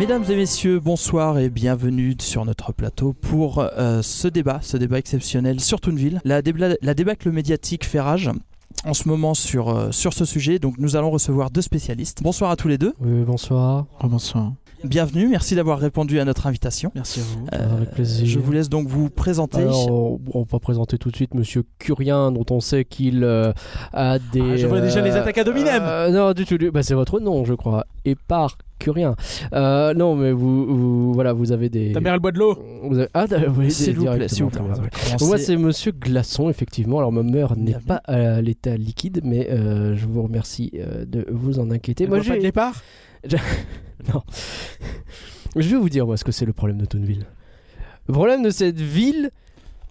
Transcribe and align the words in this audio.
Mesdames 0.00 0.24
et 0.30 0.36
messieurs, 0.36 0.80
bonsoir 0.80 1.38
et 1.38 1.50
bienvenue 1.50 2.16
sur 2.20 2.46
notre 2.46 2.72
plateau 2.72 3.12
pour 3.12 3.58
euh, 3.58 4.00
ce 4.00 4.28
débat, 4.28 4.60
ce 4.62 4.78
débat 4.78 4.98
exceptionnel 4.98 5.60
sur 5.60 5.78
Toonville. 5.78 6.22
La, 6.24 6.40
débla- 6.40 6.78
la 6.80 6.94
débâcle 6.94 7.30
médiatique 7.30 7.84
fait 7.84 8.00
rage 8.00 8.30
en 8.86 8.94
ce 8.94 9.06
moment 9.08 9.34
sur, 9.34 9.68
euh, 9.68 9.90
sur 9.90 10.14
ce 10.14 10.24
sujet, 10.24 10.58
donc 10.58 10.76
nous 10.78 10.96
allons 10.96 11.10
recevoir 11.10 11.50
deux 11.50 11.60
spécialistes. 11.60 12.22
Bonsoir 12.22 12.50
à 12.50 12.56
tous 12.56 12.68
les 12.68 12.78
deux, 12.78 12.94
Oui, 13.00 13.24
bonsoir. 13.26 13.84
bonsoir. 14.02 14.52
Bienvenue, 14.84 15.28
merci 15.28 15.54
d'avoir 15.54 15.78
répondu 15.78 16.20
à 16.20 16.24
notre 16.24 16.46
invitation. 16.46 16.90
Merci 16.94 17.20
à 17.20 17.22
vous. 17.22 17.46
Euh, 17.52 17.76
Avec 17.76 17.90
plaisir. 17.90 18.26
Je 18.26 18.38
vous 18.38 18.52
laisse 18.52 18.68
donc 18.68 18.88
vous 18.88 19.10
présenter. 19.10 19.58
Alors, 19.58 20.18
on, 20.34 20.42
va 20.42 20.58
présenter 20.58 20.98
tout 20.98 21.10
de 21.10 21.16
suite 21.16 21.34
Monsieur 21.34 21.64
Curien, 21.78 22.32
dont 22.32 22.44
on 22.50 22.60
sait 22.60 22.84
qu'il 22.84 23.24
euh, 23.24 23.52
a 23.92 24.18
des. 24.18 24.40
Ah, 24.40 24.56
je 24.56 24.66
vois 24.66 24.80
déjà 24.80 25.00
les 25.00 25.12
attaques 25.12 25.38
à 25.38 25.44
dominem. 25.44 25.82
euh, 25.84 26.10
Non, 26.10 26.32
du 26.32 26.44
tout. 26.44 26.58
du- 26.58 26.70
Bah, 26.70 26.82
c'est 26.82 26.94
votre 26.94 27.20
nom, 27.20 27.44
je 27.44 27.54
crois. 27.54 27.84
Et 28.04 28.14
par 28.14 28.56
Curien. 28.78 29.14
Non, 29.52 30.14
mais 30.16 30.32
vous, 30.32 30.64
vous- 30.66 31.12
voilà, 31.14 31.32
vous 31.32 31.52
avez 31.52 31.68
des. 31.68 31.92
Ta 31.92 32.00
mère, 32.00 32.14
elle 32.14 32.20
boit 32.20 32.32
de 32.32 32.38
l'eau. 32.38 32.58
Vous 32.84 32.98
avez- 32.98 33.08
Ah, 33.14 33.26
oui, 33.56 33.70
S'il 33.70 33.96
vous 33.96 34.06
plaît, 34.06 34.28
s'il 34.28 34.44
vous. 34.44 34.50
Moi, 35.26 35.38
c'est 35.38 35.56
Monsieur 35.56 35.92
Glaçon, 35.92 36.48
effectivement. 36.48 36.98
Alors, 36.98 37.12
ma 37.12 37.22
mère 37.22 37.56
n'est 37.56 37.74
pas 37.86 38.00
à 38.06 38.40
l'état 38.40 38.76
liquide, 38.76 39.20
mais 39.24 39.48
je 39.50 40.06
vous 40.06 40.22
remercie 40.22 40.72
de 41.06 41.26
vous 41.30 41.58
en 41.58 41.70
inquiéter. 41.70 42.04
Elle 42.04 42.10
Moi, 42.10 42.18
boit 42.18 42.26
pas 42.28 42.34
de 42.36 42.40
j'ai. 42.40 42.46
départ 42.46 42.82
Non. 44.14 44.22
Je 45.56 45.68
vais 45.68 45.76
vous 45.76 45.88
dire, 45.88 46.06
moi, 46.06 46.16
ce 46.16 46.24
que 46.24 46.32
c'est 46.32 46.46
le 46.46 46.52
problème 46.52 46.78
de 46.78 46.84
Toonville. 46.86 47.26
Le 48.08 48.14
problème 48.14 48.42
de 48.42 48.50
cette 48.50 48.80
ville, 48.80 49.30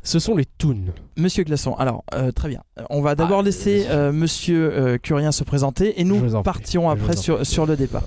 ce 0.03 0.19
sont 0.19 0.35
les 0.35 0.45
Toons. 0.45 0.85
Monsieur 1.17 1.43
Glaçon, 1.43 1.73
alors 1.75 2.03
euh, 2.13 2.31
très 2.31 2.47
bien. 2.49 2.61
On 2.89 3.01
va 3.01 3.15
d'abord 3.15 3.39
Ah, 3.39 3.43
laisser 3.43 3.79
vas-y. 3.83 3.91
euh, 3.91 4.11
Monsieur 4.13 4.71
euh, 4.73 4.97
Curien 4.97 5.31
se 5.33 5.43
présenter 5.43 5.99
et 5.99 6.03
nous 6.05 6.41
partirons 6.43 6.89
après 6.89 7.15
sur, 7.17 7.45
sur 7.45 7.65
le 7.65 7.75
débat. 7.75 8.03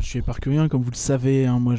Je 0.00 0.06
suis 0.06 0.18
éparcurien, 0.20 0.68
comme 0.68 0.82
vous 0.82 0.90
le 0.90 0.96
savez. 0.96 1.46
hein, 1.46 1.58
moi, 1.58 1.74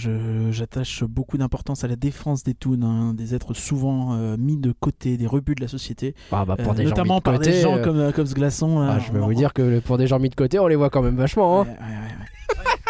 j'attache 0.52 1.04
beaucoup 1.04 1.38
d'importance 1.38 1.84
à 1.84 1.88
la 1.88 1.96
défense 1.96 2.44
des 2.44 2.54
toons, 2.54 2.80
hein, 2.84 3.14
des 3.16 3.34
êtres 3.36 3.54
souvent 3.56 4.14
euh, 4.14 4.38
mis 4.38 4.58
de 4.58 4.72
côté, 4.72 5.18
des 5.18 5.26
rebuts 5.28 5.56
de 5.56 5.62
la 5.62 5.68
société. 5.68 6.14
Ah, 6.32 6.46
bah, 6.46 6.56
pour 6.56 6.74
Euh, 6.74 6.76
des 6.76 6.84
gens 6.84 6.90
notamment 6.90 7.16
mis 7.16 7.20
de 7.20 7.24
par 7.24 7.34
côté, 7.38 7.52
des 7.52 7.62
gens 7.62 7.78
euh, 7.78 7.84
comme, 7.84 7.98
euh, 8.00 8.12
comme 8.12 8.26
ce 8.28 8.36
glaçon. 8.36 8.80
là. 8.80 8.96
ah, 8.98 9.00
je 9.00 9.12
vais 9.12 9.20
vous 9.20 9.34
dire 9.34 9.52
que 9.54 9.80
pour 9.80 9.98
des 9.98 10.06
gens 10.08 10.20
mis 10.20 10.30
de 10.30 10.36
côté, 10.36 10.58
on 10.60 10.68
les 10.68 10.76
voit 10.76 10.90
quand 10.92 11.02
même 11.02 11.16
vachement. 11.18 11.62
Hein. 11.62 11.66
Ouais, 11.66 11.70
ouais, 11.70 11.76
ouais, 11.78 12.58
ouais. 12.60 12.66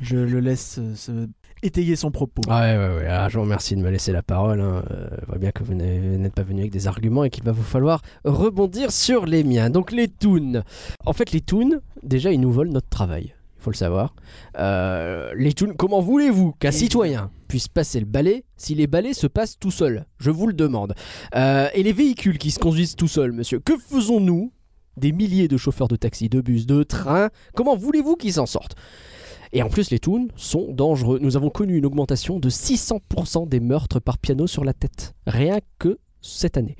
je 0.00 0.16
le 0.16 0.40
laisse 0.40 0.78
euh, 0.78 0.94
se 0.94 1.28
étayer 1.62 1.96
son 1.96 2.10
propos. 2.10 2.42
Ah 2.48 2.62
ouais, 2.62 2.76
ouais, 2.76 2.96
ouais. 2.96 3.06
Ah, 3.08 3.28
je 3.28 3.36
vous 3.36 3.42
remercie 3.42 3.76
de 3.76 3.82
me 3.82 3.90
laisser 3.90 4.12
la 4.12 4.22
parole. 4.22 4.60
Hein. 4.60 4.82
Euh, 4.90 5.08
je 5.20 5.26
vois 5.26 5.38
bien 5.38 5.50
que 5.50 5.62
vous 5.62 5.74
n'êtes 5.74 6.34
pas 6.34 6.42
venu 6.42 6.60
avec 6.60 6.72
des 6.72 6.86
arguments 6.86 7.24
et 7.24 7.30
qu'il 7.30 7.44
va 7.44 7.52
vous 7.52 7.62
falloir 7.62 8.02
rebondir 8.24 8.92
sur 8.92 9.26
les 9.26 9.44
miens. 9.44 9.70
Donc 9.70 9.92
les 9.92 10.08
toons. 10.08 10.62
En 11.04 11.12
fait, 11.12 11.32
les 11.32 11.40
toons, 11.40 11.80
déjà, 12.02 12.32
ils 12.32 12.40
nous 12.40 12.52
volent 12.52 12.72
notre 12.72 12.88
travail. 12.88 13.34
Il 13.58 13.62
faut 13.62 13.70
le 13.70 13.76
savoir. 13.76 14.14
Euh, 14.58 15.32
les 15.36 15.52
toons, 15.52 15.74
comment 15.76 16.00
voulez-vous 16.00 16.52
qu'un 16.52 16.70
citoyen 16.70 17.30
puisse 17.46 17.68
passer 17.68 18.00
le 18.00 18.06
balai 18.06 18.44
si 18.56 18.74
les 18.74 18.86
balais 18.86 19.12
se 19.12 19.26
passent 19.26 19.58
tout 19.58 19.70
seuls? 19.70 20.06
Je 20.18 20.30
vous 20.30 20.46
le 20.46 20.54
demande. 20.54 20.94
Euh, 21.34 21.68
et 21.74 21.82
les 21.82 21.92
véhicules 21.92 22.38
qui 22.38 22.50
se 22.50 22.58
conduisent 22.58 22.96
tout 22.96 23.08
seuls, 23.08 23.32
monsieur 23.32 23.58
Que 23.58 23.76
faisons-nous? 23.76 24.52
Des 24.96 25.12
milliers 25.12 25.46
de 25.46 25.56
chauffeurs 25.56 25.88
de 25.88 25.96
taxi, 25.96 26.28
de 26.28 26.40
bus, 26.40 26.66
de 26.66 26.82
trains 26.82 27.30
Comment 27.54 27.76
voulez-vous 27.76 28.16
qu'ils 28.16 28.34
s'en 28.34 28.46
sortent? 28.46 28.76
Et 29.52 29.62
en 29.62 29.68
plus, 29.68 29.90
les 29.90 29.98
toons 29.98 30.28
sont 30.36 30.68
dangereux. 30.72 31.18
Nous 31.20 31.36
avons 31.36 31.50
connu 31.50 31.76
une 31.76 31.86
augmentation 31.86 32.38
de 32.38 32.48
600% 32.50 33.48
des 33.48 33.60
meurtres 33.60 33.98
par 34.00 34.18
piano 34.18 34.46
sur 34.46 34.64
la 34.64 34.72
tête. 34.72 35.14
Rien 35.26 35.58
que 35.78 35.98
cette 36.20 36.56
année. 36.56 36.76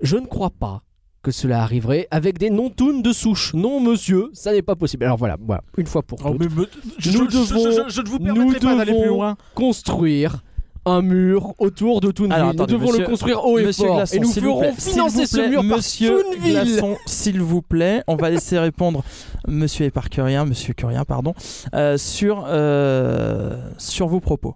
Je 0.00 0.16
ne 0.16 0.26
crois 0.26 0.50
pas 0.50 0.82
que 1.22 1.30
cela 1.32 1.62
arriverait 1.62 2.06
avec 2.10 2.38
des 2.38 2.48
non-toons 2.50 3.00
de 3.00 3.12
souche. 3.12 3.52
Non, 3.54 3.80
monsieur, 3.80 4.30
ça 4.32 4.52
n'est 4.52 4.62
pas 4.62 4.76
possible. 4.76 5.04
Alors 5.04 5.16
voilà, 5.16 5.36
voilà 5.40 5.62
une 5.76 5.86
fois 5.86 6.02
pour 6.02 6.18
Oh, 6.24 6.30
toutes, 6.30 6.38
mais 6.40 6.46
me- 6.62 6.68
je, 6.98 7.10
Nous 7.10 7.28
je- 7.30 7.36
devons- 7.38 7.88
je- 7.88 7.92
je 7.92 8.00
ne 8.02 8.06
vous 8.08 8.18
nous 8.18 8.24
permettrai 8.34 8.60
pas 8.60 8.76
d'aller 8.76 8.92
devons- 8.92 9.02
plus 9.02 9.08
loin. 9.10 9.36
construire 9.54 10.42
un 10.88 11.02
mur 11.02 11.54
autour 11.58 12.00
de 12.00 12.10
Toonville. 12.10 12.32
Alors, 12.32 12.46
nous 12.48 12.52
attendez, 12.62 12.72
devons 12.74 12.86
monsieur- 12.86 13.00
le 13.00 13.06
construire 13.06 13.44
haut 13.44 13.58
et 13.58 13.64
Monsieur 13.64 13.86
fort. 13.86 13.96
Glaçon, 13.96 14.16
et 14.16 14.18
nous 14.20 14.32
s'il 14.32 14.42
vous 14.44 14.60
ferons 14.60 14.72
financer 14.74 15.26
ce 15.26 15.36
plaît, 15.36 15.48
mur 15.50 15.62
Monsieur 15.62 16.22
par 16.22 16.32
Toonville. 16.32 16.52
Glaçon, 16.52 16.96
s'il 17.06 17.40
vous 17.40 17.62
plaît, 17.62 18.02
on 18.06 18.16
va 18.16 18.30
laisser 18.30 18.58
répondre 18.58 19.04
Monsieur 19.46 19.86
Éparcurien, 19.86 20.44
Monsieur 20.44 20.74
Curien, 20.74 21.04
pardon, 21.04 21.34
euh, 21.74 21.96
sur 21.98 22.44
euh, 22.48 23.56
sur 23.78 24.08
vos 24.08 24.20
propos. 24.20 24.54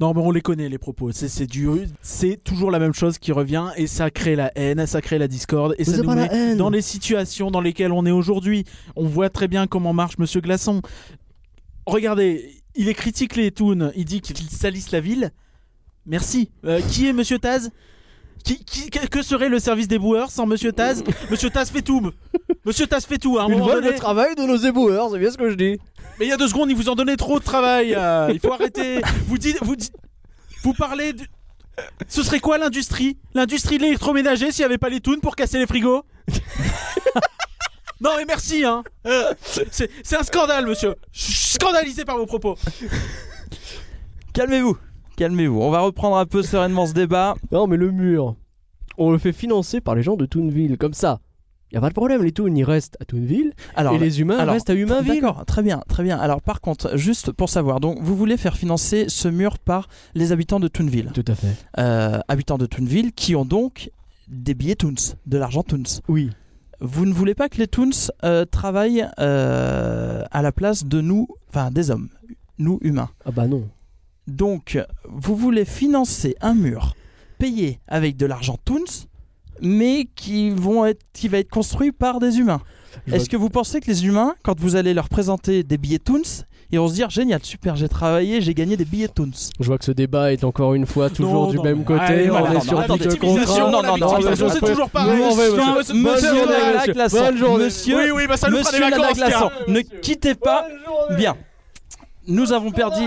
Non, 0.00 0.12
mais 0.14 0.20
on 0.20 0.30
les 0.30 0.42
connaît 0.42 0.68
les 0.68 0.78
propos. 0.78 1.10
C'est 1.12 1.28
c'est 1.28 1.46
du, 1.46 1.68
c'est 2.02 2.36
toujours 2.42 2.70
la 2.70 2.78
même 2.78 2.94
chose 2.94 3.18
qui 3.18 3.32
revient 3.32 3.66
et 3.76 3.88
ça 3.88 4.10
crée 4.10 4.36
la 4.36 4.52
haine, 4.56 4.86
ça 4.86 5.00
crée 5.00 5.18
la 5.18 5.26
discorde 5.26 5.72
et 5.78 5.84
Mais 5.84 5.84
ça 5.96 6.02
nous 6.02 6.14
met 6.14 6.54
dans 6.54 6.70
les 6.70 6.82
situations 6.82 7.50
dans 7.50 7.60
lesquelles 7.60 7.90
on 7.90 8.06
est 8.06 8.12
aujourd'hui. 8.12 8.64
On 8.94 9.06
voit 9.06 9.28
très 9.28 9.48
bien 9.48 9.66
comment 9.66 9.92
marche 9.92 10.18
Monsieur 10.18 10.40
Glaçon. 10.40 10.82
Regardez, 11.86 12.62
il 12.76 12.88
est 12.88 12.94
critique 12.94 13.34
les 13.36 13.50
toons, 13.50 13.90
il 13.96 14.04
dit 14.04 14.20
qu'ils 14.20 14.48
salissent 14.48 14.92
la 14.92 15.00
ville. 15.00 15.30
Merci. 16.06 16.50
Euh, 16.64 16.80
qui 16.90 17.06
est 17.08 17.12
Monsieur 17.12 17.38
Taz? 17.38 17.70
Qui, 18.44 18.64
qui- 18.64 18.90
que 18.90 19.22
serait 19.22 19.48
le 19.48 19.60
service 19.60 19.86
des 19.86 19.98
boueurs 19.98 20.30
sans 20.30 20.46
Monsieur 20.46 20.72
Taz? 20.72 21.04
Monsieur 21.30 21.48
Taz 21.50 21.70
fait 21.70 21.82
tout. 21.82 22.10
Monsieur 22.64 22.86
Taz 22.88 23.04
fait 23.06 23.18
tout. 23.18 23.38
À 23.38 23.44
un 23.44 23.48
Ils 23.48 23.54
volent 23.54 23.74
donné- 23.74 23.90
le 23.90 23.94
travail 23.94 24.34
de 24.34 24.42
nos 24.42 24.56
éboueurs, 24.56 25.10
c'est 25.12 25.18
bien 25.18 25.30
ce 25.30 25.38
que 25.38 25.48
je 25.48 25.54
dis. 25.54 25.78
mais 26.18 26.26
il 26.26 26.28
y 26.28 26.32
a 26.32 26.36
deux 26.36 26.48
secondes, 26.48 26.68
il 26.70 26.76
vous 26.76 26.88
en 26.88 26.94
donnait 26.96 27.16
trop 27.16 27.38
de 27.38 27.44
travail. 27.44 27.94
euh, 27.96 28.30
il 28.32 28.40
faut 28.40 28.52
arrêter. 28.52 29.00
Vous 29.26 29.38
dites, 29.38 29.58
vous 29.62 29.76
dites, 29.76 29.92
vous 30.64 30.72
parlez. 30.74 31.12
de- 31.12 31.24
Ce 32.08 32.22
serait 32.24 32.40
quoi 32.40 32.58
l'industrie? 32.58 33.16
L'industrie 33.34 33.78
de 33.78 33.84
l'électroménager 33.84 34.50
s'il 34.50 34.62
n'y 34.62 34.66
avait 34.66 34.78
pas 34.78 34.88
les 34.90 35.00
toons 35.00 35.20
pour 35.20 35.36
casser 35.36 35.58
les 35.58 35.66
frigos? 35.66 36.02
Non 38.00 38.10
mais 38.16 38.24
merci 38.24 38.64
hein. 38.64 38.82
Euh, 39.06 39.32
C'est 39.70 39.88
c'est 40.02 40.16
un 40.16 40.24
scandale, 40.24 40.66
monsieur. 40.66 40.96
Je 41.12 41.22
suis 41.22 41.34
scandalisé 41.54 42.04
par 42.04 42.16
vos 42.18 42.26
propos. 42.26 42.56
Calmez-vous, 44.32 44.76
calmez-vous. 45.16 45.60
On 45.60 45.70
va 45.70 45.80
reprendre 45.80 46.16
un 46.16 46.26
peu 46.26 46.42
sereinement 46.42 46.86
ce 46.86 46.94
débat. 46.94 47.34
Non, 47.50 47.66
mais 47.66 47.76
le 47.76 47.90
mur, 47.90 48.36
on 48.98 49.10
le 49.10 49.18
fait 49.18 49.32
financer 49.32 49.80
par 49.80 49.94
les 49.94 50.02
gens 50.02 50.16
de 50.16 50.26
Toonville, 50.26 50.78
comme 50.78 50.94
ça. 50.94 51.20
Y 51.72 51.76
a 51.76 51.80
pas 51.80 51.88
de 51.88 51.94
problème, 51.94 52.22
les 52.22 52.32
Toons 52.32 52.54
ils 52.54 52.64
restent 52.64 52.98
à 53.00 53.06
Toonville 53.06 53.54
Alors, 53.76 53.94
et 53.94 53.98
les 53.98 54.20
humains 54.20 54.36
alors, 54.38 54.52
restent 54.52 54.68
à 54.68 54.74
Humainville. 54.74 55.22
D'accord, 55.22 55.46
très 55.46 55.62
bien, 55.62 55.82
très 55.88 56.02
bien. 56.02 56.18
Alors 56.18 56.42
par 56.42 56.60
contre, 56.60 56.98
juste 56.98 57.32
pour 57.32 57.48
savoir, 57.48 57.80
donc 57.80 57.98
vous 58.02 58.14
voulez 58.14 58.36
faire 58.36 58.58
financer 58.58 59.06
ce 59.08 59.26
mur 59.28 59.58
par 59.58 59.88
les 60.14 60.32
habitants 60.32 60.60
de 60.60 60.68
Toonville, 60.68 61.12
Tout 61.14 61.24
à 61.26 61.34
fait. 61.34 61.56
Euh, 61.78 62.18
habitants 62.28 62.58
de 62.58 62.66
Toonville 62.66 63.12
qui 63.12 63.34
ont 63.34 63.46
donc 63.46 63.90
des 64.28 64.52
billets 64.52 64.74
Toons, 64.74 65.16
de 65.24 65.38
l'argent 65.38 65.62
Toons. 65.62 66.02
Oui. 66.08 66.28
Vous 66.80 67.06
ne 67.06 67.12
voulez 67.14 67.34
pas 67.34 67.48
que 67.48 67.56
les 67.56 67.68
Toons 67.68 68.10
euh, 68.22 68.44
travaillent 68.44 69.06
euh, 69.18 70.24
à 70.30 70.42
la 70.42 70.52
place 70.52 70.84
de 70.84 71.00
nous, 71.00 71.26
enfin 71.48 71.70
des 71.70 71.90
hommes, 71.90 72.10
nous 72.58 72.80
humains? 72.82 73.08
Ah 73.24 73.30
bah 73.30 73.46
non. 73.46 73.66
Donc, 74.26 74.78
vous 75.04 75.36
voulez 75.36 75.64
financer 75.64 76.36
un 76.40 76.54
mur 76.54 76.94
payé 77.38 77.80
avec 77.88 78.16
de 78.16 78.26
l'argent 78.26 78.56
Toons, 78.64 78.84
mais 79.60 80.08
qui, 80.16 80.50
vont 80.50 80.84
être, 80.86 81.00
qui 81.12 81.28
va 81.28 81.38
être 81.38 81.50
construit 81.50 81.92
par 81.92 82.18
des 82.20 82.38
humains. 82.38 82.60
Est-ce 83.10 83.28
que 83.28 83.36
vous 83.36 83.48
pensez 83.50 83.80
que 83.80 83.86
les 83.86 84.06
humains, 84.06 84.34
quand 84.42 84.58
vous 84.60 84.76
allez 84.76 84.92
leur 84.94 85.08
présenter 85.08 85.62
des 85.62 85.78
billets 85.78 85.98
Toons, 85.98 86.44
ils 86.70 86.78
vont 86.78 86.88
se 86.88 86.94
dire 86.94 87.10
génial, 87.10 87.40
super, 87.44 87.76
j'ai 87.76 87.88
travaillé, 87.88 88.40
j'ai 88.40 88.54
gagné 88.54 88.76
des 88.76 88.84
billets 88.84 89.08
Toons. 89.08 89.30
Je 89.60 89.66
vois 89.66 89.76
que 89.78 89.84
ce 89.84 89.92
débat 89.92 90.32
est 90.32 90.42
encore 90.44 90.74
une 90.74 90.86
fois 90.86 91.10
toujours 91.10 91.44
Non, 91.46 91.50
du 91.50 91.56
non, 91.56 91.62
même 91.64 91.84
côté. 91.84 92.00
allez, 92.00 92.30
on 92.30 92.38
voilà, 92.38 92.50
est 92.50 92.54
non, 92.54 92.60
sur 92.60 92.88
non, 92.88 92.96
victimisation, 92.96 93.70
non, 93.70 93.82
non, 93.82 93.96
non, 93.98 94.48
c'est 94.50 94.60
toujours 94.60 94.88
pareil. 94.90 95.18
Monsieur- 95.94 95.94
monsieur-. 95.94 96.94
Nous 102.28 102.52
avons 102.52 102.70
perdu, 102.70 103.02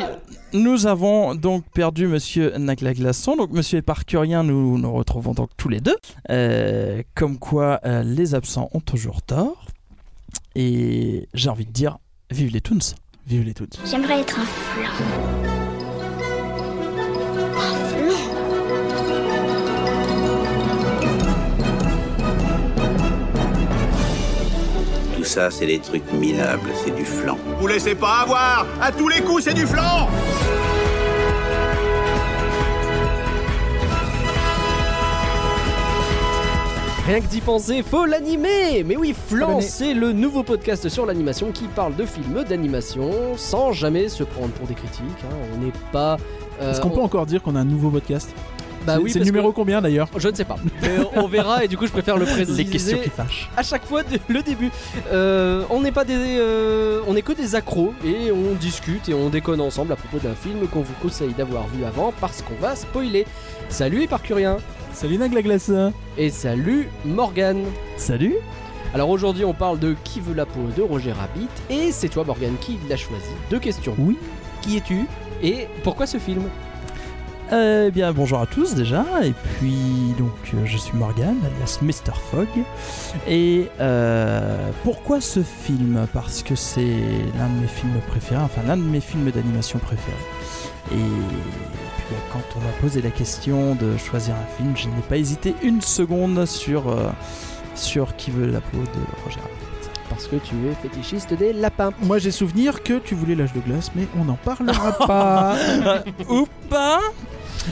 nous 0.52 0.88
avons 0.88 1.36
donc 1.36 1.64
perdu 1.74 2.08
Monsieur 2.08 2.58
Nagla 2.58 2.94
Glaçon, 2.94 3.38
donc 3.38 3.52
Monsieur 3.52 3.78
Éparcurien, 3.78 4.44
nous 4.44 4.78
nous 4.78 4.94
retrouvons 4.94 5.32
donc 5.32 5.52
tous 5.56 5.70
les 5.70 5.80
deux. 5.80 5.96
Euh, 6.30 7.02
comme 7.16 7.38
quoi, 7.38 7.80
euh, 7.86 8.04
les 8.04 8.36
absents 8.36 8.70
ont 8.74 8.82
toujours 8.82 9.22
tort. 9.22 9.66
Et 10.56 11.30
j'ai 11.34 11.50
envie 11.50 11.66
de 11.66 11.72
dire, 11.72 11.98
vive 12.30 12.52
les 12.52 12.62
Toons. 12.62 12.96
Vive 13.28 13.44
les 13.44 13.54
toons. 13.54 13.68
J'aimerais 13.86 14.20
être 14.20 14.40
un 14.40 14.46
flan. 14.46 15.75
Ça, 25.36 25.52
c'est 25.52 25.66
des 25.66 25.80
trucs 25.80 26.10
minables, 26.14 26.70
c'est 26.84 26.96
du 26.96 27.04
flan. 27.04 27.38
Vous 27.60 27.68
laissez 27.68 27.94
pas 27.94 28.20
avoir 28.22 28.66
À 28.82 28.90
tous 28.92 29.10
les 29.10 29.20
coups, 29.22 29.44
c'est 29.44 29.54
du 29.54 29.68
flanc 29.68 30.08
Rien 37.08 37.22
que 37.22 37.28
d'y 37.28 37.40
penser, 37.40 37.84
faut 37.84 38.06
l'animer 38.06 38.84
Mais 38.84 38.98
oui, 38.98 39.14
Flan, 39.28 39.62
c'est 39.62 39.94
le 39.94 40.12
nouveau 40.12 40.42
podcast 40.42 40.90
sur 40.90 41.06
l'animation 41.06 41.52
qui 41.52 41.66
parle 41.66 41.96
de 41.96 42.04
films 42.04 42.44
d'animation 42.44 43.12
sans 43.38 43.74
jamais 43.74 44.10
se 44.10 44.24
prendre 44.24 44.50
pour 44.54 44.66
des 44.68 44.74
critiques. 44.74 45.04
hein. 45.24 45.36
On 45.54 45.64
n'est 45.64 45.72
pas... 45.92 46.18
euh, 46.62 46.72
Est-ce 46.72 46.82
qu'on 46.82 46.88
on- 46.90 46.96
peut 46.96 47.02
encore 47.02 47.28
dire 47.28 47.44
qu'on 47.44 47.56
a 47.56 47.60
un 47.60 47.66
nouveau 47.66 47.92
podcast? 47.92 48.34
Bah 48.86 48.94
C'est- 48.98 49.02
oui, 49.04 49.12
C'est 49.12 49.20
le 49.20 49.26
numéro 49.26 49.52
que- 49.52 49.56
combien 49.56 49.82
d'ailleurs 49.82 50.08
Je 50.18 50.28
ne 50.28 50.36
sais 50.36 50.46
pas. 50.46 50.58
Mais 50.82 50.90
on 51.16 51.28
verra 51.28 51.64
et 51.64 51.68
du 51.68 51.78
coup 51.78 51.86
je 51.88 51.92
préfère 51.92 52.18
le 52.18 52.26
préciser. 52.26 52.64
Les 52.64 52.70
questions 52.70 52.98
qui 53.00 53.10
fâchent. 53.10 53.50
à 53.58 53.64
chaque 53.64 53.86
fois 53.86 54.04
de- 54.04 54.20
le 54.28 54.42
début. 54.42 54.70
Euh, 55.12 55.64
on 55.70 55.82
n'est 55.82 55.92
pas 55.92 56.06
des, 56.06 56.14
euh, 56.40 57.02
on 57.08 57.14
n'est 57.14 57.22
que 57.22 57.34
des 57.34 57.56
accros 57.56 57.94
et 58.06 58.32
on 58.32 58.54
discute 58.56 59.10
et 59.10 59.14
on 59.14 59.30
déconne 59.30 59.62
ensemble 59.62 59.92
à 59.94 59.96
propos 59.96 60.18
d'un 60.26 60.36
film 60.36 60.68
qu'on 60.68 60.82
vous 60.82 60.94
conseille 61.02 61.34
d'avoir 61.34 61.68
vu 61.68 61.84
avant 61.86 62.14
parce 62.22 62.42
qu'on 62.42 62.56
va 62.62 62.76
spoiler. 62.76 63.26
Salut 63.70 64.04
Éparcurien 64.04 64.58
Salut 64.94 65.18
Naglaglace. 65.18 65.72
et 66.18 66.30
salut 66.30 66.88
Morgan. 67.04 67.64
Salut 67.98 68.36
Alors 68.94 69.10
aujourd'hui 69.10 69.44
on 69.46 69.54
parle 69.54 69.80
de 69.80 69.96
Qui 70.04 70.22
veut 70.22 70.34
la 70.36 70.46
peau 70.46 70.62
de 70.78 70.82
Roger 70.82 71.12
Rabbit 71.12 71.50
et 71.70 71.92
c'est 71.92 72.08
toi 72.10 72.24
Morgan 72.26 72.54
qui 72.62 72.78
l'a 72.88 72.96
choisi. 72.98 73.26
Deux 73.50 73.60
questions. 73.60 73.96
Oui. 73.98 74.18
Qui 74.62 74.78
es-tu 74.78 75.06
et 75.44 75.68
pourquoi 75.84 76.08
ce 76.08 76.18
film? 76.18 76.44
Eh 77.52 77.92
bien, 77.92 78.12
bonjour 78.12 78.40
à 78.40 78.48
tous 78.48 78.74
déjà, 78.74 79.06
et 79.24 79.34
puis 79.34 80.16
donc 80.18 80.32
euh, 80.56 80.66
je 80.66 80.78
suis 80.78 80.98
Morgan, 80.98 81.36
alias 81.46 81.78
Mr. 81.84 82.16
Fogg. 82.32 82.48
Et 83.28 83.70
euh, 83.80 84.72
pourquoi 84.84 85.22
ce 85.22 85.42
film? 85.44 86.08
Parce 86.12 86.42
que 86.42 86.56
c'est 86.56 86.82
l'un 87.38 87.48
de 87.50 87.62
mes 87.62 87.68
films 87.68 88.00
préférés, 88.08 88.42
enfin 88.42 88.62
l'un 88.66 88.78
de 88.78 88.82
mes 88.82 89.00
films 89.00 89.30
d'animation 89.30 89.78
préférés. 89.78 90.18
Et 90.92 90.96
puis 90.96 92.06
bah, 92.10 92.18
quand 92.34 92.42
on 92.58 92.62
m'a 92.62 92.72
posé 92.82 93.04
la 93.04 93.12
question 93.12 93.76
de 93.76 93.96
choisir 93.98 94.34
un 94.34 94.58
film, 94.58 94.76
je 94.76 94.88
n'ai 94.88 95.04
pas 95.08 95.18
hésité 95.18 95.54
une 95.62 95.82
seconde 95.82 96.48
sur, 96.48 96.90
euh, 96.90 97.10
sur 97.76 98.16
qui 98.16 98.32
veut 98.32 98.48
la 98.48 98.62
peau 98.62 98.80
de 98.80 99.24
Roger 99.24 99.40
Rabbit. 99.40 99.92
Parce 100.10 100.28
que 100.28 100.38
tu 100.38 100.56
es 100.68 100.74
fétichiste 100.82 101.34
des 101.36 101.54
lapins. 101.54 101.92
Moi 102.02 102.18
j'ai 102.18 102.32
souvenir 102.32 102.82
que 102.82 102.98
tu 102.98 103.14
voulais 103.14 103.36
l'âge 103.36 103.54
de 103.54 103.60
glace, 103.60 103.92
mais 103.96 104.08
on 104.20 104.26
n'en 104.26 104.38
parlera 104.44 104.94
pas. 105.08 105.56
Ou 106.28 106.48
pas 106.70 107.02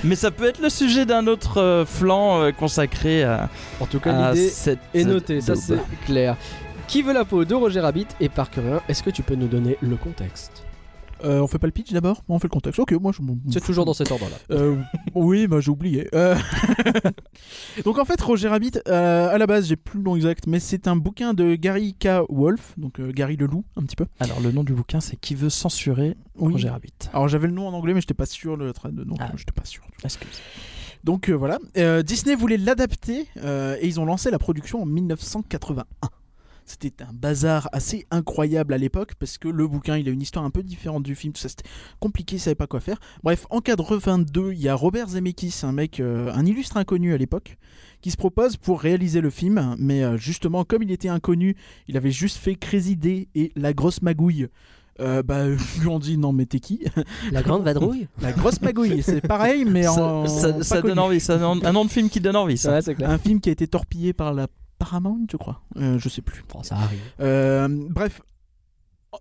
mais 0.04 0.16
ça 0.16 0.31
peut 0.31 0.45
être 0.45 0.62
le 0.62 0.69
sujet 0.69 1.06
d'un 1.06 1.28
autre 1.28 1.62
euh, 1.62 1.86
flanc 1.86 2.42
euh, 2.42 2.51
consacré 2.51 3.24
à, 3.24 3.50
En 3.80 3.86
tout 3.86 4.00
cas 4.00 4.31
l'idée 4.31 4.50
cette 4.50 4.80
est 4.94 5.04
notée, 5.04 5.42
ça 5.42 5.56
c'est 5.56 5.80
clair. 6.06 6.36
Qui 6.88 7.01
veut 7.01 7.13
la 7.13 7.25
peau 7.25 7.45
de 7.45 7.56
Roger 7.56 7.80
Rabbit 7.80 8.07
et 8.19 8.30
Parkerien 8.30 8.81
Est-ce 8.90 9.04
que 9.04 9.10
tu 9.10 9.24
peux 9.24 9.36
nous 9.36 9.48
donner 9.48 9.78
le 9.81 9.95
contexte? 9.95 10.63
Euh, 11.24 11.40
on 11.42 11.48
fait 11.48 11.60
pas 11.60 11.68
le 11.68 11.72
pitch 11.72 11.92
d'abord? 11.92 12.24
On 12.28 12.38
fait 12.40 12.48
le 12.48 12.52
contexte. 12.52 12.80
Ok, 12.80 12.92
moi 12.94 13.12
je 13.12 13.22
C'est 13.52 13.64
toujours 13.64 13.86
dans 13.86 13.94
cet 13.94 14.12
ordre-là. 14.12 14.36
Euh, 14.52 14.75
oui, 15.16 15.48
bah 15.48 15.60
j'ai 15.60 15.72
oublié. 15.72 16.08
Euh, 16.14 16.36
donc 17.86 17.98
en 17.98 18.06
fait, 18.06 18.20
Roger 18.22 18.50
Rabbit, 18.50 18.80
euh, 18.88 19.30
à 19.30 19.38
la 19.38 19.48
base, 19.48 19.68
j'ai 19.68 19.75
plus 19.75 20.00
le 20.00 20.04
nom 20.04 20.16
exact, 20.16 20.48
mais 20.48 20.60
c'est 20.60 20.88
un 20.88 20.96
bouquin 20.96 21.34
de 21.34 21.56
Gary 21.56 21.94
K. 21.94 22.08
Wolf, 22.30 22.74
donc 22.78 23.00
euh, 23.00 23.12
Gary 23.12 23.36
le 23.38 23.46
loup, 23.46 23.64
un 23.75 23.84
petit 23.84 23.96
peu. 23.96 24.06
Alors 24.20 24.40
le 24.42 24.52
nom 24.52 24.64
du 24.64 24.74
bouquin 24.74 25.00
c'est 25.00 25.16
Qui 25.16 25.36
veut 25.36 25.50
censurer 25.50 26.16
Oui. 26.38 26.54
Roger 26.54 26.70
Rabbit. 26.70 26.94
Alors 27.14 27.28
j'avais 27.28 27.48
le 27.48 27.54
nom 27.54 27.68
en 27.68 27.74
anglais, 27.74 27.94
mais 27.94 28.02
j'étais 28.02 28.14
pas 28.14 28.25
sûr 28.25 28.58
le 28.58 28.72
trait 28.74 28.92
de 28.92 29.04
nom. 29.04 29.16
Ah. 29.20 29.31
J'étais 29.36 29.52
pas 29.54 29.66
sûr. 29.66 29.84
Excuse. 30.04 30.42
Donc 31.04 31.30
euh, 31.30 31.34
voilà, 31.34 31.60
Euh, 31.78 32.02
Disney 32.02 32.36
voulait 32.36 32.58
l'adapter 32.58 33.28
euh, 33.38 33.75
et 33.81 33.88
ils 33.88 34.00
ont 34.00 34.06
lancé 34.06 34.31
la 34.31 34.40
production 34.40 34.81
en 34.81 34.86
1981. 34.86 35.86
C'était 36.65 37.04
un 37.04 37.12
bazar 37.13 37.68
assez 37.74 38.06
incroyable 38.12 38.74
à 38.74 38.77
l'époque 38.77 39.15
parce 39.19 39.38
que 39.38 39.48
le 39.48 39.68
bouquin 39.68 39.98
il 39.98 40.07
a 40.07 40.12
une 40.12 40.21
histoire 40.21 40.45
un 40.45 40.50
peu 40.50 40.63
différente 40.63 41.04
du 41.04 41.15
film, 41.15 41.33
tout 41.33 41.42
ça 41.42 41.50
c'était 41.50 41.69
compliqué, 42.00 42.38
ils 42.38 42.39
savaient 42.39 42.56
pas 42.56 42.68
quoi 42.68 42.80
faire. 42.80 43.00
Bref, 43.24 43.45
en 43.50 43.60
82, 43.60 44.54
il 44.54 44.62
y 44.62 44.69
a 44.69 44.75
Robert 44.75 45.10
Zemeckis, 45.10 45.62
un 45.63 45.71
mec, 45.74 46.00
euh, 46.00 46.31
un 46.33 46.45
illustre 46.45 46.77
inconnu 46.77 47.13
à 47.13 47.18
l'époque, 47.18 47.57
qui 48.01 48.12
se 48.12 48.18
propose 48.18 48.57
pour 48.57 48.80
réaliser 48.81 49.21
le 49.21 49.30
film, 49.30 49.75
mais 49.77 50.04
euh, 50.04 50.18
justement 50.18 50.63
comme 50.63 50.83
il 50.83 50.92
était 50.92 51.10
inconnu, 51.10 51.56
il 51.88 51.98
avait 51.98 52.12
juste 52.12 52.38
fait 52.38 52.56
Crazy 52.56 52.95
Day 52.95 53.27
et 53.36 53.51
La 53.56 53.74
Grosse 53.74 54.01
Magouille. 54.01 54.48
Euh, 55.00 55.24
bah, 55.24 55.48
lui 55.81 55.88
ont 55.88 55.98
dit 56.00 56.18
non 56.19 56.33
mais 56.33 56.45
t'es 56.45 56.60
qui? 56.60 56.86
La 57.31 57.42
grande 57.42 57.63
vadrouille? 57.65 58.07
La 58.21 58.31
Grosse 58.31 58.62
Magouille, 58.62 59.01
c'est 59.01 59.21
pareil 59.21 59.65
mais 59.65 59.88
en 59.88 60.27
ça 60.27 60.39
ça- 60.39 60.54
pas 60.54 60.63
ça 60.63 60.75
connu. 60.81 60.89
donne 60.94 61.00
envie, 61.00 61.19
ça 61.19 61.38
donne- 61.38 61.65
un 61.65 61.71
nom 61.74 61.83
de 61.83 61.89
film 61.89 62.10
qui 62.10 62.19
donne 62.21 62.36
envie. 62.36 62.57
Ça. 62.57 62.74
Ouais, 62.74 62.81
c'est 62.83 62.94
clair. 62.95 63.10
Un 63.10 63.18
film 63.18 63.42
qui 63.42 63.50
a 63.50 63.51
été 63.51 63.68
torpillé 63.68 64.13
par 64.13 64.33
la 64.33 64.48
Paramount, 64.80 65.25
je 65.31 65.38
crois. 65.38 65.62
Euh, 65.78 65.98
je 66.00 66.10
sais 66.10 66.22
plus. 66.22 66.44
Bon, 66.52 66.64
ça 66.64 66.75
arrive. 66.75 67.00
Euh, 67.20 67.68
bref. 67.90 68.22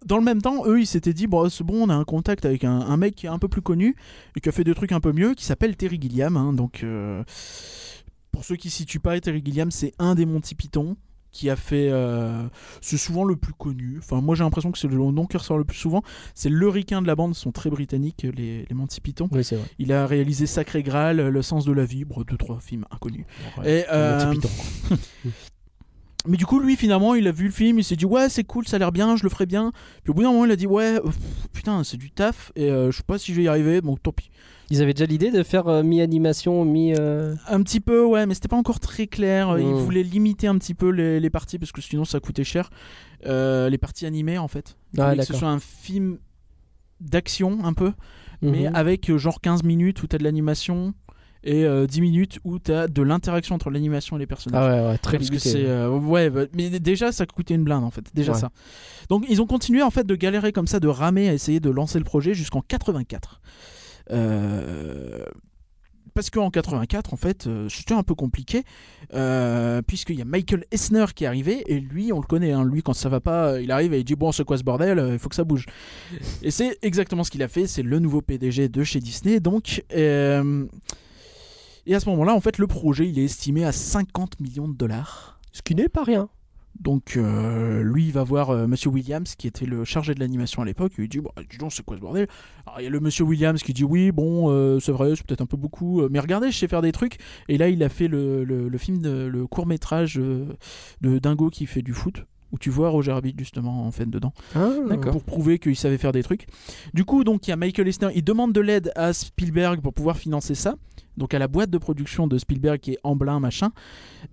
Dans 0.07 0.17
le 0.17 0.25
même 0.25 0.41
temps, 0.41 0.65
eux, 0.67 0.81
ils 0.81 0.87
s'étaient 0.87 1.13
dit, 1.13 1.27
bon, 1.27 1.51
c'est 1.51 1.65
bon, 1.65 1.83
on 1.87 1.91
a 1.91 1.95
un 1.95 2.05
contact 2.05 2.47
avec 2.47 2.65
un, 2.65 2.81
un 2.81 2.97
mec 2.97 3.15
qui 3.15 3.27
est 3.27 3.29
un 3.29 3.39
peu 3.39 3.49
plus 3.49 3.61
connu 3.61 3.95
et 4.37 4.41
qui 4.41 4.49
a 4.49 4.53
fait 4.53 4.65
des 4.65 4.75
trucs 4.75 4.93
un 4.93 5.01
peu 5.01 5.13
mieux, 5.13 5.35
qui 5.35 5.45
s'appelle 5.45 5.77
Terry 5.77 5.99
Gilliam. 6.01 6.35
hein. 6.39 6.55
donc, 6.55 6.81
euh, 6.83 7.23
pour 8.31 8.43
ceux 8.45 8.57
qui 8.57 8.69
ne 8.69 8.73
situent 8.73 9.01
pas, 9.01 9.21
Terry 9.21 9.43
Gilliam, 9.45 9.71
c'est 9.71 9.93
un 9.99 10.15
des 10.15 10.25
Monty 10.25 10.55
Python 10.55 10.97
qui 11.33 11.51
a 11.51 11.57
fait. 11.57 11.89
euh, 11.91 12.47
c'est 12.81 12.99
souvent 12.99 13.25
le 13.25 13.37
plus 13.37 13.55
connu. 13.55 13.97
Enfin, 13.99 14.21
moi, 14.21 14.35
j'ai 14.35 14.45
l'impression 14.45 14.71
que 14.71 14.79
c'est 14.79 14.89
le 14.89 14.97
nom 14.97 15.27
qui 15.27 15.37
ressort 15.37 15.59
le 15.59 15.65
plus 15.65 15.79
souvent. 15.79 16.03
C'est 16.35 16.51
le 16.51 16.69
ricain 16.69 17.03
de 17.03 17.07
la 17.07 17.17
bande, 17.17 17.33
ils 17.35 17.39
sont 17.39 17.53
très 17.53 17.71
britanniques, 17.71 18.23
les, 18.23 18.67
les 18.69 18.75
Monty 18.75 19.01
Python. 19.01 19.29
Oui, 19.33 19.43
c'est 19.43 19.57
vrai. 19.57 19.67
Il 19.79 19.93
a 19.93 20.07
réalisé 20.07 20.47
Sacré 20.47 20.83
Graal, 20.83 21.17
Le 21.17 21.43
sens 21.43 21.65
de 21.65 21.73
la 21.73 21.85
vie, 21.85 22.05
bon, 22.05 22.23
deux, 22.23 22.37
trois 22.37 22.61
films 22.61 22.85
inconnus. 22.91 23.25
Et, 23.65 23.85
euh, 23.91 24.27
Monty 24.27 24.41
Python. 24.41 24.99
mais 26.27 26.37
du 26.37 26.47
coup, 26.47 26.61
lui, 26.61 26.77
finalement, 26.77 27.15
il 27.15 27.27
a 27.27 27.33
vu 27.33 27.47
le 27.47 27.51
film, 27.51 27.79
il 27.79 27.85
s'est 27.85 27.97
dit 27.97 28.05
ouais, 28.07 28.29
c'est 28.29 28.45
cool, 28.45 28.67
ça 28.69 28.77
a 28.77 28.79
l'air 28.79 28.93
bien, 28.93 29.17
je 29.17 29.25
le 29.25 29.29
ferai 29.31 29.47
bien. 29.47 29.73
Puis 30.05 30.11
au 30.11 30.15
bout 30.15 30.23
d'un 30.23 30.31
moment, 30.33 30.45
il 30.45 30.51
a 30.53 30.57
dit 30.57 30.67
ouais, 30.67 31.01
pff, 31.01 31.17
putain, 31.53 31.83
c'est 31.85 31.97
du 31.97 32.11
taf 32.11 32.53
et 32.55 32.71
euh, 32.71 32.91
je 32.91 32.99
sais 32.99 33.03
pas 33.03 33.19
si 33.19 33.33
je 33.33 33.39
vais 33.39 33.45
y 33.45 33.49
arriver, 33.49 33.81
donc 33.81 34.03
tant 34.03 34.13
pis. 34.13 34.31
Ils 34.71 34.81
avaient 34.83 34.95
déjà 34.95 35.07
l'idée 35.07 35.31
de 35.31 35.43
faire 35.43 35.69
euh, 35.69 35.83
mi-animation, 35.83 36.65
mi. 36.65 36.95
euh, 36.99 37.35
Un 37.49 37.63
petit 37.63 37.81
peu, 37.81 38.05
ouais, 38.05 38.25
mais 38.27 38.35
c'était 38.35 38.49
pas 38.49 38.57
encore 38.57 38.81
très 38.81 39.07
clair. 39.07 39.59
Il 39.59 39.67
Mm. 39.67 39.75
voulait 39.75 40.03
limiter 40.03 40.47
un 40.47 40.57
petit 40.59 40.75
peu 40.75 40.89
les, 40.91 41.21
les 41.21 41.31
parties 41.31 41.59
parce 41.59 41.73
que 41.73 41.81
sinon 41.83 42.05
ça 42.05 42.21
coûtait 42.21 42.45
cher. 42.45 42.71
Euh, 43.27 43.69
les 43.69 43.79
parties 43.79 44.07
animées, 44.07 44.39
en 44.39 44.49
fait. 44.49 44.77
Ah, 44.99 45.15
que 45.17 45.25
ce 45.25 45.35
soit 45.35 45.49
un 45.49 45.59
film 45.61 46.19
d'action 47.01 47.65
un 47.65 47.73
peu, 47.73 47.93
mais 48.43 48.69
Mhm. 48.69 48.75
avec 48.77 49.11
euh, 49.11 49.19
genre 49.19 49.41
15 49.41 49.63
minutes 49.65 50.03
où 50.03 50.07
t'as 50.07 50.19
de 50.19 50.25
l'animation 50.25 50.95
et 51.45 51.65
euh, 51.65 51.87
10 51.89 52.01
minutes 52.01 52.39
où 52.45 52.61
t'as 52.61 52.87
de 52.87 53.03
l'interaction 53.03 53.57
entre 53.57 53.71
l'animation 53.71 54.17
et 54.17 54.21
les 54.21 54.27
personnages. 54.29 54.63
Ah 54.65 54.83
ouais, 54.85 54.89
ouais, 54.91 54.99
très 54.99 55.19
Parce 55.19 55.29
que 55.31 55.39
c'est 55.41 55.65
euh, 55.67 55.91
ouais 55.91 56.31
bah, 56.31 56.43
mais 56.55 56.71
déjà 56.79 57.11
ça 57.11 57.27
coûtait 57.27 57.55
une 57.55 57.65
blinde 57.65 57.83
en 57.83 57.91
fait 57.91 58.05
déjà 58.15 58.33
Ouais. 58.33 58.39
ça 58.39 58.51
donc 59.09 59.25
ils 59.29 59.43
ont 59.43 59.47
continué 59.47 59.83
en 59.83 59.91
fait 59.91 60.07
de 60.07 60.15
galérer 60.15 60.53
comme 60.53 60.69
ça 60.69 60.79
de 60.79 60.87
ramer 60.87 61.29
à 61.29 61.35
essayer 61.35 61.59
de 61.59 61.69
lancer 61.71 61.99
le 61.99 62.05
projet 62.05 62.33
jusqu'en 62.35 62.61
84 62.63 63.41
Euh, 63.43 63.49
parce 66.15 66.31
qu'en 66.31 66.51
84 66.51 67.13
en 67.13 67.17
fait 67.17 67.47
euh, 67.47 67.69
c'était 67.69 67.95
un 67.95 68.03
peu 68.03 68.15
compliqué 68.15 68.65
euh, 69.15 69.83
puisqu'il 69.83 70.19
y 70.19 70.23
a 70.23 70.25
Michael 70.25 70.65
Esner 70.71 71.07
qui 71.15 71.25
est 71.25 71.27
arrivé 71.27 71.65
et 71.67 71.81
lui 71.81 72.13
on 72.13 72.21
le 72.21 72.27
connaît 72.27 72.53
hein, 72.53 72.65
lui 72.65 72.83
quand 72.83 72.93
ça 72.93 73.09
va 73.09 73.21
pas 73.21 73.61
il 73.61 73.71
arrive 73.71 73.95
et 73.95 74.01
il 74.01 74.05
dit 74.05 74.15
bon 74.15 74.33
c'est 74.33 74.45
quoi 74.45 74.59
ce 74.59 74.65
bordel 74.65 74.99
Euh, 74.99 75.13
il 75.15 75.19
faut 75.19 75.29
que 75.29 75.35
ça 75.35 75.45
bouge. 75.45 75.67
Et 76.43 76.51
c'est 76.51 76.79
exactement 76.83 77.25
ce 77.25 77.31
qu'il 77.31 77.43
a 77.43 77.49
fait 77.49 77.67
c'est 77.67 77.83
le 77.83 77.99
nouveau 77.99 78.21
PDG 78.21 78.69
de 78.69 78.85
chez 78.85 79.01
Disney 79.01 79.41
donc 79.41 79.85
euh, 79.95 80.67
et 81.87 81.95
à 81.95 82.01
ce 82.01 82.09
moment 82.09 82.25
là 82.25 82.35
en 82.35 82.41
fait 82.41 82.59
le 82.59 82.67
projet 82.67 83.09
il 83.09 83.19
est 83.19 83.25
estimé 83.25 83.65
à 83.65 83.73
50 83.73 84.41
millions 84.41 84.69
de 84.69 84.77
dollars. 84.77 85.41
Ce 85.53 85.63
qui 85.63 85.75
n'est 85.75 85.89
pas 85.89 86.03
rien. 86.03 86.29
Donc 86.81 87.17
euh, 87.17 87.83
lui 87.83 88.07
il 88.07 88.13
va 88.13 88.25
voir 88.25 88.51
euh, 88.51 88.67
Monsieur 88.67 88.91
Williams 88.91 89.35
qui 89.37 89.47
était 89.47 89.67
le 89.67 89.85
chargé 89.85 90.15
de 90.15 90.21
l'animation 90.21 90.63
à 90.63 90.65
l'époque, 90.65 90.93
il 90.99 91.03
lui 91.03 91.09
dit 91.09 91.21
bon, 91.21 91.31
dis 91.51 91.59
donc 91.59 91.73
c'est 91.73 91.85
quoi 91.85 91.97
ce 91.97 92.01
bordel? 92.01 92.27
Alors 92.67 92.81
il 92.81 92.85
y 92.85 92.87
a 92.87 92.91
le 92.91 93.01
Monsieur 93.01 93.25
Williams 93.25 93.63
qui 93.63 93.73
dit 93.73 93.85
oui 93.85 94.11
bon 94.13 94.51
euh, 94.51 94.81
c'est 94.81 94.93
vrai 94.93 95.15
c'est 95.17 95.27
peut-être 95.27 95.43
un 95.43 95.47
peu 95.47 95.57
beaucoup 95.57 96.09
mais 96.09 96.19
regardez 96.19 96.51
je 96.51 96.59
sais 96.59 96.69
faire 96.69 96.83
des 96.83 96.93
trucs. 96.93 97.19
Et 97.49 97.59
là 97.59 97.69
il 97.69 97.83
a 97.83 97.89
fait 97.89 98.09
le, 98.09 98.45
le- 98.45 98.79
film 98.79 99.03
le 99.03 99.47
court 99.47 99.67
métrage 99.67 100.15
de 100.17 101.19
Dingo 101.19 101.51
qui 101.51 101.67
fait 101.67 101.83
du 101.83 101.93
foot 101.93 102.25
où 102.53 102.59
tu 102.59 102.71
vois 102.71 102.91
Roger 102.91 103.13
Rabbit 103.13 103.35
justement 103.39 103.87
en 103.87 103.91
fait 103.91 104.09
dedans 104.09 104.33
Ah, 104.55 104.71
pour 105.11 105.25
prouver 105.25 105.59
qu'il 105.59 105.77
savait 105.77 105.99
faire 105.99 106.13
des 106.13 106.23
trucs. 106.23 106.47
Du 106.95 107.05
coup, 107.05 107.25
donc 107.25 107.47
il 107.47 107.51
y 107.51 107.53
a 107.53 107.57
Michael 107.57 107.89
Eisner, 107.89 108.09
il 108.15 108.23
demande 108.23 108.53
de 108.53 108.61
l'aide 108.61 108.93
à 108.95 109.13
Spielberg 109.13 109.81
pour 109.81 109.95
pouvoir 109.95 110.17
financer 110.17 110.55
ça. 110.55 110.77
Donc 111.17 111.35
à 111.35 111.39
la 111.39 111.49
boîte 111.49 111.71
de 111.71 111.79
production 111.79 112.27
de 112.27 112.39
Spielberg 112.39 112.81
qui 112.81 112.93
est 112.93 112.99
Amblin 113.05 113.39
machin, 113.39 113.71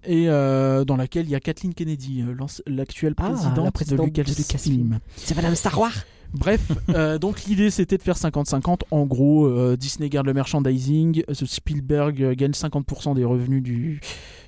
et 0.05 0.29
euh, 0.29 0.85
dans 0.85 0.95
laquelle 0.95 1.25
il 1.25 1.31
y 1.31 1.35
a 1.35 1.39
Kathleen 1.39 1.73
Kennedy, 1.73 2.21
euh, 2.21 2.35
l'actuelle 2.67 3.15
Ah, 3.17 3.29
présidente, 3.31 3.65
la 3.65 3.71
présidente 3.71 4.11
de 4.13 4.21
Lucasfilm. 4.21 4.99
C'est 5.17 5.35
Madame 5.35 5.55
Star 5.55 5.77
Wars 5.77 6.05
Bref, 6.33 6.71
euh, 6.89 7.17
donc 7.19 7.43
l'idée 7.45 7.69
c'était 7.69 7.97
de 7.97 8.03
faire 8.03 8.15
50-50. 8.15 8.81
En 8.91 9.05
gros, 9.05 9.47
euh, 9.47 9.75
Disney 9.75 10.09
garde 10.09 10.27
le 10.27 10.33
merchandising, 10.33 11.23
Spielberg 11.33 12.33
gagne 12.35 12.51
50% 12.51 13.15
des 13.15 13.25
revenus 13.25 13.63
du, 13.63 13.99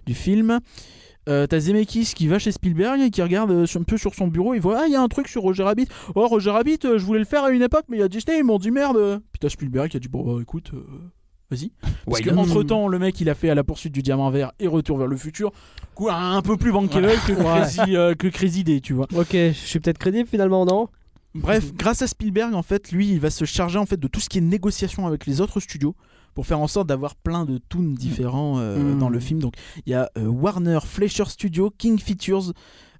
du 0.05 0.13
film. 0.13 0.59
Euh, 1.29 1.45
T'as 1.45 1.59
Zemeckis 1.59 2.13
qui 2.15 2.27
va 2.27 2.39
chez 2.39 2.51
Spielberg 2.51 2.99
et 2.99 3.11
qui 3.11 3.21
regarde 3.21 3.51
euh, 3.51 3.65
un 3.75 3.83
peu 3.83 3.97
sur 3.97 4.15
son 4.15 4.27
bureau, 4.27 4.53
il 4.55 4.61
voit 4.61 4.81
Ah, 4.81 4.87
il 4.87 4.91
y 4.91 4.95
a 4.95 5.01
un 5.01 5.07
truc 5.07 5.27
sur 5.27 5.43
Roger 5.43 5.63
Rabbit. 5.63 5.87
Oh, 6.15 6.27
Roger 6.27 6.49
Rabbit, 6.49 6.79
euh, 6.85 6.97
je 6.97 7.05
voulais 7.05 7.19
le 7.19 7.25
faire 7.25 7.43
à 7.43 7.51
une 7.51 7.61
époque, 7.61 7.85
mais 7.89 7.97
il 7.97 7.99
y 7.99 8.03
a 8.03 8.07
Disney, 8.07 8.39
ils 8.39 8.43
m'ont 8.43 8.57
dit 8.57 8.71
merde. 8.71 9.21
Puis 9.31 9.39
t'as 9.39 9.49
Spielberg 9.49 9.89
qui 9.89 9.97
a 9.97 9.99
dit 9.99 10.07
Bon, 10.07 10.23
bah 10.23 10.41
écoute, 10.41 10.71
euh, 10.73 10.83
vas-y. 11.51 11.71
Parce 12.07 12.21
que 12.21 12.31
entre 12.31 12.63
temps, 12.63 12.87
le 12.87 12.97
mec 12.97 13.19
il 13.21 13.29
a 13.29 13.35
fait 13.35 13.49
à 13.51 13.55
la 13.55 13.63
poursuite 13.63 13.93
du 13.93 14.01
diamant 14.01 14.31
vert 14.31 14.51
et 14.59 14.67
Retour 14.67 14.97
vers 14.97 15.07
le 15.07 15.15
futur, 15.17 15.51
quoi, 15.93 16.15
un 16.15 16.41
peu 16.41 16.57
plus 16.57 16.71
bankable 16.71 17.11
que, 17.27 17.33
Crazy, 17.39 17.95
euh, 17.95 18.15
que 18.15 18.27
Crazy 18.27 18.63
Day, 18.63 18.79
tu 18.79 18.93
vois. 18.93 19.07
Ok, 19.15 19.33
je 19.33 19.51
suis 19.51 19.79
peut-être 19.79 19.99
crédible 19.99 20.27
finalement, 20.27 20.65
non? 20.65 20.87
Bref, 21.35 21.73
grâce 21.73 22.01
à 22.01 22.07
Spielberg, 22.07 22.53
en 22.55 22.63
fait, 22.63 22.91
lui, 22.91 23.07
il 23.09 23.19
va 23.19 23.29
se 23.29 23.45
charger 23.45 23.77
en 23.77 23.85
fait 23.85 23.99
de 23.99 24.07
tout 24.07 24.19
ce 24.19 24.27
qui 24.27 24.39
est 24.39 24.41
négociation 24.41 25.07
avec 25.07 25.25
les 25.25 25.39
autres 25.39 25.59
studios 25.59 25.95
pour 26.33 26.45
faire 26.45 26.59
en 26.59 26.67
sorte 26.67 26.87
d'avoir 26.87 27.15
plein 27.15 27.45
de 27.45 27.57
toons 27.57 27.91
différents 27.93 28.59
euh, 28.59 28.77
Mm. 28.95 28.99
dans 28.99 29.09
le 29.09 29.19
film. 29.19 29.39
Donc, 29.39 29.55
il 29.85 29.91
y 29.91 29.95
a 29.95 30.09
euh, 30.17 30.25
Warner, 30.27 30.79
Fleischer 30.85 31.25
Studio, 31.25 31.71
King 31.77 31.99
Features, 31.99 32.53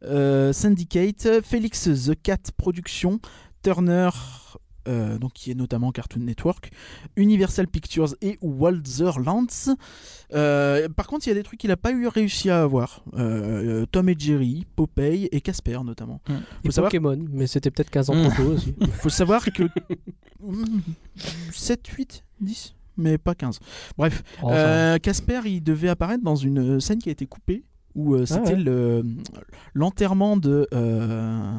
euh, 0.04 0.52
Syndicate, 0.54 1.42
Felix 1.44 1.84
the 2.08 2.14
Cat 2.22 2.38
Productions, 2.58 3.20
Turner 3.64 4.10
euh, 4.88 5.20
donc 5.20 5.34
qui 5.34 5.52
est 5.52 5.54
notamment 5.54 5.92
Cartoon 5.92 6.22
Network, 6.24 6.72
Universal 7.16 7.68
Pictures 7.68 8.16
et 8.24 8.40
Walzer 8.42 9.20
Lantz. 9.20 9.70
Euh, 10.34 10.90
par 10.90 11.06
contre, 11.06 11.28
il 11.28 11.30
y 11.30 11.32
a 11.34 11.36
des 11.36 11.44
trucs 11.44 11.60
qu'il 11.60 11.70
n'a 11.70 11.78
pas 11.78 11.92
eu 11.92 12.08
réussi 12.08 12.50
à 12.50 12.64
avoir. 12.64 13.04
Euh, 13.16 13.86
Tom 13.92 14.10
et 14.10 14.16
Jerry, 14.18 14.66
Popeye 14.76 15.30
et 15.32 15.40
Casper 15.40 15.78
notamment. 15.86 16.20
Mm. 16.28 16.34
Et 16.64 16.72
savoir, 16.72 16.90
Pokémon, 16.90 17.26
mais 17.32 17.46
c'était 17.46 17.70
peut-être 17.70 17.92
15 17.92 18.10
ans 18.10 18.16
Mm. 18.16 18.30
trop 18.30 18.44
tôt 18.44 18.50
aussi. 18.54 18.74
faut 18.94 19.10
savoir 19.10 19.46
que 19.46 19.64
7, 21.52 21.88
8, 21.88 22.24
10 22.42 22.74
mais 23.02 23.18
pas 23.18 23.36
15. 23.36 23.60
Bref, 23.98 24.24
Oh. 24.44 24.50
Euh, 24.52 24.98
Casper, 25.00 25.42
il 25.46 25.62
devait 25.62 25.90
apparaître 25.90 26.24
dans 26.24 26.36
une 26.36 26.80
scène 26.80 27.00
qui 27.00 27.10
a 27.10 27.12
été 27.12 27.26
coupée 27.26 27.64
où 27.96 28.16
euh, 28.16 28.26
c'était 28.26 28.42
Ah 28.46 28.52
ouais. 28.52 28.56
le- 28.64 29.04
l'enterrement 29.74 30.38
de 30.38 30.68
euh, 30.74 31.52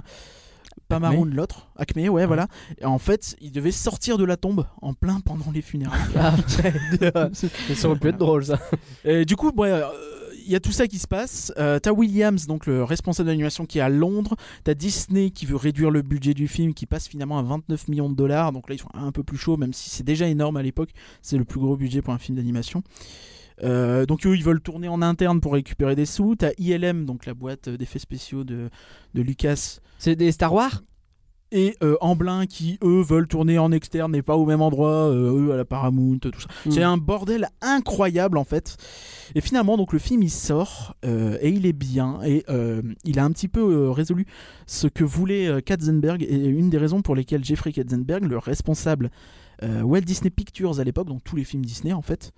pas. 0.89 0.99
Maroon 0.99 1.25
l'autre, 1.25 1.69
Acme, 1.77 2.09
ouais, 2.09 2.27
voilà. 2.27 2.49
Et 2.79 2.85
en 2.87 2.99
fait, 2.99 3.37
il 3.41 3.53
devait 3.53 3.71
sortir 3.71 4.19
de 4.19 4.25
la 4.25 4.37
tombe 4.37 4.67
en 4.81 4.95
plein 4.95 5.21
pendant 5.21 5.51
les 5.53 5.63
funérailles. 5.63 6.01
Ah, 6.17 6.35
ça 7.75 7.89
aurait 7.89 7.99
pu 7.99 8.09
être 8.09 8.19
drôle 8.19 8.45
ça. 8.47 8.59
Et 9.05 9.25
du 9.25 9.37
coup, 9.37 9.51
ouais, 9.57 9.71
euh, 9.71 9.83
y 10.51 10.55
a 10.55 10.61
tout 10.61 10.73
ça 10.73 10.87
qui 10.87 10.99
se 10.99 11.07
passe. 11.07 11.53
Euh, 11.59 11.79
t'as 11.79 11.93
Williams, 11.93 12.47
donc 12.47 12.67
le 12.67 12.85
responsable 12.85 13.29
d'animation, 13.29 13.67
qui 13.67 13.79
est 13.79 13.83
à 13.83 13.89
Londres. 13.89 14.37
T'as 14.65 14.75
Disney 14.75 15.31
qui 15.31 15.47
veut 15.47 15.57
réduire 15.57 15.91
le 15.91 16.03
budget 16.03 16.35
du 16.35 16.49
film, 16.49 16.75
qui 16.75 16.87
passe 16.87 17.09
finalement 17.09 17.39
à 17.39 17.43
29 17.43 17.89
millions 17.89 18.11
de 18.11 18.15
dollars. 18.15 18.53
Donc 18.53 18.69
là, 18.69 18.75
ils 18.75 18.79
sont 18.79 18.95
un 18.95 19.13
peu 19.13 19.23
plus 19.23 19.37
chauds, 19.37 19.57
même 19.57 19.73
si 19.73 19.91
c'est 19.91 20.05
déjà 20.05 20.27
énorme 20.27 20.57
à 20.57 20.63
l'époque. 20.63 20.91
C'est 21.21 21.37
le 21.37 21.45
plus 21.45 21.61
gros 21.61 21.77
budget 21.77 22.03
pour 22.03 22.15
un 22.15 22.19
film 22.19 22.37
d'animation. 22.37 22.83
Euh, 23.63 24.07
donc 24.07 24.27
eux, 24.27 24.35
ils 24.35 24.43
veulent 24.43 24.61
tourner 24.61 24.89
en 24.89 25.03
interne 25.03 25.41
pour 25.41 25.53
récupérer 25.53 25.95
des 25.95 26.07
sous. 26.07 26.37
T'as 26.37 26.53
ILM, 26.59 27.05
donc 27.05 27.27
la 27.27 27.35
boîte 27.35 27.69
d'effets 27.69 27.99
spéciaux 27.99 28.45
de 28.45 28.71
Lucas, 29.15 29.79
C'est 29.99 30.17
des 30.17 30.33
Star 30.33 30.53
Wars? 30.53 30.83
Et 31.53 31.77
euh, 31.83 31.97
Amblin 32.01 32.47
qui 32.47 32.79
eux 32.83 33.03
veulent 33.03 33.29
tourner 33.29 33.59
en 33.59 33.71
externe 33.71 34.17
et 34.17 34.23
pas 34.23 34.37
au 34.37 34.47
même 34.47 34.63
endroit, 34.63 35.11
euh, 35.11 35.47
eux 35.47 35.53
à 35.53 35.57
la 35.57 35.65
Paramount, 35.65 36.19
tout 36.19 36.41
ça. 36.41 36.49
Mm. 36.67 36.71
C'est 36.71 36.83
un 36.83 36.97
bordel 36.97 37.49
incroyable 37.61 38.39
en 38.39 38.45
fait. 38.45 38.77
Et 39.35 39.41
finalement 39.41 39.77
donc 39.77 39.93
le 39.93 39.99
film 39.99 40.23
il 40.23 40.31
sort 40.31 40.97
euh, 41.05 41.39
et 41.41 41.51
il 41.51 41.67
est 41.67 41.75
bien 41.75 42.21
et 42.25 42.45
euh, 42.49 42.83
il 43.05 43.19
a 43.19 43.25
un 43.25 43.31
petit 43.31 43.49
peu 43.49 43.91
résolu 43.91 44.27
ce 44.67 44.87
que 44.87 45.05
voulait 45.05 45.63
Katzenberg 45.63 46.23
et 46.23 46.37
une 46.37 46.71
des 46.71 46.79
raisons 46.79 47.03
pour 47.03 47.15
lesquelles 47.15 47.45
Jeffrey 47.45 47.73
Katzenberg, 47.73 48.25
le 48.25 48.39
responsable 48.39 49.11
Walt 49.63 50.01
Disney 50.01 50.31
Pictures 50.31 50.81
à 50.81 50.85
l'époque, 50.85 51.07
donc 51.07 51.23
tous 51.23 51.37
les 51.37 51.45
films 51.45 51.65
Disney 51.65 51.93
en 51.93 52.03
fait, 52.03 52.33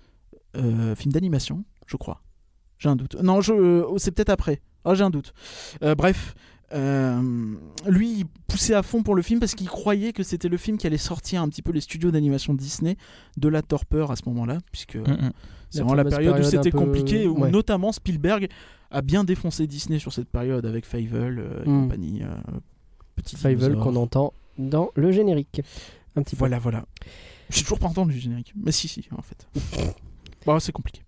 films 0.53 1.11
d'animation, 1.11 1.63
je 1.87 1.97
crois. 1.97 2.21
J'ai 2.77 2.89
un 2.89 2.95
doute. 2.95 3.15
Non, 3.15 3.41
je, 3.41 3.83
c'est 3.97 4.11
peut-être 4.11 4.29
après. 4.29 4.61
Ah, 4.83 4.93
j'ai 4.93 5.03
un 5.03 5.09
doute. 5.09 5.33
Bref, 5.81 6.35
lui, 6.71 8.19
il 8.19 8.25
poussait 8.47 8.73
à 8.73 8.83
fond 8.83 9.03
pour 9.03 9.15
le 9.15 9.21
film 9.21 9.39
parce 9.39 9.55
qu'il 9.55 9.67
croyait 9.67 10.13
que 10.13 10.23
c'était 10.23 10.49
le 10.49 10.57
film 10.57 10.77
qui 10.77 10.87
allait 10.87 10.97
sortir 10.97 11.41
un 11.41 11.49
petit 11.49 11.61
peu 11.61 11.71
les 11.71 11.81
studios 11.81 12.11
d'animation 12.11 12.53
Disney 12.53 12.97
de 13.37 13.47
la 13.49 13.61
torpeur 13.61 14.11
à 14.11 14.15
ce 14.15 14.23
moment-là, 14.27 14.57
puisque 14.71 14.95
Mm, 14.95 15.01
mm. 15.11 15.31
c'est 15.69 15.79
La 15.79 15.83
vraiment 15.85 15.93
la 15.95 16.05
période 16.05 16.39
où 16.39 16.43
c'était 16.43 16.71
peu- 16.71 16.77
compliqué, 16.79 17.27
où 17.27 17.39
ouais. 17.39 17.51
notamment 17.51 17.91
Spielberg 17.91 18.47
a 18.91 19.01
bien 19.01 19.23
défoncé 19.23 19.67
Disney 19.67 19.99
sur 19.99 20.13
cette 20.13 20.29
période 20.29 20.65
avec 20.65 20.85
Fievel 20.85 21.39
euh, 21.39 21.63
et 21.65 21.69
Mm. 21.69 21.81
compagnie. 21.83 22.23
euh, 22.23 22.27
petit 23.15 23.35
Fievel 23.35 23.75
qu'on 23.77 23.95
entend 23.95 24.33
dans 24.57 24.89
le 24.95 25.11
générique. 25.11 25.61
Un 26.15 26.23
petit 26.23 26.35
peu. 26.35 26.39
Voilà, 26.39 26.59
voilà. 26.59 26.85
J'ai 27.49 27.61
toujours 27.63 27.79
pas 27.79 27.87
entendu 27.87 28.13
le 28.13 28.19
générique. 28.19 28.53
Mais 28.55 28.71
si, 28.71 28.87
si, 28.87 29.05
en 29.15 29.21
fait. 29.21 29.47
bon, 30.45 30.59
c'est 30.59 30.71
compliqué. 30.71 31.01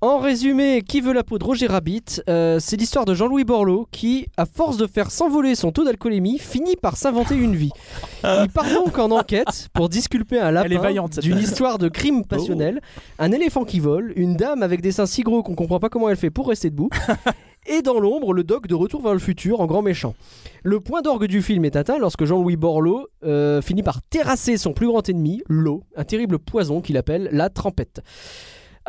En 0.00 0.18
résumé, 0.18 0.82
qui 0.82 1.00
veut 1.00 1.12
la 1.12 1.24
peau 1.24 1.38
de 1.38 1.44
Roger 1.44 1.66
Rabbit 1.66 2.22
Euh, 2.28 2.60
C'est 2.60 2.76
l'histoire 2.76 3.04
de 3.04 3.14
Jean-Louis 3.14 3.42
Borloo 3.42 3.88
qui, 3.90 4.26
à 4.36 4.46
force 4.46 4.76
de 4.76 4.86
faire 4.86 5.10
s'envoler 5.10 5.56
son 5.56 5.72
taux 5.72 5.84
d'alcoolémie, 5.84 6.38
finit 6.38 6.76
par 6.76 6.96
s'inventer 6.96 7.34
une 7.34 7.56
vie. 7.56 7.72
Il 8.22 8.48
part 8.54 8.70
donc 8.72 8.96
en 8.98 9.10
enquête 9.10 9.68
pour 9.72 9.88
disculper 9.88 10.38
un 10.38 10.52
lapin 10.52 10.68
d'une 11.20 11.38
histoire 11.38 11.78
de 11.78 11.88
crime 11.88 12.24
passionnel, 12.24 12.80
un 13.18 13.32
éléphant 13.32 13.64
qui 13.64 13.80
vole, 13.80 14.12
une 14.14 14.36
dame 14.36 14.62
avec 14.62 14.82
des 14.82 14.92
seins 14.92 15.06
si 15.06 15.22
gros 15.22 15.42
qu'on 15.42 15.56
comprend 15.56 15.80
pas 15.80 15.88
comment 15.88 16.08
elle 16.08 16.16
fait 16.16 16.30
pour 16.30 16.46
rester 16.48 16.70
debout, 16.70 16.90
et 17.66 17.82
dans 17.82 17.98
l'ombre, 17.98 18.32
le 18.32 18.44
doc 18.44 18.68
de 18.68 18.76
Retour 18.76 19.02
vers 19.02 19.14
le 19.14 19.18
futur 19.18 19.60
en 19.60 19.66
grand 19.66 19.82
méchant. 19.82 20.14
Le 20.62 20.78
point 20.78 21.02
d'orgue 21.02 21.26
du 21.26 21.42
film 21.42 21.64
est 21.64 21.74
atteint 21.74 21.98
lorsque 21.98 22.24
Jean-Louis 22.24 22.56
Borloo 22.56 23.08
euh, 23.24 23.60
finit 23.62 23.82
par 23.82 24.00
terrasser 24.02 24.58
son 24.58 24.72
plus 24.74 24.86
grand 24.86 25.08
ennemi, 25.08 25.42
l'eau, 25.48 25.82
un 25.96 26.04
terrible 26.04 26.38
poison 26.38 26.80
qu'il 26.80 26.96
appelle 26.96 27.28
la 27.32 27.50
trempette. 27.50 28.00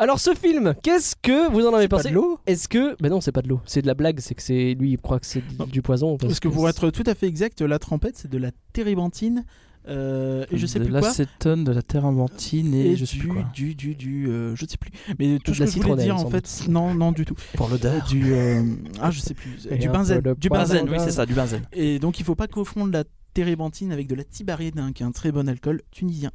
Alors 0.00 0.18
ce 0.18 0.34
film, 0.34 0.74
qu'est-ce 0.82 1.14
que 1.14 1.52
vous 1.52 1.66
en 1.66 1.74
avez 1.74 1.86
Pas 1.86 1.98
pensé 1.98 2.08
de 2.08 2.14
l'eau 2.14 2.38
Est-ce 2.46 2.68
que... 2.68 2.96
Ben 3.02 3.10
non, 3.10 3.20
c'est 3.20 3.32
pas 3.32 3.42
de 3.42 3.48
l'eau, 3.48 3.60
c'est 3.66 3.82
de 3.82 3.86
la 3.86 3.92
blague, 3.92 4.18
c'est 4.20 4.34
que 4.34 4.40
c'est 4.40 4.72
lui, 4.72 4.92
il 4.92 4.98
croit 4.98 5.20
que 5.20 5.26
c'est 5.26 5.42
du 5.70 5.82
poison. 5.82 6.16
Parce 6.16 6.40
que 6.40 6.48
pour 6.48 6.66
être 6.70 6.88
tout 6.88 7.04
à 7.04 7.14
fait 7.14 7.26
exact, 7.26 7.60
la 7.60 7.78
trompette, 7.78 8.16
c'est 8.16 8.30
de 8.30 8.38
la 8.38 8.50
térébenthine. 8.72 9.44
euh, 9.88 10.46
et 10.50 10.56
je 10.56 10.64
sais 10.64 10.78
de 10.78 10.84
plus 10.84 10.92
quoi. 10.92 11.02
l'acétone, 11.02 11.64
de 11.64 11.72
la 11.72 11.82
térébenthine 11.82 12.72
et, 12.72 12.92
Et 12.92 12.96
je 12.96 13.04
sais 13.04 13.16
du, 13.16 13.18
plus 13.20 13.28
quoi. 13.28 13.44
du, 13.52 13.74
du, 13.74 13.94
du, 13.94 14.28
euh, 14.30 14.56
je 14.56 14.64
sais 14.64 14.78
plus. 14.78 14.90
Mais 15.18 15.38
tout 15.38 15.50
De 15.50 15.56
ce 15.56 15.60
la 15.60 15.66
que 15.66 15.72
je 15.72 15.80
voulais 15.82 16.02
dire, 16.02 16.16
en 16.16 16.30
fait, 16.30 16.48
non, 16.70 16.94
non, 16.94 17.12
du 17.12 17.26
tout. 17.26 17.36
Pour 17.54 17.68
l'odeur. 17.68 18.02
Du, 18.06 18.32
euh, 18.32 18.62
ah, 19.02 19.10
je 19.10 19.20
sais 19.20 19.34
plus. 19.34 19.68
Et 19.70 19.76
du 19.76 19.90
benzène. 19.90 20.22
Du 20.38 20.48
benzène. 20.48 20.88
Oui, 20.88 20.96
c'est 20.98 21.10
ça, 21.10 21.26
du 21.26 21.34
benzène. 21.34 21.64
Et 21.74 21.98
donc, 21.98 22.18
il 22.20 22.24
faut 22.24 22.34
pas 22.34 22.46
confondre 22.48 22.90
la 22.90 23.04
térébenthine 23.34 23.92
avec 23.92 24.06
de 24.06 24.14
la 24.14 24.24
tibaridin, 24.24 24.92
qui 24.92 25.02
est 25.02 25.06
un 25.06 25.12
très 25.12 25.30
bon 25.30 25.46
alcool 25.46 25.82
tunisien. 25.90 26.30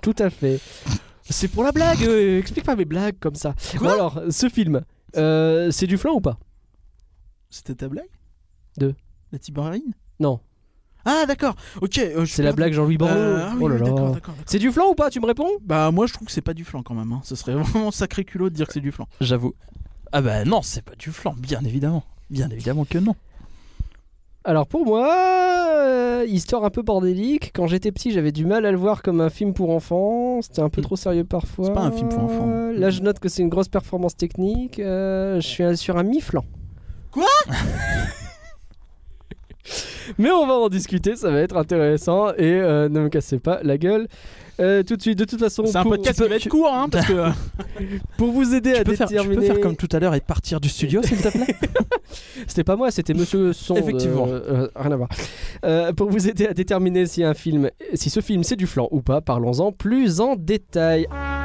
Tout 0.00 0.14
à 0.18 0.30
fait. 0.30 0.58
C'est 1.30 1.48
pour 1.48 1.62
la 1.64 1.72
blague, 1.72 2.02
euh, 2.02 2.38
explique 2.40 2.64
pas 2.64 2.76
mes 2.76 2.84
blagues 2.84 3.16
comme 3.20 3.34
ça. 3.36 3.54
Quoi 3.78 3.88
Bon 3.88 3.94
alors, 3.94 4.20
ce 4.30 4.48
film, 4.48 4.82
euh, 5.16 5.70
c'est 5.70 5.86
du 5.86 5.96
flan 5.96 6.12
ou 6.14 6.20
pas? 6.20 6.38
C'était 7.48 7.74
ta 7.74 7.88
blague? 7.88 8.08
De 8.76 8.94
La 9.32 9.38
tibarine 9.38 9.92
Non, 10.18 10.40
Ah, 11.04 11.24
d'accord. 11.26 11.54
Ok. 11.80 11.98
euh, 11.98 12.20
je 12.20 12.24
suis 12.26 12.34
c'est 12.36 12.42
la 12.42 12.48
perdu. 12.48 12.56
blague 12.56 12.72
Jean-Louis 12.74 12.98
Borloo. 12.98 13.14
Euh, 13.16 13.46
ah 13.48 13.52
oui, 13.56 13.60
oh 13.62 13.68
là 13.68 13.74
oui, 13.76 13.80
là. 13.80 13.86
d'accord, 13.86 14.10
d'accord. 14.12 14.34
d'accord. 14.34 14.44
C'est 14.46 14.58
du 14.58 14.70
flan 14.72 14.90
ou 14.90 14.94
pas? 14.94 15.10
Tu 15.10 15.20
me 15.20 15.26
réponds? 15.26 15.48
Bah, 15.62 15.90
moi, 15.90 16.06
je 16.06 16.12
trouve 16.12 16.26
que 16.26 16.32
c'est 16.32 16.42
pas 16.42 16.54
du 16.54 16.64
flan 16.64 16.82
quand 16.82 16.94
même. 16.94 17.12
hein. 17.12 17.20
Ce 17.24 17.34
serait 17.36 17.54
vraiment 17.56 17.90
sacré 17.90 18.24
culot 18.24 18.50
de 18.50 18.54
dire 18.54 18.66
que 18.66 18.72
c'est 18.72 18.80
du 18.80 18.92
flan. 18.92 19.06
J'avoue. 19.20 19.54
Ah 20.12 20.20
bah 20.22 20.44
non, 20.44 20.60
c'est 20.62 20.82
pas 20.84 20.94
du 20.96 21.10
flan, 21.12 21.34
bien 21.38 21.60
évidemment. 21.64 22.04
Bien 22.30 22.50
évidemment 22.50 22.84
que 22.84 22.98
non. 22.98 23.14
Alors 24.42 24.66
pour 24.66 24.86
moi, 24.86 25.14
euh, 25.76 26.24
histoire 26.26 26.64
un 26.64 26.70
peu 26.70 26.80
bordélique. 26.80 27.50
Quand 27.54 27.66
j'étais 27.66 27.92
petit, 27.92 28.10
j'avais 28.10 28.32
du 28.32 28.46
mal 28.46 28.64
à 28.64 28.72
le 28.72 28.78
voir 28.78 29.02
comme 29.02 29.20
un 29.20 29.28
film 29.28 29.52
pour 29.52 29.70
enfants. 29.70 30.40
C'était 30.40 30.62
un 30.62 30.70
peu 30.70 30.80
trop 30.80 30.96
sérieux 30.96 31.24
parfois. 31.24 31.66
C'est 31.66 31.74
pas 31.74 31.82
un 31.82 31.92
film 31.92 32.08
pour 32.08 32.20
enfants. 32.20 32.70
Là, 32.72 32.88
je 32.88 33.02
note 33.02 33.18
que 33.18 33.28
c'est 33.28 33.42
une 33.42 33.50
grosse 33.50 33.68
performance 33.68 34.16
technique. 34.16 34.78
Euh, 34.78 35.40
je 35.40 35.46
suis 35.46 35.76
sur 35.76 35.98
un 35.98 36.04
mi-flan. 36.04 36.44
Quoi? 37.10 37.26
Mais 40.18 40.30
on 40.30 40.46
va 40.46 40.54
en 40.54 40.68
discuter, 40.68 41.16
ça 41.16 41.30
va 41.30 41.40
être 41.40 41.56
intéressant. 41.56 42.30
Et 42.30 42.54
euh, 42.54 42.88
ne 42.88 43.00
me 43.00 43.08
cassez 43.10 43.38
pas 43.38 43.60
la 43.62 43.76
gueule. 43.76 44.08
Euh, 44.60 44.82
tout 44.82 44.96
de 44.96 45.02
suite, 45.02 45.18
de 45.18 45.24
toute 45.24 45.40
façon, 45.40 45.64
C'est 45.66 45.76
un 45.76 45.82
pour, 45.82 45.92
podcast 45.92 46.22
qui 46.22 46.28
va 46.28 46.36
être 46.36 46.48
court, 46.48 46.72
hein, 46.72 46.88
parce 46.90 47.06
que. 47.06 47.12
euh, 47.12 47.28
pour 48.18 48.30
vous 48.32 48.54
aider 48.54 48.72
à 48.74 48.78
Tu 48.78 48.84
peux, 48.84 48.94
faire, 48.96 49.08
tu 49.08 49.14
peux 49.14 49.20
déterminer. 49.20 49.46
faire 49.46 49.60
comme 49.60 49.76
tout 49.76 49.88
à 49.92 49.98
l'heure 49.98 50.14
et 50.14 50.20
partir 50.20 50.60
du 50.60 50.68
studio, 50.68 51.02
s'il 51.02 51.16
te 51.18 51.28
plaît 51.28 51.56
C'était 52.46 52.64
pas 52.64 52.76
moi, 52.76 52.90
c'était 52.90 53.14
Monsieur 53.14 53.52
Son. 53.52 53.76
Effectivement. 53.76 54.26
euh, 54.28 54.68
rien 54.76 54.92
à 54.92 54.96
voir. 54.96 55.08
Euh, 55.64 55.92
pour 55.92 56.10
vous 56.10 56.28
aider 56.28 56.46
à 56.46 56.54
déterminer 56.54 57.06
si 57.06 57.22
un 57.24 57.34
film, 57.34 57.70
si 57.94 58.10
ce 58.10 58.20
film 58.20 58.42
c'est 58.44 58.56
du 58.56 58.66
flan 58.66 58.88
ou 58.90 59.00
pas, 59.00 59.20
parlons-en 59.20 59.72
plus 59.72 60.20
en 60.20 60.36
détail. 60.36 61.06
Alors 61.10 61.39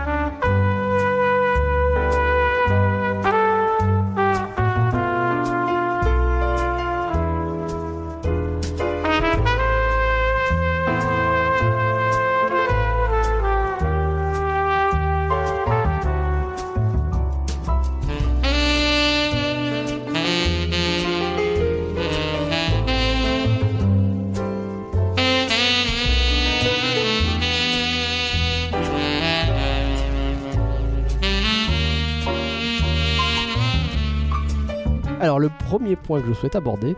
premier 35.85 35.95
point 35.95 36.19
que 36.21 36.27
je 36.27 36.33
souhaite 36.33 36.55
aborder 36.55 36.95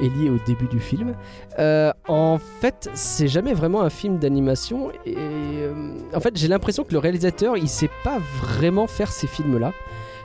est 0.00 0.08
lié 0.16 0.30
au 0.30 0.38
début 0.46 0.66
du 0.68 0.78
film. 0.78 1.14
Euh, 1.58 1.92
en 2.06 2.38
fait, 2.60 2.88
c'est 2.94 3.26
jamais 3.26 3.52
vraiment 3.52 3.82
un 3.82 3.90
film 3.90 4.18
d'animation 4.18 4.90
et 5.04 5.14
euh, 5.16 5.92
en 6.14 6.20
fait 6.20 6.36
j'ai 6.36 6.46
l'impression 6.46 6.84
que 6.84 6.92
le 6.92 6.98
réalisateur 6.98 7.56
il 7.56 7.68
sait 7.68 7.90
pas 8.04 8.18
vraiment 8.44 8.86
faire 8.86 9.10
ces 9.10 9.26
films-là. 9.26 9.72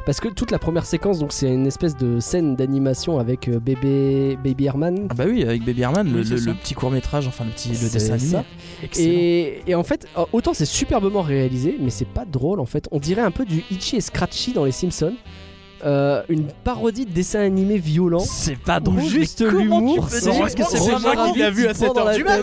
Parce 0.06 0.20
que 0.20 0.28
toute 0.28 0.52
la 0.52 0.60
première 0.60 0.86
séquence, 0.86 1.20
donc 1.20 1.32
c'est 1.32 1.48
une 1.48 1.66
espèce 1.66 1.96
de 1.96 2.20
scène 2.20 2.58
d'animation 2.58 3.20
avec 3.20 3.48
euh, 3.48 3.60
bébé 3.60 4.38
Baby 4.44 4.66
Herman. 4.66 5.08
Ah 5.10 5.14
bah 5.14 5.24
oui, 5.28 5.44
avec 5.44 5.64
Baby 5.64 5.82
Herman, 5.82 6.06
le, 6.12 6.20
Oui, 6.20 6.26
c'est 6.26 6.32
le- 6.34 6.38
ça. 6.42 6.50
le 6.50 6.56
petit 6.58 6.74
court 6.74 6.92
métrage, 6.92 7.26
enfin 7.26 7.46
le 7.46 7.52
petit 7.52 7.70
le 7.70 7.90
dessin 7.90 8.14
animé. 8.16 8.40
Et, 9.00 9.62
et 9.66 9.76
en 9.76 9.84
fait, 9.84 10.06
autant 10.34 10.54
c'est 10.54 10.66
superbement 10.66 11.22
réalisé, 11.22 11.78
mais 11.80 11.90
c'est 11.90 12.04
pas 12.08 12.26
drôle 12.26 12.60
en 12.60 12.66
fait. 12.66 12.90
On 12.92 13.00
dirait 13.00 13.22
un 13.22 13.32
peu 13.32 13.46
du 13.46 13.64
Itchy 13.72 13.96
et 13.96 14.02
Scratchy 14.02 14.52
dans 14.52 14.66
les 14.66 14.74
Simpsons. 14.74 15.14
Euh, 15.86 16.22
une 16.30 16.48
parodie 16.64 17.06
de 17.06 17.12
dessin 17.12 17.40
animé 17.42 17.78
violent. 17.78 18.20
C'est 18.20 18.56
pas 18.58 18.78
Ou 18.78 18.84
drôle. 18.84 19.02
juste 19.04 19.42
l'humour, 19.42 20.08
c'est- 20.10 20.30
Est-ce 20.30 20.56
que 20.56 20.64
c'est 20.64 21.00
moi 21.00 21.32
qui 21.34 21.40
l'ai 21.40 21.52
vu 21.52 21.68
à 21.68 21.74
qui 21.74 21.84
prend 21.84 21.94
7h 21.94 21.96
dans 21.96 22.06
la 22.06 22.16
du 22.16 22.24
mat 22.24 22.42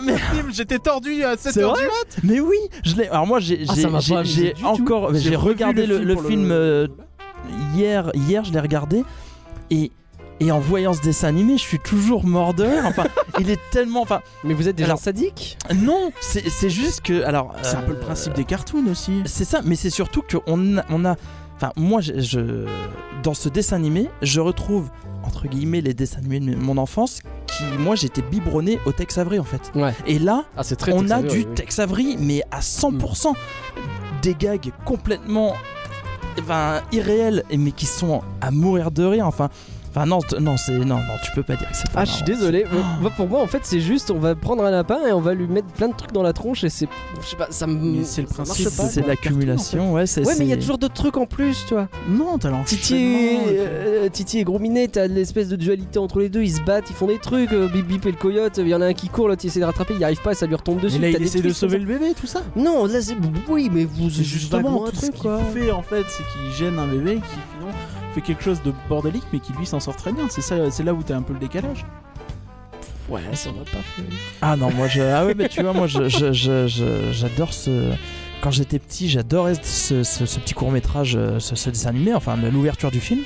J'étais 0.51 0.79
tordu 0.79 1.23
à 1.23 1.35
7h 1.35 1.51
C'est 1.51 1.59
du 1.59 1.65
mat 1.65 2.17
Mais 2.23 2.39
oui, 2.39 2.57
je 2.83 2.95
l'ai. 2.95 3.07
Alors 3.09 3.27
moi, 3.27 3.39
j'ai 3.39 3.63
Ah, 3.67 4.67
encore, 4.67 5.13
J'ai 5.15 5.35
regardé 5.35 5.85
le 5.85 5.99
le, 6.03 6.15
film 6.17 6.43
le 6.43 6.47
le- 6.47 6.53
euh, 6.53 6.87
hier. 7.75 8.11
Hier, 8.15 8.43
je 8.43 8.51
l'ai 8.53 8.59
regardé 8.59 9.03
et 9.69 9.91
et 10.39 10.51
en 10.51 10.59
voyant 10.59 10.91
ce 10.93 11.01
dessin 11.03 11.27
animé, 11.27 11.53
je 11.59 11.61
suis 11.61 11.77
toujours 11.77 12.25
mort 12.25 12.55
de 12.55 12.63
rire. 12.63 12.83
Enfin, 12.85 13.03
il 13.39 13.49
est 13.51 13.59
tellement. 13.69 14.01
Enfin, 14.01 14.21
Mais 14.43 14.55
vous 14.55 14.67
êtes 14.67 14.75
déjà 14.75 14.87
Alors- 14.89 14.99
sadique? 14.99 15.55
Non, 15.75 16.11
c'est 16.19 16.49
c'est 16.49 16.71
juste 16.71 17.01
que. 17.01 17.21
Alors, 17.23 17.53
C'est 17.61 17.75
un 17.75 17.81
peu 17.81 17.91
le 17.91 17.97
euh, 17.99 18.01
principe 18.01 18.33
des 18.33 18.43
cartoons 18.43 18.85
aussi. 18.89 19.21
C'est 19.25 19.45
ça, 19.45 19.61
mais 19.63 19.75
c'est 19.75 19.91
surtout 19.91 20.23
qu'on 20.23 20.41
on 20.89 21.05
a. 21.05 21.15
Enfin, 21.61 21.73
moi, 21.75 22.01
je, 22.01 22.19
je- 22.19 22.65
dans 23.21 23.35
ce 23.35 23.47
dessin 23.47 23.75
animé, 23.75 24.09
je 24.23 24.39
retrouve 24.41 24.89
entre 25.23 25.47
guillemets 25.47 25.81
les 25.81 25.93
dessins 25.93 26.17
animés 26.17 26.39
de 26.39 26.55
mon 26.55 26.77
enfance 26.79 27.19
qui, 27.45 27.63
moi, 27.77 27.93
j'étais 27.93 28.23
biberonné 28.23 28.79
au 28.87 28.91
Tex 28.91 29.19
Avery 29.19 29.37
en 29.37 29.43
fait. 29.43 29.71
Ouais. 29.75 29.93
Et 30.07 30.17
là, 30.17 30.45
Ah, 30.57 30.63
très 30.63 30.91
on 30.91 31.01
Tex 31.01 31.11
a 31.11 31.21
du 31.21 31.27
oui. 31.37 31.47
Tex 31.53 31.77
Avery, 31.77 32.17
mais 32.19 32.41
à 32.49 32.61
100%. 32.61 33.33
Des 34.23 34.33
gags 34.33 34.71
complètement 34.85 35.53
irréels, 36.91 37.43
mais 37.55 37.71
qui 37.71 37.85
sont 37.85 38.21
à 38.41 38.49
mourir 38.49 38.89
de 38.89 39.03
rire. 39.03 39.27
Enfin, 39.27 39.49
enfin 39.91 40.05
non, 40.05 40.19
non, 40.39 40.57
c'est 40.57 40.71
non, 40.77 40.95
non, 40.95 41.17
tu 41.23 41.31
peux 41.35 41.43
pas 41.43 41.55
dire 41.55 41.69
que 41.69 41.75
c'est 41.75 41.91
pas 41.91 42.01
Ah, 42.01 42.05
je 42.05 42.11
suis 42.11 42.23
désolé. 42.23 42.65
Oh. 42.73 43.09
Pour 43.15 43.27
moi, 43.27 43.41
en 43.41 43.47
fait, 43.47 43.59
c'est 43.63 43.79
juste, 43.81 44.09
on 44.11 44.17
va 44.19 44.33
prendre 44.35 44.63
un 44.63 44.71
lapin 44.71 44.99
et 45.07 45.11
on 45.11 45.19
va 45.21 45.33
lui 45.33 45.47
mettre 45.47 45.67
plein 45.67 45.89
de 45.89 45.93
trucs 45.95 46.11
dans 46.13 46.23
la 46.23 46.33
tronche 46.33 46.63
et 46.63 46.69
c'est, 46.69 46.87
je 47.21 47.27
sais 47.27 47.35
pas, 47.35 47.47
ça 47.51 47.67
me. 47.67 47.73
Mais 47.99 48.03
c'est 48.03 48.21
le 48.21 48.27
principe, 48.27 48.69
C'est 48.69 49.05
l'accumulation, 49.05 49.93
ouais. 49.93 50.05
c'est- 50.07 50.25
Ouais, 50.25 50.33
mais 50.39 50.45
il 50.45 50.49
y 50.49 50.53
a 50.53 50.57
toujours 50.57 50.77
d'autres 50.77 50.93
trucs 50.93 51.17
en 51.17 51.25
plus, 51.25 51.65
tu 51.67 51.73
vois. 51.73 51.87
Non, 52.09 52.37
t'as 52.37 52.51
Titi 52.65 52.95
et, 52.95 53.39
euh, 53.57 54.09
Titi 54.09 54.39
et 54.39 54.43
Gros 54.43 54.59
Minet, 54.59 54.87
t'as 54.87 55.07
l'espèce 55.07 55.47
de 55.49 55.55
dualité 55.55 55.99
entre 55.99 56.19
les 56.19 56.29
deux, 56.29 56.41
ils 56.43 56.53
se 56.55 56.61
battent, 56.61 56.89
ils 56.89 56.95
font 56.95 57.07
des 57.07 57.19
trucs. 57.19 57.51
euh, 57.51 57.67
Bip 57.67 57.85
Bip 57.87 58.05
et 58.05 58.11
le 58.11 58.17
coyote, 58.17 58.57
il 58.57 58.67
y 58.67 58.75
en 58.75 58.81
a 58.81 58.85
un 58.87 58.93
qui 58.93 59.09
court, 59.09 59.27
l'autre 59.27 59.41
il 59.43 59.47
essaie 59.47 59.59
de 59.59 59.65
rattraper, 59.65 59.93
il 59.97 60.03
arrive 60.03 60.21
pas, 60.21 60.33
ça 60.33 60.45
lui 60.45 60.55
retombe 60.55 60.79
dessus. 60.79 60.97
Et 60.97 60.99
là, 60.99 61.09
il 61.09 61.21
essaie 61.21 61.41
de 61.41 61.49
sauver 61.53 61.77
le 61.79 61.85
bébé, 61.85 62.13
tout 62.19 62.27
ça. 62.27 62.41
Non, 62.55 62.85
là 62.85 63.01
c'est. 63.01 63.15
Oui, 63.49 63.69
mais 63.71 63.85
vous. 63.85 64.09
C'est 64.09 64.23
justement 64.23 64.85
un 64.87 64.91
ce 64.93 65.09
qu'il 65.11 65.29
fait 65.53 65.71
en 65.71 65.81
fait, 65.81 66.03
c'est 66.09 66.23
qu'il 66.23 66.51
gêne 66.57 66.77
un 66.79 66.87
bébé 66.87 67.15
qui 67.15 67.60
fait 68.11 68.21
quelque 68.21 68.43
chose 68.43 68.61
de 68.63 68.73
bordélique 68.89 69.23
mais 69.33 69.39
qui 69.39 69.53
lui 69.53 69.65
s'en 69.65 69.79
sort 69.79 69.95
très 69.95 70.11
bien. 70.11 70.27
C'est 70.29 70.41
ça, 70.41 70.69
c'est 70.71 70.83
là 70.83 70.93
où 70.93 71.01
t'as 71.03 71.15
un 71.15 71.21
peu 71.21 71.33
le 71.33 71.39
décalage. 71.39 71.85
Ouais, 73.09 73.21
ça 73.33 73.49
va 73.49 73.63
pas 73.65 73.81
fait. 73.95 74.03
Ah 74.41 74.55
non, 74.55 74.71
moi 74.71 74.87
je. 74.87 75.01
Ah 75.01 75.25
ouais, 75.25 75.33
mais 75.35 75.49
tu 75.49 75.61
vois, 75.61 75.73
moi 75.73 75.87
je- 75.87 76.07
je- 76.07 76.31
je- 76.31 76.67
je- 76.67 77.11
j'adore 77.11 77.53
ce. 77.53 77.91
Quand 78.41 78.51
j'étais 78.51 78.79
petit, 78.79 79.09
j'adorais 79.09 79.55
ce, 79.61 80.03
ce- 80.03 80.25
ce 80.25 80.39
petit 80.39 80.53
court 80.53 80.71
métrage, 80.71 81.17
ce, 81.39 81.55
ce 81.55 81.69
dessin 81.69 81.89
animé, 81.89 82.13
enfin 82.13 82.35
l'ouverture 82.37 82.89
du 82.89 82.99
film. 83.01 83.21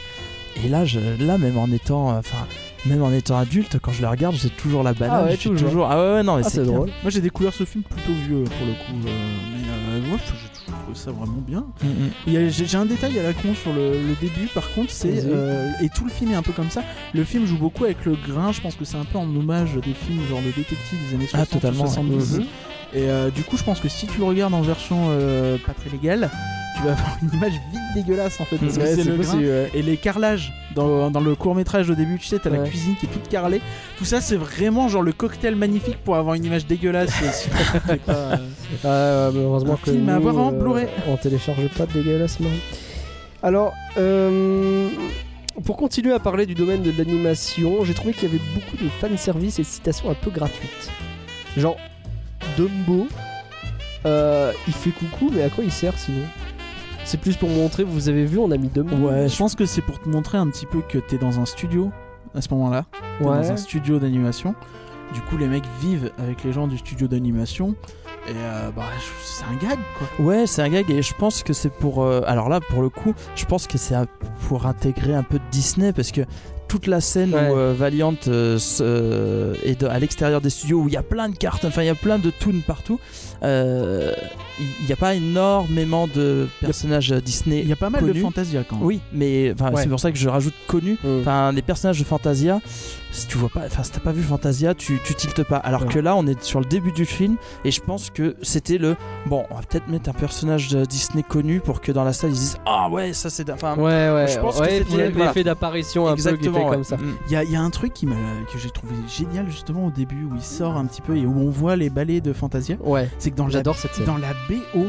Et 0.64 0.70
là, 0.70 0.86
je, 0.86 1.00
là 1.24 1.38
même 1.38 1.58
en 1.58 1.68
étant, 1.72 2.12
euh, 2.14 2.20
enfin, 2.20 2.48
même 2.86 3.04
en 3.04 3.12
étant 3.12 3.38
adulte, 3.38 3.78
quand 3.82 3.92
je 3.92 4.02
le 4.02 4.08
regarde, 4.08 4.36
j'ai 4.36 4.50
toujours 4.50 4.82
la 4.84 4.94
banane. 4.94 5.18
Ah 5.22 5.26
ouais, 5.26 5.36
je 5.36 5.40
suis 5.42 5.50
toujours. 5.52 5.70
toujours. 5.70 5.88
Ah 5.92 5.98
ouais, 5.98 6.14
ouais, 6.16 6.24
non, 6.24 6.38
mais 6.38 6.44
Ah, 6.46 6.50
c'est 6.50 6.64
drôle. 6.64 6.90
Moi 7.04 7.12
j'ai 7.12 7.22
découvert 7.22 7.54
ce 7.54 7.64
film 7.66 7.84
plutôt 7.84 8.14
vieux 8.28 8.44
pour 8.46 8.66
le 8.66 8.74
coup, 8.74 9.08
euh, 9.08 9.12
mais 9.52 10.08
euh, 10.08 10.12
ouais, 10.14 10.20
j'ai 10.26 10.32
toujours 10.32 10.45
trouvé 10.86 10.98
ça 10.98 11.12
vraiment 11.12 11.42
bien. 11.46 11.66
Mm, 11.84 12.32
mm. 12.38 12.50
J'ai 12.50 12.78
un 12.78 12.86
détail 12.86 13.20
à 13.20 13.24
la 13.24 13.34
con 13.34 13.54
sur 13.56 13.74
le, 13.74 13.94
le 13.94 14.16
début 14.22 14.48
par 14.54 14.72
contre, 14.74 14.92
c'est 14.92 15.24
euh, 15.26 15.72
et 15.82 15.90
tout 15.90 16.06
le 16.06 16.12
film 16.12 16.32
est 16.32 16.36
un 16.36 16.44
peu 16.44 16.52
comme 16.54 16.70
ça. 16.70 16.84
Le 17.14 17.24
film 17.24 17.46
joue 17.46 17.58
beaucoup 17.58 17.86
avec 17.86 18.06
le 18.06 18.16
grain, 18.16 18.52
je 18.52 18.62
pense 18.62 18.76
que 18.76 18.86
c'est 18.86 18.98
un 18.98 19.06
peu 19.06 19.18
en 19.18 19.24
hommage 19.36 19.74
des 19.76 19.94
films 19.94 20.22
genre 20.30 20.42
le 20.42 20.52
détective 20.52 21.00
des 21.10 21.16
années 21.16 21.28
60 21.28 21.42
Ah, 21.42 21.54
totalement, 21.54 21.84
ou 21.84 21.88
ouais. 21.88 21.94
70. 21.94 22.38
Mhm. 22.38 22.46
Et 22.94 23.10
euh, 23.10 23.30
du 23.30 23.44
coup, 23.44 23.58
je 23.58 23.64
pense 23.64 23.80
que 23.80 23.90
si 23.90 24.08
tu 24.08 24.20
le 24.20 24.26
regardes 24.26 24.54
en 24.54 24.62
version 24.62 25.08
euh, 25.10 25.58
pas 25.66 25.74
très 25.74 25.90
légale, 25.90 26.30
tu 26.76 26.82
vas 26.84 26.92
avoir 26.92 27.18
une 27.22 27.30
image 27.34 27.54
vite 27.72 27.82
dégueulasse 27.96 28.40
en 28.42 28.46
fait. 28.46 28.58
Parce 28.58 28.78
que 28.78 28.82
Ouais, 28.82 28.88
c'est 28.88 28.96
c'est 28.98 29.04
le 29.10 29.16
grain. 29.16 29.24
possible, 29.24 29.44
ouais. 29.44 29.72
Et 29.74 29.82
les 29.82 29.98
carrelages 29.98 30.54
dans, 30.76 31.10
dans 31.12 31.20
le 31.22 31.36
court 31.36 31.56
métrage 31.56 31.90
au 31.90 31.96
début, 31.96 32.18
tu 32.20 32.28
sais, 32.28 32.40
t'as 32.40 32.50
la 32.50 32.60
cuisine 32.60 32.96
qui 33.00 33.06
est 33.06 33.10
toute 33.10 33.28
carrelée. 33.30 33.62
Tout 33.98 34.06
ça, 34.06 34.22
c'est 34.22 34.36
vraiment 34.36 34.88
genre 34.88 35.02
le 35.02 35.14
cocktail 35.14 35.56
magnifique 35.56 35.98
pour 36.04 36.16
avoir 36.18 36.36
une 36.36 36.46
image 36.46 36.66
dégueulasse. 36.68 37.14
euh, 38.10 38.36
pas, 38.82 38.90
euh, 38.90 39.32
mais 39.34 39.42
heureusement 39.42 39.74
Un 39.74 39.78
que 39.78 39.92
film 39.92 40.10
à 40.10 40.16
avoir 40.16 40.38
en 40.38 40.54
euh, 40.54 40.60
Blu-ray. 40.60 40.88
On 41.08 41.16
télécharge 41.18 41.68
pas 41.78 41.86
de 41.86 41.94
dégueulassement. 41.94 42.50
Alors, 43.44 43.74
euh, 43.98 44.90
pour 45.66 45.78
continuer 45.78 46.14
à 46.14 46.20
parler 46.20 46.46
du 46.46 46.56
domaine 46.56 46.82
de 46.82 46.92
l'animation, 46.98 47.86
j'ai 47.86 47.94
trouvé 47.94 48.14
qu'il 48.14 48.24
y 48.30 48.32
avait 48.32 48.42
beaucoup 48.56 48.76
de 48.84 48.90
fanservice 48.90 49.60
et 49.60 49.62
de 49.62 49.68
citations 49.68 50.10
un 50.10 50.16
peu 50.16 50.32
gratuites. 50.32 50.90
Genre, 51.56 51.78
Dumbo, 52.58 53.08
euh, 54.06 54.52
il 54.68 54.74
fait 54.74 54.90
coucou, 54.92 55.32
mais 55.34 55.44
à 55.44 55.50
quoi 55.50 55.64
il 55.64 55.72
sert 55.72 55.98
sinon? 55.98 56.24
C'est 57.06 57.20
plus 57.20 57.38
pour 57.38 57.50
montrer, 57.50 57.84
vous 57.84 58.10
avez 58.10 58.26
vu, 58.26 58.40
on 58.40 58.50
a 58.52 58.58
mis 58.58 58.68
Dumbo. 58.68 58.96
Ouais, 58.96 59.30
je 59.30 59.38
pense 59.38 59.56
que 59.56 59.66
c'est 59.66 59.82
pour 59.82 60.02
te 60.02 60.10
montrer 60.10 60.38
un 60.38 60.48
petit 60.48 60.66
peu 60.66 60.82
que 60.82 60.98
t'es 60.98 61.18
dans 61.18 61.40
un 61.40 61.46
studio 61.46 61.92
à 62.34 62.42
ce 62.42 62.50
moment-là. 62.54 62.86
Ouais. 63.22 63.28
dans 63.28 63.52
un 63.52 63.58
studio 63.58 64.00
d'animation. 64.00 64.56
Du 65.14 65.22
coup, 65.22 65.38
les 65.38 65.48
mecs 65.48 65.64
vivent 65.80 66.12
avec 66.18 66.44
les 66.44 66.52
gens 66.52 66.68
du 66.68 66.78
studio 66.80 67.08
d'animation. 67.08 67.76
Et 68.28 68.32
euh, 68.36 68.72
bah, 68.76 68.82
c'est 69.24 69.44
un 69.46 69.56
gag 69.70 69.78
quoi. 70.00 70.26
Ouais, 70.26 70.48
c'est 70.48 70.64
un 70.64 70.70
gag 70.70 70.90
et 70.90 71.04
je 71.04 71.14
pense 71.14 71.44
que 71.44 71.54
c'est 71.54 71.70
pour. 71.70 72.02
euh, 72.04 72.22
alors 72.26 72.50
là, 72.50 72.60
pour 72.60 72.82
le 72.82 72.90
coup, 72.90 73.14
je 73.36 73.46
pense 73.46 73.68
que 73.68 73.78
c'est 73.78 73.96
pour 74.48 74.66
intégrer 74.66 75.14
un 75.14 75.22
peu 75.22 75.38
de 75.38 75.44
Disney 75.52 75.94
parce 75.94 76.12
que 76.12 76.22
toute 76.68 76.88
la 76.88 77.00
scène 77.02 77.34
Ouais. 77.34 77.50
où 77.50 77.58
euh, 77.58 77.74
Valiant 77.78 78.16
euh, 78.28 78.58
se- 78.58 78.82
euh, 78.84 79.54
est 79.64 79.80
de- 79.82 79.88
à 79.88 80.00
l'extérieur 80.00 80.42
des 80.42 80.50
studios 80.50 80.80
où 80.82 80.88
il 80.88 80.94
y 80.94 80.98
a 80.98 81.04
plein 81.04 81.30
de 81.30 81.36
cartes, 81.38 81.66
enfin 81.66 81.84
il 81.84 81.86
y 81.88 81.90
a 81.90 81.96
plein 81.96 82.18
de 82.20 82.30
toons 82.32 82.62
partout, 82.66 83.00
euh, 83.44 84.12
il 84.60 84.86
n'y 84.86 84.92
a 84.92 84.96
pas 84.96 85.14
énormément 85.16 86.08
de 86.08 86.48
personnages 86.62 87.12
Disney. 87.12 87.60
Il 87.62 87.68
y 87.70 87.74
a 87.74 87.76
pas 87.76 87.90
mal 87.90 88.06
de. 88.06 88.14
Fantasia 88.20 88.64
quand 88.68 88.78
même. 88.78 88.86
Oui, 88.86 89.00
mais 89.14 89.54
Ouais. 89.60 89.72
c'est 89.82 89.88
pour 89.90 90.00
ça 90.00 90.12
que 90.12 90.18
je 90.18 90.28
rajoute 90.30 90.54
connu. 90.68 90.98
Mm. 91.04 91.20
Enfin, 91.22 91.52
les 91.52 91.62
personnages 91.62 92.00
de 92.00 92.06
Fantasia, 92.06 92.62
si 93.16 93.28
tu 93.28 93.38
vois 93.38 93.50
pas, 93.50 93.62
enfin, 93.66 93.84
si 93.84 93.92
t'as 93.92 94.00
pas 94.00 94.12
vu 94.12 94.22
Fantasia, 94.22 94.74
tu, 94.76 95.00
tu 95.04 95.16
tiltes 95.16 95.44
pas. 95.44 95.58
Alors 95.58 95.84
Ouais. 95.84 95.88
que 95.94 96.00
là, 96.00 96.16
on 96.16 96.26
est 96.28 96.42
sur 96.44 96.60
le 96.60 96.66
début 96.66 96.92
du 96.92 97.06
film 97.06 97.36
et 97.64 97.72
je 97.72 97.82
pense 97.82 98.10
que 98.10 98.36
c'était 98.42 98.78
le 98.78 98.96
bon. 99.26 99.46
On 99.50 99.56
va 99.56 99.62
peut-être 99.62 99.88
mettre 99.88 100.10
un 100.10 100.14
personnage 100.14 100.68
de 100.70 100.86
Disney 100.86 101.24
connu 101.24 101.60
pour 101.60 101.82
que 101.82 101.92
dans 101.92 102.04
la 102.04 102.14
salle 102.14 102.32
ils 102.32 102.34
disent 102.40 102.58
ah 102.66 102.90
ouais, 102.90 103.14
ça 103.14 103.30
c'est. 103.30 103.50
Enfin, 103.50 103.76
Ouais, 103.76 103.84
ouais, 104.12 104.28
Je 104.28 104.40
pense 104.40 104.60
que 104.60 104.66
c'était- 104.70 105.10
voilà. 105.10 105.28
l'effet 105.28 105.44
d'apparition 105.44 106.08
un 106.08 106.16
peu 106.16 106.22
qui 106.38 106.48
était 106.48 106.64
comme 106.66 106.84
ça. 106.84 106.98
Mm. 106.98 107.16
Il 107.28 107.34
y 107.34 107.36
a, 107.36 107.44
il 107.44 107.52
y 107.52 107.56
a 107.56 107.62
un 107.62 107.70
truc 107.70 107.94
qui 107.94 108.06
m'a, 108.06 108.16
que 108.52 108.58
j'ai 108.60 108.70
trouvé 108.70 108.94
génial 109.08 109.50
justement 109.50 109.86
au 109.86 109.92
début 109.92 110.24
où 110.26 110.36
il 110.36 110.42
sort 110.44 110.76
un 110.78 110.86
petit 110.86 111.02
peu 111.02 111.16
et 111.18 111.26
où 111.26 111.40
on 111.40 111.50
voit 111.50 111.76
les 111.76 111.90
ballets 111.90 112.22
de 112.22 112.34
Fantasia. 112.34 112.76
Ouais, 112.84 113.10
C'est 113.20 113.32
que 113.32 113.36
dans 113.36 113.46
la, 113.46 113.52
j'adore 113.52 113.76
cette 113.78 113.94
scène. 113.96 114.06
dans 114.06 114.18
la 114.18 114.34
BO. 114.50 114.86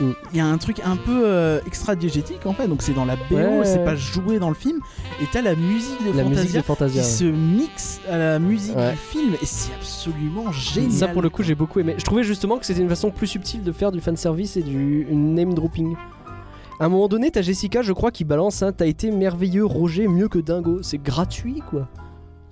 Il 0.00 0.36
y 0.36 0.40
a 0.40 0.46
un 0.46 0.58
truc 0.58 0.80
un 0.84 0.96
peu 0.96 1.22
euh, 1.24 1.60
extra-diégétique 1.66 2.46
en 2.46 2.52
fait. 2.52 2.66
Donc 2.68 2.82
c'est 2.82 2.94
dans 2.94 3.04
la 3.04 3.16
BO, 3.16 3.36
Ouais. 3.36 3.64
c'est 3.64 3.84
pas 3.84 3.94
joué 3.96 4.38
dans 4.38 4.48
le 4.48 4.54
film. 4.54 4.78
Et 5.22 5.26
t'as 5.32 5.42
la 5.42 5.54
musique 5.54 6.00
de 6.04 6.10
La 6.16 6.24
Fantasia 6.24 6.40
musique 6.42 6.56
de 6.56 6.62
Fantasia. 6.62 7.02
qui 7.02 7.06
ouais. 7.08 7.12
se 7.14 7.24
mixe 7.24 8.00
à 8.10 8.18
la 8.18 8.38
musique 8.38 8.76
Ouais. 8.76 8.92
du 8.92 8.96
film 8.98 9.34
et 9.40 9.46
c'est 9.46 9.72
absolument 9.74 10.50
génial. 10.52 10.90
Ça 10.92 11.08
pour 11.08 11.22
le 11.22 11.30
coup 11.30 11.42
j'ai 11.42 11.54
beaucoup 11.54 11.78
aimé. 11.80 11.94
Je 11.98 12.04
trouvais 12.04 12.24
justement 12.24 12.58
que 12.58 12.66
c'était 12.66 12.80
une 12.80 12.88
façon 12.88 13.10
plus 13.10 13.26
subtile 13.26 13.62
de 13.62 13.72
faire 13.72 13.92
du 13.92 14.00
fanservice 14.00 14.56
et 14.56 14.62
du 14.62 15.06
name 15.10 15.54
dropping. 15.54 15.94
À 16.80 16.86
un 16.86 16.88
moment 16.88 17.06
donné, 17.06 17.30
t'as 17.30 17.40
Jessica, 17.42 17.82
je 17.82 17.92
crois, 17.92 18.10
qui 18.10 18.24
balance 18.24 18.60
hein, 18.64 18.72
T'as 18.72 18.86
été 18.86 19.12
merveilleux, 19.12 19.64
Roger, 19.64 20.08
mieux 20.08 20.26
que 20.26 20.40
Dingo. 20.40 20.80
C'est 20.82 20.98
gratuit 21.00 21.62
quoi. 21.70 21.86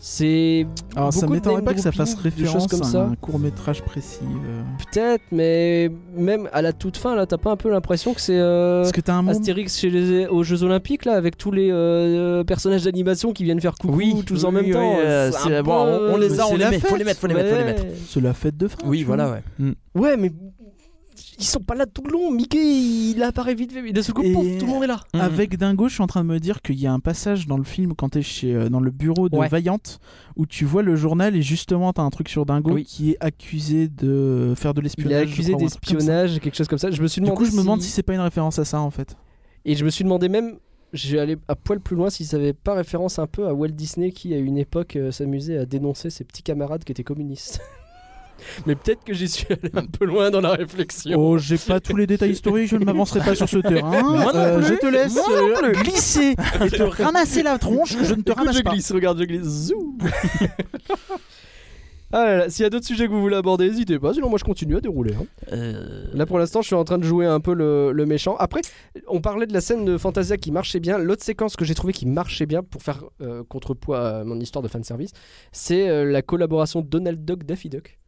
C'est. 0.05 0.67
Alors 0.97 1.13
ça 1.13 1.21
beaucoup 1.21 1.31
de 1.35 1.37
m'étonnerait 1.37 1.63
pas 1.63 1.75
que 1.75 1.81
ça 1.81 1.93
fasse 1.93 2.15
référence 2.17 2.67
comme 2.67 2.83
à 2.83 2.85
ça. 2.85 3.05
un 3.05 3.15
court 3.15 3.39
métrage 3.39 3.83
précis. 3.83 4.19
euh. 4.25 4.63
Peut-être, 4.79 5.23
mais 5.31 5.93
même 6.17 6.49
à 6.53 6.61
la 6.61 6.73
toute 6.73 6.97
fin, 6.97 7.15
là, 7.15 7.25
t'as 7.25 7.39
pas 7.39 7.53
un 7.53 7.57
peu 7.57 7.71
l'impression 7.71 8.13
que 8.13 8.21
c'est. 8.21 8.37
euh, 8.37 8.81
Parce 8.83 8.91
que 8.91 9.01
t'as 9.01 9.13
un 9.15 9.23
moment. 9.23 9.31
Astérix 9.31 9.79
chez 9.79 9.91
les, 9.91 10.27
aux 10.27 10.43
Jeux 10.43 10.65
Olympiques 10.65 11.05
là 11.05 11.13
avec 11.13 11.37
tous 11.39 11.53
les 11.53 11.69
euh, 11.71 12.43
personnages 12.43 12.83
d'animation 12.83 13.33
qui 13.33 13.45
viennent 13.45 13.61
faire 13.61 13.77
coucou 13.77 13.95
Oui, 13.95 14.25
tous 14.27 14.41
oui, 14.41 14.45
en 14.45 14.51
même 14.51 14.65
oui, 14.65 14.73
temps. 14.73 14.97
euh, 14.99 15.31
bon, 15.63 15.73
on, 15.73 16.15
on 16.15 16.17
les 16.17 16.41
a, 16.41 16.49
on 16.49 16.57
les 16.57 16.69
met, 16.69 16.81
faut 16.81 16.97
les 16.97 17.05
mettre, 17.05 17.21
faut 17.21 17.29
les 17.29 17.35
mettre, 17.35 17.51
faut 17.51 17.57
les 17.59 17.65
mettre. 17.65 17.85
Ouais. 17.85 17.93
C'est 18.09 18.21
la 18.21 18.35
fête 18.35 18.57
de 18.57 18.67
fin. 18.67 18.79
Oui, 18.85 19.05
voilà, 19.05 19.31
ouais. 19.31 19.43
Mm. 19.61 19.73
Ouais, 19.95 20.17
mais 20.17 20.33
ils 21.39 21.45
sont 21.45 21.61
pas 21.61 21.75
là 21.75 21.87
tout 21.87 22.03
le 22.05 22.13
long. 22.13 22.31
Mickey, 22.31 22.59
il 23.13 23.23
apparaît 23.23 23.55
vite 23.55 23.73
fait. 23.73 23.83
mais 23.83 23.93
D'un 23.93 24.03
seul 24.03 24.15
coup, 24.15 24.23
pouf, 24.23 24.47
tout 24.59 24.67
le 24.67 24.73
monde 24.73 24.85
est 24.85 24.87
là. 24.89 25.01
Mm. 25.15 25.21
Avec 25.21 25.57
Dingo, 25.57 25.89
je 25.89 25.95
suis 25.95 26.03
en 26.03 26.07
train 26.07 26.23
de 26.25 26.29
me 26.29 26.39
dire 26.39 26.63
qu'il 26.63 26.79
y 26.81 26.87
a 26.87 26.93
un 26.93 27.01
passage 27.01 27.47
dans 27.47 27.57
le 27.59 27.65
film 27.65 27.95
quand 27.95 28.11
t'es 28.11 28.23
chez 28.23 28.55
euh, 28.55 28.69
dans 28.69 28.81
le 28.81 28.91
bureau 28.91 29.29
de 29.29 29.37
Ouais. 29.37 29.49
Vaillant 29.49 29.79
où 30.37 30.47
tu 30.47 30.65
vois 30.65 30.83
le 30.83 30.97
journal 30.97 31.37
et 31.37 31.43
justement 31.43 31.93
t'as 31.93 32.03
un 32.03 32.11
truc 32.11 32.29
sur 32.29 32.47
Dingo 32.47 32.73
Oui. 32.73 32.85
qui 32.85 33.11
est 33.13 33.17
accusé 33.21 33.89
de 33.89 34.55
faire 34.57 34.73
de 34.75 34.81
Il 34.81 34.85
l'espionnage. 34.85 35.23
est 35.23 35.27
je 35.27 35.33
accusé 35.33 35.55
d'espionnage, 35.55 36.41
quelque 36.41 36.57
chose 36.57 36.69
comme 36.69 36.79
ça. 36.79 36.91
Je 36.91 37.03
me 37.03 37.07
suis 37.09 37.21
Du 37.21 37.31
coup, 37.33 37.45
je 37.45 37.53
me 37.53 37.59
demande 37.59 37.83
si 37.83 37.91
c'est 37.91 38.03
pas 38.03 38.15
une 38.15 38.21
référence 38.21 38.59
à 38.59 38.65
ça 38.65 38.81
en 38.81 38.91
fait. 38.91 39.17
Et 39.65 39.75
je 39.75 39.85
me 39.85 39.91
suis 39.91 40.05
demandé 40.05 40.29
même. 40.29 40.57
Je 40.95 41.13
vais 41.17 41.21
aller 41.21 41.37
à 41.49 41.55
poil 41.57 41.81
plus 41.81 41.97
loin 41.97 42.11
si 42.11 42.27
ça 42.27 42.37
avait 42.37 42.53
pas 42.53 42.75
référence 42.75 43.19
un 43.19 43.27
peu 43.27 43.47
à 43.49 43.55
Walt 43.55 43.69
Disney 43.69 44.13
qui 44.13 44.35
à 44.35 44.39
une 44.39 44.59
époque 44.59 44.97
euh, 44.97 45.11
s'amusait 45.11 45.57
à 45.57 45.65
dénoncer 45.65 46.11
ses 46.11 46.23
petits 46.25 46.43
camarades 46.43 46.85
qui 46.85 46.93
étaient 46.93 47.03
communistes. 47.05 47.61
Mais 48.67 48.75
peut-être 48.75 49.05
que 49.05 49.13
j'y 49.15 49.29
suis 49.29 49.47
allé 49.51 49.71
un 49.75 49.87
peu 49.87 50.05
loin 50.05 50.31
dans 50.31 50.41
la 50.41 50.51
réflexion. 50.53 51.19
Oh, 51.21 51.39
j'ai 51.39 51.59
pas 51.59 51.81
tous 51.81 51.97
les 51.97 52.07
détails 52.07 52.31
historiques, 52.33 52.69
je 52.69 52.77
ne 52.77 52.85
m'avancerai 52.85 53.21
pas 53.21 53.35
sur 53.35 53.49
ce 53.49 53.59
terrain. 53.59 54.03
Moi 54.03 54.33
non 54.33 54.39
Euh, 54.39 54.63
je 54.63 54.75
te 54.75 54.87
laisse 54.87 55.15
Moi 55.15 55.25
non 55.29 55.49
euh, 55.49 55.73
plus. 55.73 55.83
glisser 55.85 56.31
et 56.65 56.71
te 56.71 56.83
ramasser 57.03 57.43
la 57.43 57.59
tronche. 57.59 57.97
Je 58.03 58.15
ne 58.15 58.23
te 58.23 58.31
Écoute, 58.31 58.35
ramasse 58.37 58.57
je 58.57 58.63
pas. 58.63 58.71
glisse, 58.73 58.93
regarde, 58.93 59.19
je 59.19 59.25
glisse. 59.25 59.43
Zou. 59.45 59.99
Ah 62.15 62.25
là 62.27 62.37
là, 62.37 62.51
s'il 62.51 62.63
y 62.63 62.67
a 62.67 62.69
d'autres 62.69 62.85
sujets 62.87 63.07
que 63.07 63.11
vous 63.11 63.23
voulez 63.23 63.37
aborder, 63.37 63.71
n'hésitez 63.71 63.99
pas. 63.99 64.13
Sinon, 64.13 64.29
moi, 64.29 64.39
je 64.39 64.45
continue 64.45 64.77
à 64.77 64.83
dérouler. 64.83 65.15
hein. 65.15 65.25
Euh, 65.53 66.05
Là, 66.13 66.27
pour 66.27 66.39
l'instant, 66.39 66.61
je 66.61 66.67
suis 66.67 66.75
en 66.77 66.85
train 66.85 66.99
de 66.99 67.05
jouer 67.05 67.25
un 67.25 67.41
peu 67.41 67.55
le, 67.55 67.91
le 67.93 68.05
méchant. 68.05 68.37
Après, 68.39 68.61
on 69.09 69.23
parlait 69.23 69.47
de 69.47 69.55
la 69.55 69.63
scène 69.63 69.87
de 69.87 69.97
Fantasia 69.97 70.37
qui 70.37 70.53
marchait 70.53 70.79
bien. 70.79 70.99
L'autre 70.99 71.23
séquence 71.25 71.57
que 71.57 71.65
j'ai 71.65 71.75
trouvé 71.75 71.95
qui 71.95 72.05
marchait 72.05 72.45
bien 72.45 72.63
pour 72.63 72.83
faire 72.83 73.03
euh, 73.23 73.43
contrepoids 73.49 74.19
à 74.19 74.25
mon 74.25 74.39
histoire 74.41 74.63
de 74.63 74.69
fanservice, 74.69 75.13
c'est 75.53 75.89
euh, 75.89 76.05
la 76.05 76.21
collaboration 76.21 76.83
Donald 76.83 77.25
Duck 77.25 77.45
Daffy 77.45 77.71
Duck. 77.71 77.99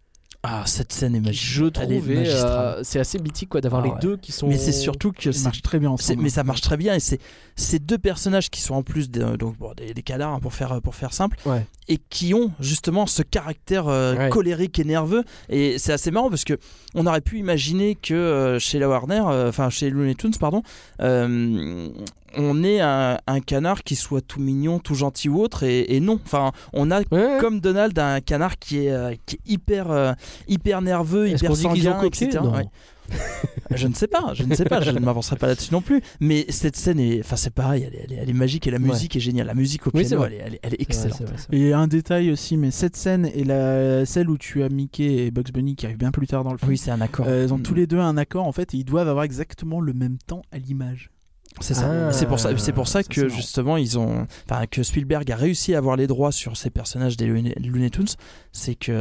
Ah, 0.47 0.63
cette 0.67 0.93
scène 0.93 1.15
est 1.17 1.21
magique. 1.21 1.41
je 1.43 1.65
trouvais, 1.65 2.29
euh, 2.29 2.81
c'est 2.83 2.99
assez 3.01 3.19
mythique 3.19 3.49
quoi 3.49 3.63
d'avoir 3.63 3.81
Ah 3.83 3.87
les 3.87 3.93
ouais. 3.93 3.99
deux 4.03 4.17
qui 4.19 4.31
sont. 4.31 4.47
Mais 4.47 4.59
c'est 4.59 4.73
surtout 4.73 5.11
que 5.11 5.33
Ça 5.33 5.45
marche 5.45 5.63
très 5.63 5.79
bien 5.79 5.89
ensemble. 5.91 6.23
mais 6.23 6.29
ça 6.29 6.45
marche 6.45 6.61
très 6.61 6.77
bien 6.77 6.95
et 6.95 7.01
c'est 7.01 7.19
ces 7.57 7.79
deux 7.79 7.97
personnages 7.97 8.51
qui 8.51 8.61
sont 8.61 8.75
en 8.75 8.83
plus 8.83 9.09
des, 9.11 9.21
donc, 9.39 9.57
bon, 9.57 9.73
des, 9.75 9.95
des 9.95 10.03
canards 10.03 10.35
hein, 10.35 10.41
pour 10.41 10.53
faire 10.53 10.83
pour 10.83 10.95
faire 10.95 11.15
simple 11.15 11.39
Ouais. 11.47 11.65
et 11.89 11.97
qui 11.97 12.35
ont 12.35 12.53
justement 12.61 13.07
ce 13.07 13.23
caractère 13.23 13.89
euh, 13.89 14.15
Ouais. 14.17 14.29
colérique 14.29 14.79
et 14.79 14.85
nerveux 14.85 15.25
et 15.49 15.79
c'est 15.79 15.93
assez 15.95 16.11
marrant 16.11 16.29
parce 16.29 16.45
que 16.45 16.59
on 16.95 17.07
aurait 17.07 17.23
pu 17.23 17.39
imaginer 17.39 17.95
que 17.95 18.13
euh, 18.13 18.59
chez 18.59 18.79
la 18.79 18.89
Warner 18.89 19.23
euh, 19.27 19.49
enfin 19.49 19.71
chez 19.71 19.89
Looney 19.89 20.15
Tunes 20.15 20.35
pardon 20.39 20.63
euh, 21.01 21.89
on 22.37 22.63
ait 22.65 22.81
un, 22.81 23.19
un 23.27 23.41
canard 23.41 23.83
qui 23.83 23.97
soit 23.97 24.21
tout 24.21 24.41
mignon 24.41 24.79
tout 24.79 24.95
gentil 24.95 25.29
ou 25.29 25.41
autre 25.41 25.63
et, 25.63 25.95
et 25.97 26.01
non 26.01 26.19
enfin 26.25 26.53
on 26.73 26.91
a 26.91 27.01
Ouais. 27.11 27.39
comme 27.41 27.61
Donald 27.61 27.99
un 27.99 28.21
canard 28.21 28.59
qui 28.59 28.87
est, 28.87 28.91
euh, 28.91 29.15
qui 29.27 29.37
est 29.37 29.41
hyper 29.53 29.91
euh, 29.91 30.13
hyper 30.49 30.81
nerveux 30.83 31.29
hyper 31.29 31.55
sanguin 31.57 32.01
etc. 32.03 32.39
Ouais. 32.43 32.65
je 33.75 33.87
ne 33.87 33.93
sais 33.93 34.07
pas, 34.07 34.33
je 34.33 34.45
ne 34.45 34.55
sais 34.55 34.65
pas, 34.65 34.81
je 34.81 34.91
ne 34.91 34.99
m'avancerai 34.99 35.37
pas 35.37 35.47
là-dessus 35.47 35.73
non 35.75 35.83
plus. 35.83 36.01
Mais 36.21 36.47
cette 36.49 36.75
scène 36.75 36.99
est, 36.99 37.21
enfin 37.21 37.37
c'est 37.37 37.53
pareil, 37.53 37.85
elle 37.87 37.95
est, 37.95 38.05
elle 38.05 38.13
est- 38.15 38.17
elle 38.23 38.31
est 38.31 38.35
magique 38.35 38.67
et 38.67 38.71
la 38.71 38.79
Ouais. 38.79 38.85
musique 38.85 39.15
est 39.15 39.21
géniale. 39.21 39.47
La 39.47 39.53
musique 39.55 39.87
au 39.87 39.91
piano, 39.91 40.25
elle 40.25 40.33
est, 40.33 40.59
elle 40.63 40.73
est- 40.73 40.73
est 40.73 40.81
excellente. 40.83 41.21
vrai, 41.21 41.37
vrai. 41.37 41.59
Et 41.59 41.75
un 41.75 41.87
détail 41.87 42.31
aussi, 42.31 42.57
mais 42.57 42.71
cette 42.71 42.97
scène 42.97 43.27
et 43.35 43.45
la 43.45 44.07
celle 44.07 44.31
où 44.31 44.39
tu 44.39 44.63
as 44.63 44.71
Mickey 44.71 45.27
et 45.27 45.31
Bugs 45.31 45.53
Bunny 45.53 45.77
qui 45.77 45.85
arrivent 45.85 45.99
bien 45.99 46.13
plus 46.13 46.27
tard 46.27 46.45
dans 46.45 46.53
le 46.53 46.57
film. 46.59 46.71
Oui, 46.71 46.79
c'est 46.79 46.93
un 46.93 47.03
accord. 47.03 47.27
euh, 47.29 47.45
ils 47.47 47.53
ont 47.53 47.59
Mm. 47.59 47.63
tous 47.63 47.75
les 47.75 47.87
deux 47.87 47.99
un 47.99 48.17
accord 48.17 48.47
en 48.47 48.53
fait 48.53 48.73
et 48.73 48.79
ils 48.79 48.85
doivent 48.85 49.09
avoir 49.09 49.25
exactement 49.25 49.81
le 49.83 49.93
même 49.93 50.17
temps 50.27 50.41
à 50.51 50.57
l'image. 50.57 51.11
C'est 51.61 51.75
ça. 51.75 52.09
Ah, 52.09 52.13
c'est 52.13 52.27
pour 52.27 52.41
ça, 52.41 52.51
c'est 52.57 52.73
pour 52.73 52.89
ça 52.89 53.03
que 53.05 53.29
justement 53.29 53.77
ils 53.77 53.97
ont, 53.99 54.27
enfin 54.51 54.67
que 54.69 54.83
Spielberg 54.83 55.31
a 55.31 55.37
réussi 55.37 55.75
à 55.75 55.79
avoir 55.79 55.95
les 55.97 56.09
droits 56.09 56.33
sur 56.33 56.57
ces 56.57 56.69
personnages 56.69 57.17
des 57.17 57.27
Looney, 57.27 57.55
Looney 57.65 57.91
Tunes, 57.91 58.09
c'est 58.51 58.75
que 58.75 58.93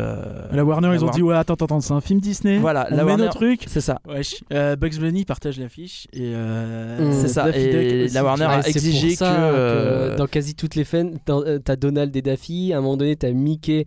La 0.52 0.64
Warner, 0.64 0.90
la 0.90 0.96
ils 0.96 1.02
ont 1.04 1.08
War- 1.08 1.16
dit 1.16 1.22
ouais 1.24 1.36
attends 1.36 1.56
attends 1.56 1.82
c'est 1.82 1.94
un 1.94 2.02
film 2.02 2.20
Disney. 2.20 2.60
Voilà, 2.60 2.88
on 2.92 2.96
la 2.96 3.04
met 3.04 3.10
Warner- 3.12 3.26
nos 3.26 3.32
trucs. 3.32 3.64
c'est 3.68 3.82
ça. 3.82 4.00
Wesh. 4.08 4.44
Euh, 4.54 4.76
Bugs 4.76 5.00
Bunny 5.00 5.26
partage 5.26 5.60
l'affiche 5.60 6.08
et 6.14 6.32
euh, 6.36 7.10
Mm. 7.10 7.14
C'est 7.22 7.28
ça, 7.28 7.46
Daffy 7.46 7.60
et 7.60 7.72
Duck 7.72 8.06
aussi, 8.06 8.14
la 8.14 8.24
Warner 8.24 8.46
a 8.46 8.68
exigé 8.68 9.16
que, 9.16 9.24
euh, 9.24 10.16
dans 10.16 10.28
quasi 10.28 10.54
toutes 10.54 10.76
les 10.76 10.86
euh, 10.94 11.60
t'as 11.60 11.76
Donald 11.76 12.16
et 12.16 12.22
Daffy. 12.22 12.72
À 12.72 12.78
un 12.78 12.82
moment 12.82 12.98
donné, 12.98 13.16
t'as 13.16 13.32
Mickey 13.32 13.86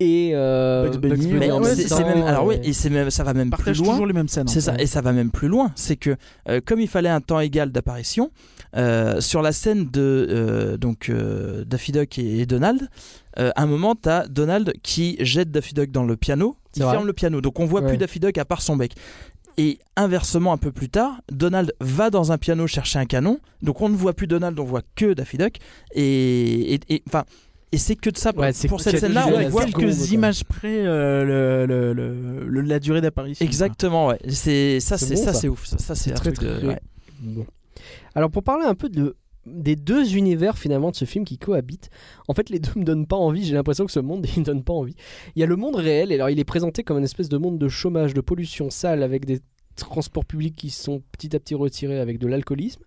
et 0.00 0.30
euh, 0.34 0.88
Bugs 0.90 0.98
Bunny, 0.98 1.26
Mais 1.32 1.50
en 1.50 1.56
ouais, 1.60 1.66
même 1.66 1.74
c'est 1.76 1.82
c'est 1.82 1.88
c'est 1.88 2.02
temps, 2.02 2.08
même, 2.08 2.22
alors 2.22 2.46
oui, 2.46 2.56
et- 2.62 2.68
et 2.68 2.72
c'est 2.72 2.90
même, 2.90 3.10
ça 3.10 3.24
va 3.24 3.34
même 3.34 3.50
plus 3.50 3.74
loin. 3.78 3.90
toujours 3.92 4.06
les 4.06 4.12
mêmes 4.12 4.28
scènes. 4.28 4.46
C'est 4.48 4.60
ça, 4.60 4.74
et 4.78 4.86
ça 4.86 5.00
va 5.00 5.12
même 5.12 5.30
plus 5.30 5.48
loin. 5.48 5.72
C'est 5.74 5.96
que 5.96 6.16
euh, 6.48 6.60
comme 6.64 6.80
il 6.80 6.88
fallait 6.88 7.08
un 7.08 7.20
temps 7.20 7.40
égal 7.40 7.72
d'apparition, 7.72 8.30
euh, 8.76 9.20
sur 9.20 9.42
la 9.42 9.50
scène 9.52 9.86
de 9.90 10.26
euh, 10.30 10.76
donc 10.76 11.08
euh, 11.08 11.64
Daffy 11.64 11.90
Duck 11.92 12.18
et, 12.18 12.40
et 12.40 12.46
Donald, 12.46 12.88
euh, 13.38 13.50
à 13.56 13.62
un 13.62 13.66
moment, 13.66 13.94
t'as 13.96 14.26
Donald 14.28 14.72
qui 14.82 15.16
jette 15.20 15.50
Daffy 15.50 15.74
Duck 15.74 15.90
dans 15.90 16.04
le 16.04 16.16
piano, 16.16 16.56
il 16.76 16.82
ferme 16.82 17.06
le 17.06 17.12
piano, 17.12 17.40
donc 17.40 17.58
on 17.58 17.64
voit 17.66 17.80
Ouais. 17.80 17.88
plus 17.88 17.96
Daffy 17.96 18.20
Duck 18.20 18.38
à 18.38 18.44
part 18.44 18.62
son 18.62 18.76
bec. 18.76 18.92
Et 19.60 19.80
inversement, 19.96 20.52
un 20.52 20.56
peu 20.56 20.70
plus 20.70 20.88
tard, 20.88 21.20
Donald 21.32 21.72
va 21.80 22.10
dans 22.10 22.30
un 22.30 22.38
piano 22.38 22.68
chercher 22.68 23.00
un 23.00 23.06
canon, 23.06 23.40
donc 23.62 23.80
on 23.80 23.88
ne 23.88 23.96
voit 23.96 24.12
plus 24.12 24.28
Donald, 24.28 24.56
on 24.60 24.64
voit 24.64 24.82
que 24.94 25.14
Daffy 25.14 25.36
Duck. 25.38 25.56
Et 25.96 26.74
et- 26.74 26.80
et- 26.88 27.02
enfin. 27.08 27.24
Et 27.70 27.76
c'est 27.78 27.96
que 27.96 28.08
de 28.10 28.16
ça 28.16 28.32
Ouais, 28.34 28.52
pour 28.68 28.80
cette 28.80 28.98
scène-là, 28.98 29.26
on 29.28 29.48
voit 29.50 29.66
quelques 29.66 30.10
images 30.12 30.44
près 30.44 30.86
euh, 30.86 31.66
le, 31.66 31.66
le- 31.66 31.92
le- 31.92 32.48
le- 32.48 32.60
la 32.62 32.78
durée 32.80 33.00
d'apparition. 33.02 33.44
exactement. 33.44 34.06
Ouais, 34.08 34.18
c'est 34.28 34.80
ça, 34.80 34.96
C'est 34.96 35.14
bon, 35.14 35.20
ça, 35.24 35.32
ça. 35.32 35.40
c'est 35.40 35.48
ouf. 35.48 35.66
Ça, 35.66 35.76
ça, 35.78 35.94
c'est 35.94 36.12
très, 36.12 36.30
de. 36.30 36.36
très- 36.36 36.66
ouais. 36.66 36.80
Bon. 37.20 37.44
Alors 38.14 38.30
pour 38.30 38.42
parler 38.42 38.64
un 38.64 38.74
peu 38.74 38.88
de, 38.88 39.16
des 39.44 39.76
deux 39.76 40.16
univers 40.16 40.56
finalement 40.56 40.90
de 40.90 40.96
ce 40.96 41.04
film 41.04 41.24
qui 41.24 41.36
cohabitent, 41.36 41.90
en 42.26 42.34
fait 42.34 42.48
les 42.48 42.58
deux 42.58 42.70
me 42.76 42.84
donnent 42.84 43.06
pas 43.06 43.16
envie, 43.16 43.44
j'ai 43.44 43.54
l'impression 43.54 43.84
que 43.86 43.92
ce 43.92 44.00
monde 44.00 44.26
il 44.36 44.40
me 44.40 44.44
donne 44.44 44.62
pas 44.64 44.72
envie. 44.72 44.94
Il 45.36 45.40
y 45.40 45.42
a 45.42 45.46
le 45.46 45.56
monde 45.56 45.76
réel, 45.76 46.10
et 46.10 46.14
alors 46.14 46.30
il 46.30 46.38
est 46.38 46.44
présenté 46.44 46.82
comme 46.84 46.98
une 46.98 47.04
espèce 47.04 47.28
de 47.28 47.36
monde 47.36 47.58
de 47.58 47.68
chômage, 47.68 48.14
de 48.14 48.20
pollution 48.20 48.70
sale, 48.70 49.02
avec 49.02 49.26
des 49.26 49.40
transports 49.76 50.24
publics 50.24 50.56
qui 50.56 50.70
sont 50.70 51.02
petit 51.12 51.36
à 51.36 51.38
petit 51.40 51.54
retirés 51.54 52.00
avec 52.00 52.18
de 52.18 52.26
l'alcoolisme. 52.26 52.80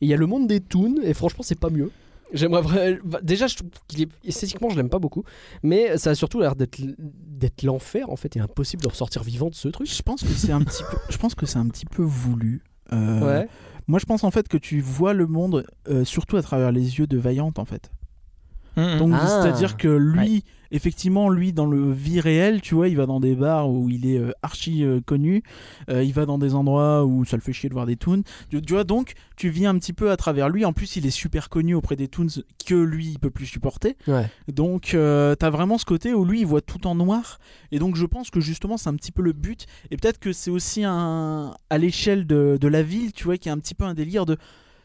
Et 0.00 0.06
il 0.06 0.08
y 0.08 0.14
a 0.14 0.16
le 0.16 0.26
monde 0.26 0.46
des 0.48 0.60
toons, 0.60 0.96
et 1.02 1.14
franchement 1.14 1.42
c'est 1.44 1.58
pas 1.58 1.70
mieux. 1.70 1.90
J'aimerais 2.32 2.98
bah, 3.04 3.20
déjà 3.22 3.46
je 3.46 3.56
trouve 3.56 3.70
qu'il 3.86 4.02
est 4.02 4.08
esthétiquement 4.24 4.68
je 4.68 4.76
l'aime 4.76 4.88
pas 4.88 4.98
beaucoup, 4.98 5.22
mais 5.62 5.96
ça 5.96 6.10
a 6.10 6.14
surtout 6.14 6.40
l'air 6.40 6.56
d'être 6.56 6.80
d'être 6.98 7.62
l'enfer 7.62 8.10
en 8.10 8.16
fait, 8.16 8.34
il 8.34 8.38
est 8.38 8.42
impossible 8.42 8.82
de 8.82 8.88
ressortir 8.88 9.22
vivant 9.22 9.48
de 9.48 9.54
ce 9.54 9.68
truc. 9.68 9.88
Je 9.88 10.02
pense 10.02 10.22
que 10.22 10.28
c'est 10.28 10.52
un 10.52 10.62
petit 10.62 10.82
peu. 10.90 10.96
Je 11.08 11.16
pense 11.18 11.34
que 11.34 11.46
c'est 11.46 11.58
un 11.58 11.68
petit 11.68 11.86
peu 11.86 12.02
voulu. 12.02 12.62
Euh, 12.92 13.20
Ouais. 13.20 13.48
Moi, 13.88 14.00
je 14.00 14.04
pense 14.04 14.24
en 14.24 14.32
fait 14.32 14.48
que 14.48 14.56
tu 14.56 14.80
vois 14.80 15.12
le 15.12 15.28
monde 15.28 15.64
euh, 15.88 16.04
surtout 16.04 16.36
à 16.36 16.42
travers 16.42 16.72
les 16.72 16.98
yeux 16.98 17.06
de 17.06 17.18
Vaillante 17.18 17.60
en 17.60 17.64
fait. 17.64 17.90
Mhm. 18.76 18.98
Donc, 18.98 19.12
Ah. 19.14 19.26
c'est-à-dire 19.26 19.76
que 19.76 19.88
lui, 19.88 20.44
effectivement, 20.70 21.28
lui, 21.30 21.52
dans 21.52 21.66
le 21.66 21.90
vie 21.92 22.20
réel, 22.20 22.60
tu 22.60 22.74
vois, 22.74 22.88
il 22.88 22.96
va 22.96 23.06
dans 23.06 23.20
des 23.20 23.34
bars 23.34 23.70
où 23.70 23.88
il 23.88 24.04
est 24.06 24.18
euh, 24.18 24.32
archi 24.42 24.84
euh, 24.84 25.00
connu, 25.00 25.42
euh, 25.88 26.02
il 26.02 26.12
va 26.12 26.26
dans 26.26 26.38
des 26.38 26.54
endroits 26.54 27.04
où 27.04 27.24
ça 27.24 27.36
le 27.36 27.42
fait 27.42 27.52
chier 27.52 27.68
de 27.68 27.74
voir 27.74 27.86
des 27.86 27.96
toons. 27.96 28.22
Tu, 28.50 28.60
tu 28.60 28.72
vois, 28.74 28.84
donc, 28.84 29.14
tu 29.36 29.48
vis 29.48 29.64
un 29.66 29.78
petit 29.78 29.92
peu 29.92 30.10
à 30.10 30.16
travers 30.16 30.48
lui. 30.48 30.64
En 30.64 30.72
plus, 30.72 30.96
il 30.96 31.06
est 31.06 31.10
super 31.10 31.48
connu 31.48 31.74
auprès 31.74 31.96
des 31.96 32.08
toons 32.08 32.26
que 32.66 32.74
lui, 32.74 33.06
il 33.12 33.18
peut 33.18 33.30
plus 33.30 33.46
supporter. 33.46 33.96
Ouais. 34.08 34.28
Donc, 34.52 34.92
euh, 34.94 35.34
t'as 35.36 35.50
vraiment 35.50 35.78
ce 35.78 35.84
côté 35.84 36.12
où 36.12 36.24
lui, 36.24 36.40
il 36.40 36.46
voit 36.46 36.60
tout 36.60 36.86
en 36.86 36.94
noir. 36.94 37.38
Et 37.72 37.78
donc, 37.78 37.96
je 37.96 38.04
pense 38.04 38.30
que 38.30 38.40
justement, 38.40 38.76
c'est 38.76 38.88
un 38.88 38.96
petit 38.96 39.12
peu 39.12 39.22
le 39.22 39.32
but. 39.32 39.66
Et 39.90 39.96
peut-être 39.96 40.18
que 40.18 40.32
c'est 40.32 40.50
aussi 40.50 40.82
un, 40.84 41.54
à 41.70 41.78
l'échelle 41.78 42.26
de, 42.26 42.58
de 42.60 42.68
la 42.68 42.82
ville, 42.82 43.12
tu 43.12 43.24
vois, 43.24 43.36
qu'il 43.38 43.46
y 43.48 43.50
a 43.50 43.54
un 43.54 43.58
petit 43.58 43.74
peu 43.74 43.84
un 43.84 43.94
délire 43.94 44.26
de. 44.26 44.36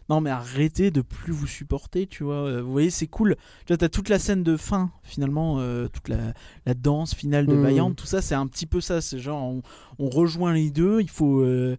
Non, 0.09 0.19
mais 0.19 0.29
arrêtez 0.29 0.91
de 0.91 1.01
plus 1.01 1.31
vous 1.31 1.47
supporter, 1.47 2.05
tu 2.07 2.23
vois. 2.23 2.35
Euh, 2.47 2.61
Vous 2.61 2.71
voyez, 2.71 2.89
c'est 2.89 3.07
cool. 3.07 3.35
Tu 3.65 3.67
vois, 3.73 3.77
t'as 3.77 3.87
toute 3.89 4.09
la 4.09 4.19
scène 4.19 4.43
de 4.43 4.57
fin, 4.57 4.91
finalement, 5.03 5.57
euh, 5.59 5.87
toute 5.87 6.09
la, 6.09 6.33
la 6.65 6.73
danse 6.73 7.15
finale 7.15 7.45
de. 7.45 7.53
Vaillante, 7.53 7.95
tout 7.95 8.05
ça, 8.05 8.21
c'est 8.21 8.35
un 8.35 8.47
petit 8.47 8.65
peu 8.65 8.81
ça. 8.81 8.99
C'est 9.01 9.19
genre, 9.19 9.41
on, 9.43 9.61
on 9.99 10.09
rejoint 10.09 10.53
les 10.53 10.69
deux. 10.69 10.99
Il 11.01 11.09
faut. 11.09 11.39
euh, 11.41 11.77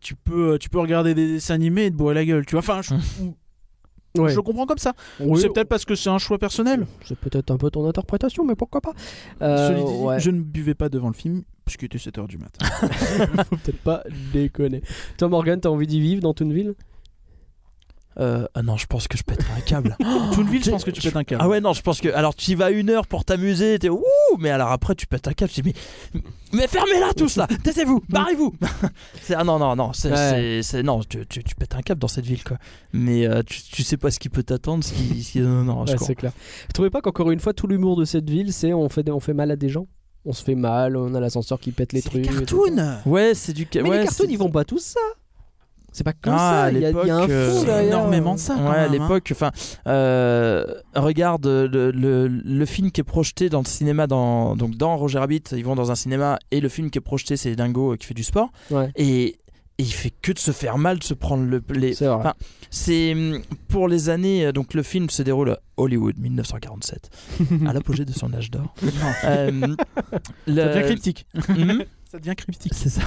tu 0.00 0.14
peux, 0.14 0.58
tu 0.58 0.68
peux 0.70 0.78
regarder 0.78 1.14
des 1.14 1.26
dessins 1.26 1.54
animés 1.54 1.86
et 1.86 1.90
te 1.90 1.96
bourrer 1.96 2.14
la 2.14 2.24
gueule, 2.24 2.44
tu 2.46 2.52
vois. 2.52 2.60
Enfin, 2.60 2.80
je, 2.82 2.94
Ouais. 4.16 4.30
je 4.32 4.38
comprends 4.38 4.64
comme 4.66 4.78
ça. 4.78 4.92
Oui, 5.18 5.40
c'est 5.40 5.48
peut-être 5.48 5.68
parce 5.68 5.84
que 5.84 5.96
c'est 5.96 6.08
un 6.08 6.18
choix 6.18 6.38
personnel. 6.38 6.86
C'est 7.04 7.18
peut-être 7.18 7.50
un 7.50 7.56
peu 7.56 7.68
ton 7.70 7.84
interprétation, 7.88 8.44
mais 8.44 8.54
pourquoi 8.54 8.80
pas 8.80 8.92
Euh, 9.42 9.68
Cela 9.68 9.78
dit, 9.82 10.02
ouais. 10.04 10.20
je 10.20 10.30
ne 10.30 10.40
buvais 10.40 10.74
pas 10.74 10.88
devant 10.88 11.08
le 11.08 11.14
film, 11.14 11.42
puisqu'il 11.64 11.86
était 11.86 11.98
7h 11.98 12.28
du 12.28 12.38
matin. 12.38 12.64
Faut 13.50 13.56
peut-être 13.56 13.80
pas 13.82 14.04
déconner. 14.32 14.82
Toi, 15.18 15.28
Morgan, 15.28 15.60
t'as 15.60 15.68
envie 15.68 15.88
d'y 15.88 15.98
vivre 16.00 16.22
dans 16.22 16.32
Toonville 16.32 16.74
Euh, 18.20 18.46
ah 18.54 18.62
non, 18.62 18.76
je 18.76 18.86
pense 18.86 19.08
que 19.08 19.18
je 19.18 19.22
pèterai 19.24 19.52
un 19.56 19.60
câble. 19.60 19.96
Toonville, 20.34 20.60
je 20.60 20.64
tu- 20.64 20.70
pense 20.70 20.84
que 20.84 20.90
tu 20.90 21.00
pètes 21.02 21.16
un 21.16 21.24
câble. 21.24 21.42
Ah 21.44 21.48
ouais, 21.48 21.60
non, 21.60 21.72
je 21.72 21.82
pense 21.82 22.00
que. 22.00 22.08
Alors, 22.10 22.34
tu 22.34 22.52
y 22.52 22.54
vas 22.54 22.70
une 22.70 22.90
heure 22.90 23.06
pour 23.06 23.24
t'amuser, 23.24 23.78
t'es 23.78 23.88
ouh, 23.88 24.02
mais 24.38 24.50
alors 24.50 24.70
après, 24.70 24.94
tu 24.94 25.06
pètes 25.06 25.26
un 25.28 25.32
câble. 25.32 25.50
Je 25.54 25.62
dis, 25.62 25.72
mais, 26.14 26.20
mais 26.52 26.66
fermez-la 26.68 27.12
tous 27.14 27.36
là, 27.36 27.48
taisez-vous, 27.62 28.02
barrez-vous. 28.08 28.54
C'est- 29.22 29.34
ah 29.34 29.42
non, 29.44 29.58
non, 29.58 29.74
non, 29.76 29.92
c'est, 29.92 30.10
Ouais. 30.10 30.16
c'est- 30.16 30.62
c'est- 30.62 30.82
non, 30.82 31.00
tu, 31.02 31.26
tu, 31.26 31.42
tu 31.42 31.54
pètes 31.54 31.74
un 31.74 31.82
câble 31.82 32.00
dans 32.00 32.08
cette 32.08 32.26
ville, 32.26 32.44
quoi. 32.44 32.58
Mais 32.92 33.26
euh, 33.26 33.42
tu, 33.44 33.60
tu 33.62 33.82
sais 33.82 33.96
pas 33.96 34.10
ce 34.10 34.18
qui 34.20 34.28
peut 34.28 34.42
t'attendre, 34.42 34.84
ce 34.84 34.92
qui. 34.92 35.22
ce 35.22 35.32
qui- 35.32 35.40
non, 35.40 35.64
non, 35.64 35.86
je 35.86 35.90
Ouais, 35.92 35.96
crois. 35.96 36.06
c'est 36.06 36.14
clair. 36.14 36.32
Vous 36.66 36.72
trouvez 36.72 36.90
pas 36.90 37.00
qu'encore 37.00 37.30
une 37.30 37.40
fois, 37.40 37.52
tout 37.52 37.66
l'humour 37.66 37.96
de 37.96 38.04
cette 38.04 38.28
ville, 38.30 38.52
c'est 38.52 38.72
on 38.72 38.88
fait, 38.88 39.08
on 39.10 39.20
fait 39.20 39.34
mal 39.34 39.50
à 39.50 39.56
des 39.56 39.68
gens? 39.68 39.86
On 40.26 40.32
se 40.32 40.42
fait 40.42 40.54
mal, 40.54 40.96
on 40.96 41.14
a 41.14 41.20
l'ascenseur 41.20 41.60
qui 41.60 41.70
pète 41.72 41.92
les 41.92 42.00
C'est 42.00 42.08
trucs. 42.10 42.22
des 42.22 42.28
etc. 42.28 42.44
cartoons 42.46 43.10
Ouais, 43.10 43.34
c'est 43.34 43.52
du. 43.52 43.66
Mais 43.74 43.82
ouais, 43.82 43.98
les 43.98 44.04
cartoons, 44.04 44.24
c'est- 44.26 44.32
ils 44.32 44.38
font 44.38 44.50
pas 44.50 44.64
tous 44.64 44.78
ça. 44.82 45.00
C'est 45.96 46.02
pas 46.04 46.12
comme 46.12 46.34
Ah, 46.36 46.66
ça. 46.66 46.72
Il 46.72 46.78
y, 46.78 46.80
y 46.80 46.84
a 46.84 46.88
un 46.88 46.90
l'époque, 46.92 47.30
euh, 47.30 47.58
C'est 47.60 47.66
derrière. 47.66 47.86
énormément 47.88 48.34
de 48.34 48.40
ça. 48.40 48.56
Ouais, 48.56 48.60
à 48.60 48.64
même, 48.64 48.76
hein. 48.78 48.88
l'époque, 49.04 49.28
enfin, 49.32 49.50
euh, 49.86 50.64
regarde 50.96 51.46
le, 51.46 51.90
le, 51.92 52.26
le 52.26 52.66
film 52.66 52.90
qui 52.90 53.00
est 53.00 53.04
projeté 53.04 53.48
dans 53.48 53.60
le 53.60 53.66
cinéma, 53.66 54.06
dans, 54.06 54.56
donc 54.56 54.76
dans 54.76 54.96
Roger 54.96 55.18
Rabbit, 55.20 55.42
ils 55.52 55.64
vont 55.64 55.76
dans 55.76 55.90
un 55.90 55.94
cinéma, 55.94 56.38
et 56.50 56.60
le 56.60 56.68
film 56.68 56.90
qui 56.90 56.98
est 56.98 57.00
projeté, 57.00 57.36
c'est 57.36 57.54
Dingo 57.54 57.92
euh, 57.92 57.96
qui 57.96 58.06
fait 58.06 58.14
du 58.14 58.24
sport, 58.24 58.50
Ouais. 58.70 58.90
et, 58.96 59.24
et 59.76 59.82
il 59.82 59.92
fait 59.92 60.10
que 60.22 60.32
de 60.32 60.38
se 60.38 60.50
faire 60.52 60.78
mal, 60.78 60.98
de 60.98 61.04
se 61.04 61.14
prendre 61.14 61.44
le. 61.44 61.62
Les, 61.70 61.94
C'est 61.94 62.06
vrai. 62.06 62.16
enfin, 62.16 62.34
c'est 62.70 63.12
hum, 63.12 63.40
pour 63.68 63.88
les 63.88 64.08
années, 64.08 64.46
euh, 64.46 64.52
donc 64.52 64.74
le 64.74 64.82
film 64.82 65.10
se 65.10 65.22
déroule 65.22 65.50
à 65.50 65.58
Hollywood, 65.76 66.16
1947, 66.18 67.10
à 67.66 67.72
l'apogée 67.72 68.04
de 68.04 68.12
son 68.12 68.32
âge 68.34 68.50
d'or. 68.50 68.74
Euh, 69.24 69.50
C'est 70.46 70.52
bien 70.54 70.74
le, 70.74 70.82
cryptique. 70.82 71.26
Mhm. 71.48 71.84
Ça 72.14 72.20
devient 72.20 72.36
cryptique. 72.36 72.74
C'est 72.76 72.90
ça. 72.90 73.02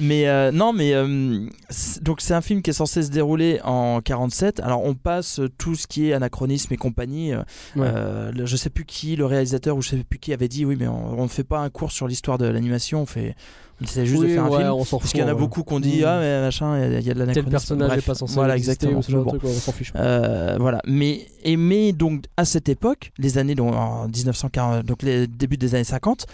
Mais 0.00 0.26
euh, 0.26 0.50
non, 0.50 0.72
mais 0.72 0.92
euh, 0.92 1.46
c'est- 1.70 2.02
donc 2.02 2.20
c'est 2.20 2.34
un 2.34 2.40
film 2.40 2.62
qui 2.62 2.70
est 2.70 2.72
censé 2.72 3.04
se 3.04 3.10
dérouler 3.12 3.60
en 3.62 4.00
47. 4.00 4.58
Alors 4.58 4.84
on 4.84 4.94
passe 4.96 5.40
tout 5.56 5.76
ce 5.76 5.86
qui 5.86 6.08
est 6.10 6.14
anachronisme 6.14 6.74
et 6.74 6.76
compagnie. 6.76 7.32
euh, 7.32 7.38
Ouais. 7.76 7.86
euh, 7.86 8.32
le- 8.32 8.44
je 8.44 8.56
sais 8.56 8.70
plus 8.70 8.84
qui, 8.86 9.14
le 9.14 9.24
réalisateur 9.24 9.76
ou 9.76 9.82
je 9.82 9.90
sais 9.90 9.96
plus 10.02 10.18
qui 10.18 10.32
avait 10.32 10.48
dit 10.48 10.64
oui, 10.64 10.74
mais 10.76 10.88
on, 10.88 11.16
on 11.20 11.28
fait 11.28 11.44
pas 11.44 11.60
un 11.60 11.70
cours 11.70 11.92
sur 11.92 12.08
l'histoire 12.08 12.36
de 12.36 12.46
l'animation. 12.46 13.02
On 13.02 13.06
fait, 13.06 13.36
on 13.80 13.84
essaie 13.84 14.04
juste 14.04 14.22
de 14.22 14.26
faire 14.26 14.46
un 14.46 14.50
ouais, 14.50 14.58
film. 14.62 14.70
on 14.72 14.84
s'en 14.84 14.98
Parce 14.98 15.10
fout. 15.10 15.10
qu'il 15.12 15.20
y 15.20 15.22
en 15.22 15.28
a 15.28 15.34
ouais. 15.34 15.38
beaucoup 15.38 15.62
qui 15.62 15.72
ont 15.72 15.78
dit 15.78 16.00
Mm. 16.00 16.04
ah 16.06 16.18
mais 16.18 16.40
machin, 16.40 16.76
il 16.76 16.92
y 16.92 16.96
a- 16.96 16.98
il 16.98 17.06
y, 17.06 17.10
a 17.12 17.14
de 17.14 17.18
l'anachronisme. 17.20 17.44
Tel 17.44 17.50
personnage 17.52 17.88
n'est 17.90 17.94
Bref, 17.94 18.06
pas 18.06 18.14
censé 18.16 18.34
Voilà 18.34 18.56
exister, 18.56 18.72
exactement. 18.86 18.98
ou 18.98 19.02
ce 19.04 19.12
genre 19.12 19.20
de 19.26 19.30
Bon. 19.30 19.38
truc, 19.38 19.44
on 19.44 19.60
s'en 19.60 19.70
fiche. 19.70 19.92
Euh, 19.94 20.56
voilà, 20.58 20.80
mais 20.88 21.28
et 21.44 21.56
mais 21.56 21.92
donc 21.92 22.24
à 22.36 22.44
cette 22.44 22.68
époque, 22.68 23.12
les 23.16 23.38
années 23.38 23.54
donc, 23.54 23.72
en 23.72 24.08
1940, 24.08 24.84
donc 24.84 25.04
les 25.04 25.28
débuts 25.28 25.56
des 25.56 25.76
années 25.76 25.84
50, 25.84 26.26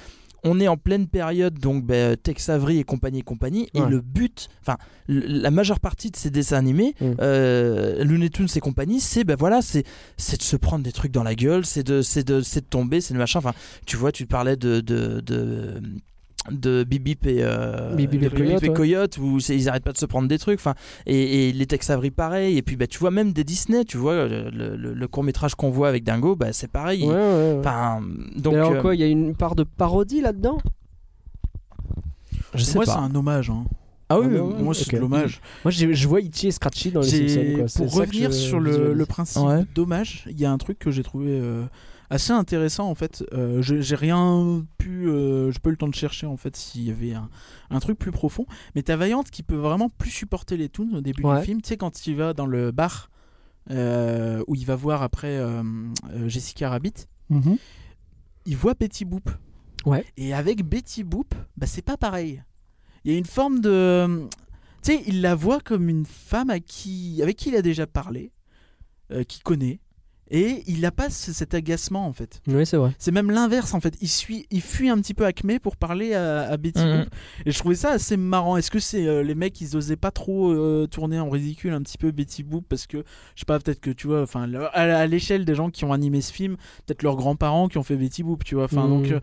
on 0.44 0.58
est 0.60 0.68
en 0.68 0.76
pleine 0.76 1.06
période 1.06 1.58
donc 1.58 1.84
ben, 1.84 2.16
Tex 2.16 2.48
Avery 2.48 2.78
et 2.78 2.84
compagnie 2.84 3.20
et 3.20 3.22
compagnie 3.22 3.68
et 3.74 3.80
le 3.80 4.00
but, 4.00 4.48
enfin 4.62 4.76
la 5.08 5.50
majeure 5.50 5.80
partie 5.80 6.10
de 6.10 6.16
ces 6.16 6.30
dessins 6.30 6.56
animés, 6.58 6.94
Mm. 7.00 7.12
euh, 7.20 8.04
Looney 8.04 8.30
Tunes 8.30 8.48
et 8.54 8.60
compagnie, 8.60 9.00
c'est 9.00 9.24
ben 9.24 9.36
voilà, 9.36 9.60
c'est 9.62 9.82
de 9.82 10.42
se 10.42 10.56
prendre 10.56 10.84
des 10.84 10.92
trucs 10.92 11.12
dans 11.12 11.22
la 11.24 11.34
gueule, 11.34 11.64
c'est 11.66 11.82
de 11.82 12.02
c'est 12.02 12.26
de 12.26 12.40
c'est 12.42 12.60
de 12.60 12.66
tomber, 12.66 13.00
c'est 13.00 13.14
de 13.14 13.18
machin. 13.18 13.38
Enfin, 13.40 13.54
tu 13.86 13.96
vois, 13.96 14.12
tu 14.12 14.26
parlais 14.26 14.56
de 14.56 14.80
de, 14.80 15.20
de 15.20 15.80
de 16.50 16.84
Bip 16.84 17.02
Bip 17.02 17.26
et, 17.26 17.38
euh, 17.40 17.96
et 17.98 18.68
Coyote, 18.72 19.18
ouais. 19.18 19.24
Où 19.24 19.38
ils 19.38 19.68
arrêtent 19.68 19.84
pas 19.84 19.92
de 19.92 19.98
se 19.98 20.06
prendre 20.06 20.26
des 20.26 20.38
trucs 20.38 20.58
enfin 20.58 20.74
et, 21.06 21.48
et 21.48 21.52
les 21.52 21.66
Tex 21.66 21.90
Avery 21.90 22.10
pareil 22.10 22.56
et 22.56 22.62
puis 22.62 22.76
bah 22.76 22.86
tu 22.86 22.98
vois 22.98 23.10
même 23.10 23.32
des 23.32 23.44
Disney 23.44 23.84
tu 23.84 23.98
vois 23.98 24.26
le, 24.26 25.06
court 25.06 25.22
métrage 25.22 25.54
qu'on 25.54 25.70
voit 25.70 25.88
avec 25.88 26.02
Dingo 26.04 26.36
bah 26.36 26.52
c'est 26.52 26.70
pareil 26.70 27.04
Ouais, 27.04 27.14
ouais, 27.14 27.60
donc 28.36 28.54
Mais 28.54 28.58
alors 28.58 28.72
euh, 28.72 28.80
quoi, 28.80 28.94
il 28.94 29.00
y 29.00 29.04
a 29.04 29.06
une 29.06 29.34
part 29.34 29.54
de 29.54 29.64
parodie 29.64 30.20
là-dedans? 30.20 30.58
Je 32.54 32.64
sais 32.64 32.74
Moi, 32.76 32.86
c'est 32.86 32.92
un 32.92 33.14
hommage. 33.14 33.50
hein. 33.50 33.64
ah 34.08 34.18
oui, 34.18 34.26
Ah, 34.28 34.32
oui, 34.32 34.38
ouais. 34.54 34.62
Moi, 34.62 34.74
c'est 34.74 34.86
ok. 34.86 34.94
de 34.94 34.98
l'hommage. 34.98 35.40
Moi, 35.64 35.70
je 35.70 36.08
vois 36.08 36.20
Itchy 36.20 36.48
et 36.48 36.50
Scratchy 36.50 36.90
dans 36.90 37.00
les 37.00 37.28
Simpsons. 37.28 37.56
quoi. 37.56 37.66
Pour 37.76 37.94
revenir 37.94 38.30
je 38.32 38.36
sur 38.36 38.60
le, 38.60 39.04
principe 39.06 39.42
Ouais. 39.42 39.64
dommage, 39.74 40.24
il 40.28 40.40
y 40.40 40.44
a 40.44 40.50
un 40.50 40.58
truc 40.58 40.78
que 40.78 40.90
j'ai 40.90 41.02
trouvé 41.02 41.28
euh, 41.30 41.64
assez 42.10 42.32
intéressant 42.32 42.88
en 42.90 42.94
fait. 42.94 43.24
Euh, 43.32 43.62
je- 43.62 43.80
j'ai 43.80 43.94
rien 43.96 44.64
pu, 44.78 45.04
euh, 45.08 45.50
pas 45.62 45.70
eu 45.70 45.72
le 45.72 45.76
temps 45.78 45.88
de 45.88 45.94
chercher 45.94 46.26
en 46.26 46.36
fait 46.36 46.56
s'il 46.56 46.82
y 46.82 46.90
avait 46.90 47.14
un, 47.14 47.30
un 47.70 47.80
truc 47.80 47.98
plus 47.98 48.10
profond. 48.10 48.44
Mais 48.74 48.82
t'as 48.82 48.96
Vaillante 48.96 49.30
qui 49.30 49.42
peut 49.42 49.56
vraiment 49.56 49.88
plus 49.88 50.10
supporter 50.10 50.56
les 50.56 50.68
toons 50.68 50.94
au 50.94 51.00
début 51.00 51.22
Ouais. 51.24 51.38
du 51.40 51.44
film. 51.46 51.62
Tu 51.62 51.68
sais 51.68 51.76
quand 51.76 52.06
il 52.06 52.16
va 52.16 52.34
dans 52.34 52.46
le 52.46 52.70
bar 52.72 53.10
euh, 53.70 54.42
où 54.48 54.54
il 54.56 54.66
va 54.66 54.74
voir 54.76 55.02
après 55.02 55.40
Jessica 56.26 56.68
Rabbit, 56.70 57.06
il 58.46 58.56
voit 58.56 58.74
Betty 58.74 59.04
Boop. 59.04 59.30
Ouais. 59.86 60.04
Et 60.16 60.34
avec 60.34 60.62
Betty 60.64 61.04
Boop, 61.04 61.34
bah 61.56 61.66
c'est 61.66 61.82
pas 61.82 61.96
pareil. 61.96 62.42
Il 63.04 63.12
y 63.12 63.14
a 63.14 63.18
une 63.18 63.24
forme 63.24 63.60
de, 63.60 64.28
tu 64.82 64.92
sais, 64.92 65.02
il 65.06 65.22
la 65.22 65.34
voit 65.34 65.60
comme 65.60 65.88
une 65.88 66.04
femme 66.04 66.50
à 66.50 66.60
qui, 66.60 67.20
avec 67.22 67.36
qui 67.36 67.48
il 67.50 67.56
a 67.56 67.62
déjà 67.62 67.86
parlé, 67.86 68.32
qu'il 69.28 69.42
connaît, 69.42 69.80
et 70.30 70.62
il 70.66 70.80
n'a 70.80 70.90
pas 70.90 71.10
ce- 71.10 71.32
cet 71.32 71.54
agacement 71.54 72.06
en 72.06 72.12
fait. 72.12 72.40
Oui, 72.46 72.64
c'est 72.66 72.76
vrai. 72.76 72.92
C'est 72.98 73.10
même 73.12 73.30
l'inverse 73.30 73.74
en 73.74 73.80
fait. 73.80 73.94
Il, 74.00 74.08
suit, 74.08 74.46
il 74.50 74.60
fuit 74.60 74.88
un 74.88 74.98
petit 74.98 75.14
peu 75.14 75.24
Acme 75.26 75.58
pour 75.58 75.76
parler 75.76 76.14
à, 76.14 76.42
à 76.50 76.56
Betty 76.56 76.80
Mhm. 76.84 76.98
Boop. 77.00 77.08
Et 77.46 77.50
je 77.50 77.58
trouvais 77.58 77.74
ça 77.74 77.90
assez 77.92 78.16
marrant. 78.16 78.56
Est-ce 78.56 78.70
que 78.70 78.78
c'est 78.78 79.06
euh, 79.06 79.22
les 79.22 79.34
mecs 79.34 79.60
ils 79.60 79.76
osaient 79.76 79.96
pas 79.96 80.10
trop 80.10 80.50
euh, 80.52 80.86
tourner 80.90 81.18
en 81.18 81.28
ridicule 81.30 81.72
un 81.72 81.82
petit 81.82 81.98
peu 81.98 82.10
Betty 82.10 82.42
Boop 82.42 82.64
parce 82.68 82.86
que 82.86 82.98
je 83.34 83.40
sais 83.40 83.44
pas 83.46 83.58
peut-être 83.58 83.80
que 83.80 83.90
tu 83.90 84.06
vois 84.06 84.22
enfin 84.22 84.48
à, 84.72 84.80
à 84.98 85.06
l'échelle 85.06 85.44
des 85.44 85.54
gens 85.54 85.70
qui 85.70 85.84
ont 85.84 85.92
animé 85.92 86.20
ce 86.20 86.32
film, 86.32 86.56
peut-être 86.86 87.02
leurs 87.02 87.16
grands-parents 87.16 87.68
qui 87.68 87.78
ont 87.78 87.82
fait 87.82 87.96
Betty 87.96 88.22
Boop, 88.22 88.44
tu 88.44 88.54
vois. 88.54 88.64
Enfin 88.64 88.86
Mhm. 88.86 89.02
donc 89.02 89.12
euh, 89.12 89.20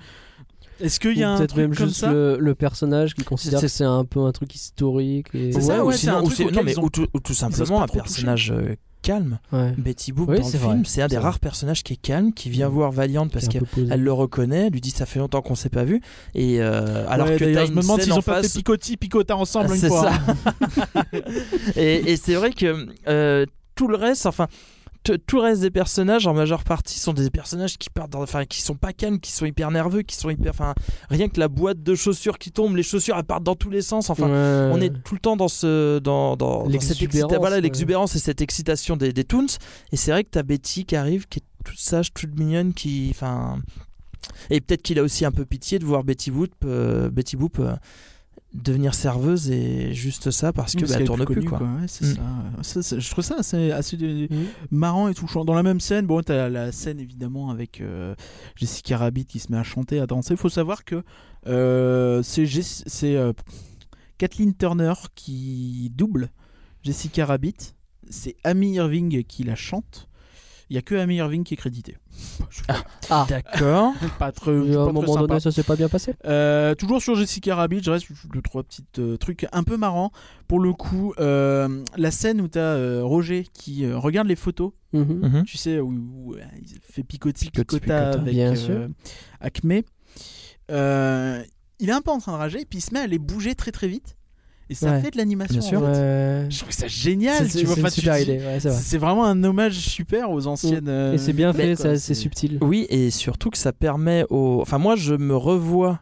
est-ce 0.81 0.99
qu'il 0.99 1.17
y 1.17 1.23
a 1.23 1.37
peut-être 1.37 1.57
même 1.57 1.75
comme 1.75 1.87
juste 1.87 1.99
ça 2.01 2.11
le, 2.11 2.37
le 2.39 2.55
personnage 2.55 3.13
qui 3.15 3.23
considère 3.23 3.61
que 3.61 3.67
c'est 3.67 3.83
un 3.83 4.05
peu 4.05 4.19
un 4.21 4.31
truc 4.31 4.53
historique. 4.55 5.27
Et... 5.33 5.51
C'est 5.51 5.61
ça, 5.61 5.83
ou 5.83 5.87
ouais, 5.87 5.93
c'est 5.93 5.99
sinon- 6.01 6.17
un 6.17 6.21
ou 6.21 6.25
truc 6.25 6.37
c'est- 6.37 6.43
auquel 6.45 6.55
non 6.57 6.63
mais 6.63 6.71
ils 6.73 6.79
ont- 6.79 6.83
ou 6.83 6.89
tout, 6.89 7.07
ou 7.13 7.19
tout 7.19 7.31
osent 7.31 7.37
simplement 7.37 7.81
un 7.81 7.87
personnage 7.87 8.51
euh, 8.51 8.75
calme 9.03 9.39
Ouais. 9.53 9.73
Betty 9.77 10.11
Boop 10.11 10.29
Oui, 10.29 10.39
dans 10.39 10.45
le 10.47 10.51
vrai. 10.57 10.69
film 10.71 10.85
c'est 10.85 11.01
un 11.01 11.07
des 11.07 11.17
rares 11.19 11.39
personnages 11.39 11.83
qui 11.83 11.93
est 11.93 11.97
calme 12.01 12.33
qui 12.33 12.49
vient 12.49 12.67
voir 12.67 12.91
Valiant 12.91 13.27
parce 13.27 13.47
qu'elle 13.47 13.63
le 13.95 14.11
reconnaît 14.13 14.67
elle 14.67 14.73
lui 14.73 14.81
dit 14.81 14.89
ça 14.89 15.05
fait 15.05 15.19
longtemps 15.19 15.41
qu'on 15.41 15.55
s'est 15.55 15.69
pas 15.69 15.83
vu 15.83 16.01
et 16.35 16.59
euh, 16.61 17.05
alors 17.07 17.27
Ouais, 17.27 17.37
que 17.37 17.45
je 17.53 17.71
me 17.71 17.81
demande 17.81 18.01
s'ils 18.01 18.11
ont 18.13 18.21
pas 18.21 18.41
face- 18.41 18.51
fait 18.53 18.59
picotis 18.59 18.97
picota 18.97 19.37
ensemble 19.37 19.73
une 19.75 19.87
fois. 19.87 20.11
ça. 20.11 21.03
et 21.75 22.11
et 22.11 22.17
c'est 22.17 22.35
vrai 22.35 22.51
que 22.51 22.87
euh, 23.07 23.45
tout 23.75 23.87
le 23.87 23.95
reste, 23.97 24.25
enfin. 24.25 24.47
Tout 25.15 25.37
le 25.37 25.41
reste 25.43 25.61
des 25.61 25.71
personnages, 25.71 26.27
en 26.27 26.33
majeure 26.33 26.63
partie, 26.63 26.99
sont 26.99 27.13
des 27.13 27.29
personnages 27.29 27.77
qui 27.77 27.89
partent, 27.89 28.11
dans, 28.11 28.21
enfin, 28.21 28.45
qui 28.45 28.61
sont 28.61 28.75
pas 28.75 28.93
calmes, 28.93 29.19
qui 29.19 29.31
sont 29.31 29.45
hyper 29.45 29.71
nerveux, 29.71 30.01
qui 30.01 30.15
sont 30.15 30.29
hyper, 30.29 30.51
enfin, 30.51 30.73
rien 31.09 31.29
que 31.29 31.39
la 31.39 31.47
boîte 31.47 31.81
de 31.83 31.95
chaussures 31.95 32.37
qui 32.37 32.51
tombe, 32.51 32.75
les 32.75 32.83
chaussures 32.83 33.15
elles 33.17 33.23
partent 33.23 33.43
dans 33.43 33.55
tous 33.55 33.69
les 33.69 33.81
sens. 33.81 34.09
Enfin, 34.09 34.27
Ouais. 34.27 34.71
on 34.73 34.81
est 34.81 34.91
tout 35.03 35.13
le 35.15 35.19
temps 35.19 35.35
dans 35.37 35.47
ce, 35.47 35.99
dans, 35.99 36.35
dans, 36.35 36.63
dans 36.63 36.79
cette 36.79 36.99
L'exubérance, 36.99 37.31
excita- 37.31 37.39
voilà, 37.39 37.55
ouais. 37.57 37.61
l'exubérance 37.61 38.15
et 38.15 38.19
cette 38.19 38.41
excitation 38.41 38.97
des, 38.97 39.13
des 39.13 39.23
toons. 39.23 39.45
Et 39.91 39.97
c'est 39.97 40.11
vrai 40.11 40.23
que 40.23 40.29
t'as 40.31 40.43
Betty 40.43 40.85
qui 40.85 40.95
arrive, 40.95 41.27
qui 41.27 41.39
est 41.39 41.43
toute 41.63 41.79
sage, 41.79 42.13
toute 42.13 42.37
mignonne, 42.37 42.73
qui, 42.73 43.07
enfin, 43.11 43.59
et 44.49 44.61
peut-être 44.61 44.81
qu'il 44.81 44.99
a 44.99 45.03
aussi 45.03 45.25
un 45.25 45.31
peu 45.31 45.45
pitié 45.45 45.79
de 45.79 45.85
voir 45.85 46.03
Betty 46.03 46.31
Boop, 46.31 46.51
euh, 46.65 47.09
Betty 47.09 47.35
Boop 47.37 47.59
euh, 47.59 47.75
devenir 48.63 48.93
serveuse 48.95 49.49
et 49.51 49.93
juste 49.93 50.31
ça 50.31 50.51
parce 50.51 50.73
que 50.73 50.79
Parce 50.79 50.91
bah, 50.91 50.95
elle 50.97 51.03
est 51.03 51.05
tourne 51.05 51.25
plus 51.25 51.35
plus 51.35 51.45
quoi. 51.45 51.59
Ouais, 51.59 51.87
c'est 51.87 52.05
Mm. 52.05 52.15
ça. 52.15 52.21
Ça, 52.63 52.83
c'est- 52.83 52.99
je 52.99 53.09
trouve 53.11 53.23
ça 53.23 53.35
assez, 53.37 53.71
assez 53.71 53.97
de- 53.97 54.27
Mhm. 54.33 54.45
marrant 54.71 55.07
et 55.07 55.13
touchant. 55.13 55.45
Dans 55.45 55.53
la 55.53 55.63
même 55.63 55.79
scène, 55.79 56.05
bon, 56.07 56.21
t'as 56.23 56.49
la 56.49 56.71
scène 56.71 56.99
évidemment 56.99 57.49
avec 57.51 57.81
euh, 57.81 58.15
Jessica 58.55 58.97
Rabbit 58.97 59.25
qui 59.25 59.39
se 59.39 59.51
met 59.51 59.57
à 59.57 59.63
chanter, 59.63 59.99
à 59.99 60.07
danser. 60.07 60.33
Il 60.33 60.37
faut 60.37 60.49
savoir 60.49 60.83
que 60.85 61.03
euh, 61.47 62.21
c'est 62.23 63.15
euh, 63.15 63.31
Kathleen 64.17 64.53
Turner 64.55 64.93
qui 65.15 65.91
double 65.95 66.29
Jessica 66.83 67.25
Rabbit. 67.25 67.55
C'est 68.09 68.35
Amy 68.43 68.73
Irving 68.73 69.23
qui 69.23 69.43
la 69.43 69.55
chante. 69.55 70.07
Il 70.69 70.75
y 70.75 70.77
a 70.77 70.81
que 70.81 70.95
Amy 70.95 71.15
Irving 71.15 71.43
qui 71.45 71.53
est 71.53 71.57
crédité. 71.57 71.97
Pas, 72.67 72.83
Ah, 73.09 73.25
D'accord. 73.29 73.93
pas 74.19 74.31
très, 74.33 74.51
Et 74.51 74.73
à 74.73 74.75
pas 74.75 74.81
un 74.81 74.83
très 74.85 74.93
moment 74.93 75.13
sympa. 75.13 75.27
donné, 75.27 75.39
ça 75.39 75.51
s'est 75.51 75.63
pas 75.63 75.75
bien 75.77 75.87
passé. 75.87 76.13
Euh, 76.25 76.75
toujours 76.75 77.01
sur 77.01 77.15
Jessica 77.15 77.55
Rabbit, 77.55 77.81
je 77.83 77.89
reste 77.91 78.07
deux 78.33 78.41
trois 78.41 78.63
petits 78.63 78.83
euh, 78.99 79.15
trucs 79.17 79.45
un 79.53 79.63
peu 79.63 79.77
marrants. 79.77 80.11
Pour 80.47 80.59
le 80.59 80.73
coup, 80.73 81.13
euh, 81.19 81.83
la 81.95 82.11
scène 82.11 82.41
où 82.41 82.47
tu 82.49 82.59
as 82.59 83.01
Roger 83.03 83.45
qui 83.53 83.85
euh, 83.85 83.97
regarde 83.97 84.27
les 84.27 84.35
photos, 84.35 84.71
Mhm. 84.93 85.19
Mhm. 85.21 85.43
tu 85.45 85.57
sais, 85.57 85.79
où, 85.79 85.89
où, 85.91 86.33
euh, 86.35 86.39
il 86.61 86.67
fait 86.81 87.03
picoti, 87.03 87.45
Picotis, 87.51 87.79
picota 87.79 87.79
picota. 88.11 88.19
avec 88.21 88.33
Bien 88.33 88.51
euh, 88.51 88.55
sûr. 88.55 88.87
Acme. 89.41 89.81
Euh, 90.71 91.43
il 91.79 91.89
est 91.89 91.93
un 91.93 92.01
peu 92.01 92.11
en 92.11 92.17
train 92.17 92.31
de 92.33 92.37
rager, 92.37 92.61
et 92.61 92.65
puis 92.65 92.79
il 92.79 92.81
se 92.81 92.93
met 92.93 92.99
à 93.01 93.07
les 93.07 93.19
bouger 93.19 93.55
très 93.55 93.71
très 93.71 93.87
vite. 93.87 94.16
Et 94.69 94.75
ça 94.75 94.91
Ouais. 94.91 95.01
fait 95.01 95.11
de 95.11 95.17
l'animation. 95.17 95.59
Bien 95.59 95.67
sûr. 95.67 95.79
en 95.81 95.93
fait. 95.93 95.99
Ouais. 95.99 96.45
Je 96.49 96.59
trouve 96.59 96.71
ça 96.71 96.87
génial. 96.87 97.49
C'est 97.49 97.59
tu 97.59 97.65
vois, 97.65 97.75
c'est 97.75 97.81
enfin, 97.81 98.69
vrai. 98.69 98.97
Vraiment 98.97 99.25
un 99.25 99.43
hommage 99.43 99.77
super 99.79 100.29
aux 100.31 100.45
anciennes. 100.47 100.89
euh, 100.89 101.13
Et 101.13 101.17
c'est 101.17 101.33
bien 101.33 101.53
fait, 101.53 101.75
quoi, 101.75 101.83
ça- 101.83 101.89
c'est- 101.95 101.99
c'est 101.99 102.13
subtil. 102.15 102.57
Oui, 102.61 102.85
et 102.89 103.09
surtout 103.09 103.49
que 103.49 103.57
ça 103.57 103.71
permet 103.71 104.25
aux. 104.29 104.59
Enfin, 104.61 104.77
moi, 104.77 104.95
je 104.97 105.13
me 105.15 105.35
revois 105.35 105.99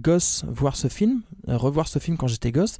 gosse 0.00 0.44
voir 0.48 0.76
ce 0.76 0.88
film, 0.88 1.20
euh, 1.48 1.56
revoir 1.56 1.88
ce 1.88 1.98
film 1.98 2.16
quand 2.16 2.26
j'étais 2.28 2.52
gosse. 2.52 2.78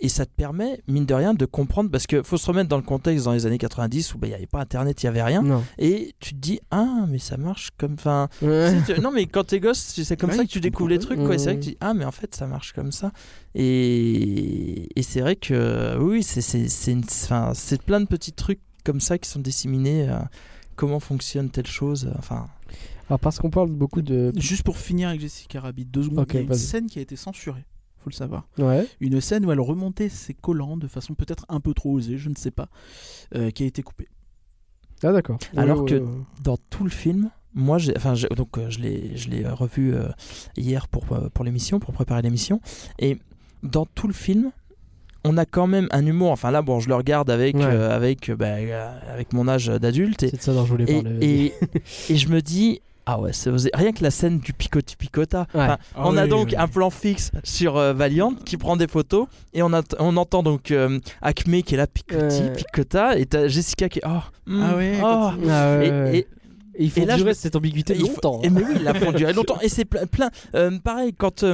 Et 0.00 0.08
ça 0.10 0.26
te 0.26 0.30
permet, 0.30 0.82
mine 0.88 1.06
de 1.06 1.14
rien, 1.14 1.32
de 1.32 1.46
comprendre, 1.46 1.90
parce 1.90 2.06
qu'il 2.06 2.22
faut 2.22 2.36
se 2.36 2.46
remettre 2.46 2.68
dans 2.68 2.76
le 2.76 2.82
contexte 2.82 3.24
dans 3.24 3.32
les 3.32 3.46
années 3.46 3.56
90 3.56 4.14
où 4.14 4.18
bah, 4.18 4.26
il 4.26 4.30
n'y 4.30 4.36
avait 4.36 4.46
pas 4.46 4.60
Internet, 4.60 5.02
il 5.02 5.06
n'y 5.06 5.08
avait 5.08 5.22
rien. 5.22 5.40
Non. 5.42 5.64
Et 5.78 6.14
tu 6.20 6.34
te 6.34 6.38
dis, 6.38 6.60
ah, 6.70 7.06
mais 7.08 7.18
ça 7.18 7.36
marche 7.38 7.70
comme. 7.78 7.94
Enfin, 7.94 8.28
Ouais. 8.42 8.74
Tu 8.86 9.00
non, 9.00 9.10
mais 9.10 9.24
quand 9.26 9.44
t'es 9.44 9.58
gosse, 9.58 9.78
c'est 9.78 10.16
comme 10.18 10.28
Ouais, 10.30 10.36
ça 10.36 10.44
que 10.44 10.50
tu 10.50 10.60
découvres 10.60 10.90
les 10.90 10.98
trucs. 10.98 11.18
Quoi. 11.24 11.34
Et 11.34 11.38
C'est 11.38 11.44
vrai 11.46 11.56
que 11.56 11.64
tu 11.64 11.70
dis, 11.70 11.76
ah, 11.80 11.94
mais 11.94 12.04
en 12.04 12.12
fait, 12.12 12.34
ça 12.34 12.46
marche 12.46 12.72
comme 12.74 12.92
ça. 12.92 13.10
Et, 13.80 14.88
et 14.98 15.02
c'est 15.02 15.20
vrai 15.20 15.36
que, 15.36 15.96
oui, 15.98 16.22
c'est 16.22 16.40
c'est- 16.40 16.68
c'est 16.68 16.92
une- 16.92 17.04
enfin, 17.04 17.52
c'est 17.54 17.80
plein 17.82 18.00
de 18.00 18.06
petits 18.06 18.32
trucs 18.32 18.60
comme 18.84 19.00
ça 19.00 19.18
qui 19.18 19.28
sont 19.28 19.40
disséminés. 19.40 20.08
euh, 20.08 20.18
comment 20.76 21.00
fonctionne 21.00 21.48
telle 21.50 21.66
chose. 21.66 22.04
euh, 22.06 22.14
Enfin, 22.18 22.48
Alors, 23.08 23.18
parce 23.18 23.38
qu'on 23.38 23.48
parle 23.50 23.70
beaucoup 23.70 24.02
de. 24.02 24.30
Juste 24.36 24.62
pour 24.62 24.76
finir 24.76 25.08
avec 25.08 25.20
Jessica 25.22 25.60
Rabbit, 25.60 25.86
deux 25.86 26.02
secondes. 26.02 26.18
Ok, 26.20 26.34
il 26.34 26.36
y 26.36 26.38
a 26.40 26.42
une 26.42 26.54
scène 26.54 26.86
qui 26.86 26.98
a 26.98 27.02
été 27.02 27.16
censurée. 27.16 27.64
Faut 28.06 28.10
le 28.10 28.14
savoir. 28.14 28.46
Ouais. 28.58 28.86
Une 29.00 29.20
scène 29.20 29.44
où 29.44 29.50
elle 29.50 29.58
remontait 29.58 30.08
ses 30.08 30.32
collants 30.32 30.76
de 30.76 30.86
façon 30.86 31.14
peut-être 31.14 31.44
un 31.48 31.58
peu 31.58 31.74
trop 31.74 31.90
osée, 31.94 32.18
je 32.18 32.28
ne 32.28 32.36
sais 32.36 32.52
pas, 32.52 32.68
euh, 33.34 33.50
qui 33.50 33.64
a 33.64 33.66
été 33.66 33.82
coupée. 33.82 34.06
Ah, 35.02 35.12
d'accord. 35.12 35.38
Alors 35.56 35.82
Ouais, 35.82 35.90
que- 35.90 35.94
ouais, 35.96 36.00
ouais. 36.02 36.22
dans 36.44 36.56
tout 36.70 36.84
le 36.84 36.90
film, 36.90 37.30
moi, 37.52 37.78
j'ai, 37.78 37.94
enfin, 37.96 38.14
j'ai- 38.14 38.28
donc 38.28 38.58
euh, 38.58 38.70
je 38.70 38.78
l'ai, 38.78 39.16
je 39.16 39.28
l'ai 39.28 39.44
revu 39.48 39.92
euh, 39.92 40.06
hier 40.56 40.86
pour 40.86 41.04
pour 41.34 41.44
l'émission, 41.44 41.80
pour 41.80 41.92
préparer 41.92 42.22
l'émission, 42.22 42.60
et 43.00 43.18
dans 43.64 43.86
tout 43.86 44.06
le 44.06 44.14
film, 44.14 44.52
on 45.24 45.36
a 45.36 45.44
quand 45.44 45.66
même 45.66 45.88
un 45.90 46.06
humour. 46.06 46.30
Enfin 46.30 46.52
là, 46.52 46.62
bon, 46.62 46.78
je 46.78 46.88
le 46.88 46.94
regarde 46.94 47.28
avec 47.28 47.56
Ouais. 47.56 47.64
euh, 47.64 47.90
avec 47.90 48.30
bah, 48.30 48.54
avec 49.12 49.32
mon 49.32 49.48
âge 49.48 49.66
d'adulte 49.66 50.22
et 50.22 50.28
C'est 50.28 50.36
de 50.36 50.42
ça 50.42 50.54
dont 50.54 50.64
je 50.64 50.70
voulais 50.70 50.86
parler. 51.02 51.52
et 52.08 52.16
je 52.16 52.28
me 52.28 52.40
dis. 52.40 52.80
Ah 53.08 53.20
ouais, 53.20 53.30
rien 53.72 53.92
que 53.92 54.02
la 54.02 54.10
scène 54.10 54.38
du 54.40 54.52
picoti 54.52 54.96
picota. 54.96 55.46
Ouais. 55.54 55.60
Enfin, 55.62 55.78
Ah 55.94 56.02
on 56.04 56.16
a 56.16 56.26
donc 56.26 56.48
oui. 56.48 56.56
un 56.56 56.66
plan 56.66 56.90
fixe 56.90 57.30
sur 57.44 57.76
euh, 57.76 57.92
Valiant 57.92 58.32
qui 58.44 58.56
prend 58.56 58.76
des 58.76 58.88
photos 58.88 59.28
et 59.54 59.62
on, 59.62 59.72
a- 59.72 59.82
on 60.00 60.16
entend 60.16 60.42
donc 60.42 60.72
euh, 60.72 60.98
Acme 61.22 61.62
qui 61.62 61.74
est 61.74 61.78
là 61.78 61.86
picoti 61.86 62.40
Ouais. 62.42 62.52
picota 62.52 63.16
et 63.16 63.26
t'as 63.26 63.46
Jessica 63.46 63.88
qui 63.88 64.00
est 64.00 64.04
oh, 64.06 64.18
hmm, 64.46 64.62
Ah 64.62 64.76
ouais, 64.76 64.98
oh. 65.00 65.04
Ah, 65.04 65.34
ouais, 65.38 65.86
Et- 65.86 65.90
ouais. 65.90 66.16
et, 66.18 66.18
Et 66.18 66.84
il 66.84 66.90
faut 66.90 67.00
et 67.00 67.04
là, 67.06 67.14
je 67.16 67.22
durer 67.22 67.34
cette 67.34 67.54
ambiguïté 67.56 67.94
faut- 67.94 68.06
longtemps. 68.08 68.40
Et 68.42 68.48
hein. 68.48 68.50
mais 68.52 68.62
oui, 68.64 68.74
il 68.80 68.88
a 68.88 68.92
font 68.94 69.12
durer 69.12 69.32
longtemps. 69.34 69.58
Et 69.62 69.68
c'est 69.68 69.84
plein. 69.84 70.04
plein 70.06 70.30
euh, 70.56 70.76
pareil, 70.82 71.12
quand. 71.16 71.44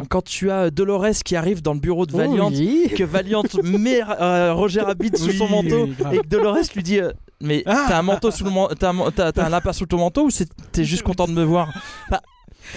Euh, 0.00 0.04
quand 0.08 0.22
tu 0.22 0.50
as 0.50 0.70
Dolores 0.70 1.06
qui 1.24 1.36
arrive 1.36 1.62
dans 1.62 1.74
le 1.74 1.80
bureau 1.80 2.06
de 2.06 2.12
Valiant, 2.12 2.50
Oui. 2.50 2.90
que 2.96 3.04
Valiant 3.04 3.42
met 3.62 4.00
euh, 4.20 4.52
Roger 4.54 4.80
Rabbit 4.82 5.10
sous 5.16 5.26
Oui, 5.26 5.36
son 5.36 5.48
manteau 5.48 5.86
oui, 5.86 6.16
et 6.16 6.18
que 6.20 6.26
Dolores 6.26 6.58
lui 6.74 6.82
dit 6.82 7.00
euh, 7.00 7.10
mais 7.40 7.62
Ah. 7.66 7.86
t'as 7.88 7.98
un 7.98 8.02
manteau 8.02 8.30
sous 8.30 8.44
le 8.44 8.50
man- 8.50 8.68
t'as 8.78 8.92
un, 8.92 9.48
lapin 9.48 9.72
sous 9.72 9.86
ton 9.86 9.98
manteau 9.98 10.26
ou 10.26 10.30
t'es 10.72 10.84
juste 10.84 11.02
content 11.02 11.26
de 11.26 11.32
me 11.32 11.44
voir? 11.44 11.68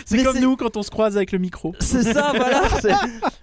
C'est 0.06 0.24
comme 0.24 0.40
nous 0.40 0.56
quand 0.56 0.78
on 0.78 0.84
se 0.84 0.90
croise 0.92 1.18
avec 1.18 1.32
le 1.32 1.38
micro. 1.40 1.74
C'est 1.80 2.04
ça, 2.04 2.32
voilà. 2.36 2.64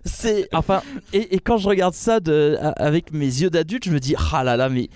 c'est- 0.05 0.49
enfin 0.55 0.81
et, 1.13 1.35
et 1.35 1.39
quand 1.41 1.59
je 1.59 1.69
regarde 1.69 1.95
ça 1.95 2.21
de, 2.21 2.57
avec 2.77 3.13
mes 3.13 3.27
yeux 3.27 3.51
d'adulte, 3.51 3.85
je 3.85 3.91
me 3.91 4.01
dis 4.01 4.15
ah 4.33 4.45
là 4.45 4.57
là, 4.57 4.69
mais 4.69 4.89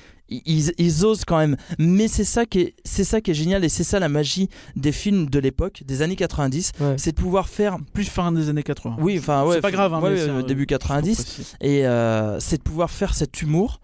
ils, 0.47 0.73
ils 0.79 1.05
osent 1.05 1.25
quand 1.25 1.39
même. 1.39 1.57
Mais 1.79 2.09
c'est 2.09 2.25
ça 2.25 2.47
qui 2.47 2.61
est 2.61 2.75
c'est 2.85 3.05
ça 3.05 3.21
qui 3.21 3.31
est 3.33 3.35
génial 3.35 3.65
et 3.65 3.69
c'est 3.69 3.85
ça 3.85 3.99
la 3.99 4.09
magie 4.09 4.49
des 4.77 4.93
films 4.93 5.29
de 5.29 5.39
l'époque, 5.39 5.83
des 5.85 6.03
années 6.03 6.17
90, 6.17 6.73
Ouais. 6.81 6.95
c'est 6.99 7.11
de 7.13 7.17
pouvoir 7.21 7.49
faire. 7.49 7.79
Plus 7.93 8.05
fin 8.09 8.33
des 8.33 8.49
années 8.49 8.63
80. 8.63 8.97
Oui, 9.01 9.19
enfin 9.19 9.45
ouais, 9.45 9.57
C'est 9.57 9.61
pas 9.61 9.71
grave, 9.71 9.95
hein, 9.95 10.01
ouais, 10.01 10.11
mais 10.11 10.17
c'est 10.19 10.29
euh, 10.29 10.39
un- 10.39 10.43
début 10.43 10.63
je 10.63 10.67
90 10.67 11.15
précise. 11.17 11.55
et 11.61 11.87
euh, 11.87 12.39
c'est 12.41 12.59
de 12.59 12.63
pouvoir 12.63 12.91
faire 12.91 13.15
cet 13.15 13.43
humour 13.43 13.81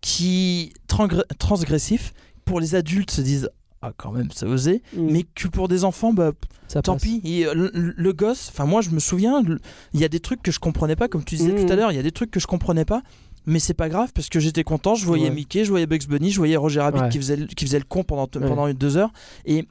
qui 0.00 0.72
transgr- 0.88 1.24
transgressif 1.38 2.12
pour 2.44 2.60
les 2.60 2.74
adultes 2.74 3.10
se 3.10 3.20
disent 3.20 3.48
ah 3.82 3.92
quand 3.96 4.12
même 4.12 4.28
c'est 4.34 4.46
osé 4.46 4.82
Mm. 4.96 5.08
mais 5.10 5.22
que 5.34 5.48
pour 5.48 5.68
des 5.68 5.84
enfants 5.84 6.12
bah 6.12 6.32
Ça 6.68 6.80
Tant 6.82 6.94
passe. 6.94 7.02
pis. 7.02 7.20
Et, 7.24 7.46
euh, 7.46 7.52
le, 7.54 7.70
le 7.74 8.12
gosse, 8.12 8.50
enfin 8.52 8.64
moi 8.66 8.80
je 8.80 8.90
me 8.90 8.98
souviens, 8.98 9.42
il 9.92 10.00
y 10.00 10.04
a 10.04 10.08
des 10.08 10.20
trucs 10.20 10.42
que 10.42 10.50
je 10.50 10.58
comprenais 10.58 10.96
pas, 10.96 11.08
comme 11.08 11.22
tu 11.24 11.36
disais 11.36 11.52
Mhm. 11.52 11.66
tout 11.66 11.72
à 11.72 11.76
l'heure, 11.76 11.92
il 11.92 11.96
y 11.96 11.98
a 11.98 12.02
des 12.02 12.10
trucs 12.12 12.30
que 12.30 12.40
je 12.40 12.46
comprenais 12.46 12.84
pas, 12.86 13.02
mais 13.46 13.58
c'est 13.58 13.74
pas 13.74 13.88
grave 13.88 14.10
parce 14.14 14.28
que 14.28 14.40
j'étais 14.40 14.64
content. 14.64 14.94
Je 14.94 15.04
voyais 15.06 15.28
Ouais. 15.28 15.34
Mickey, 15.34 15.64
je 15.64 15.70
voyais 15.70 15.86
Bugs 15.86 16.06
Bunny, 16.08 16.30
je 16.30 16.38
voyais 16.38 16.56
Roger 16.56 16.80
Rabbit 16.80 17.00
Ouais. 17.00 17.08
qui 17.10 17.18
faisait 17.18 17.36
le- 17.36 17.46
qui 17.46 17.64
faisait 17.64 17.78
le 17.78 17.84
con 17.84 18.02
pendant 18.04 18.26
pendant 18.26 18.66
une 18.66 18.76
deux 18.76 18.96
heures. 18.96 19.12
Et 19.44 19.66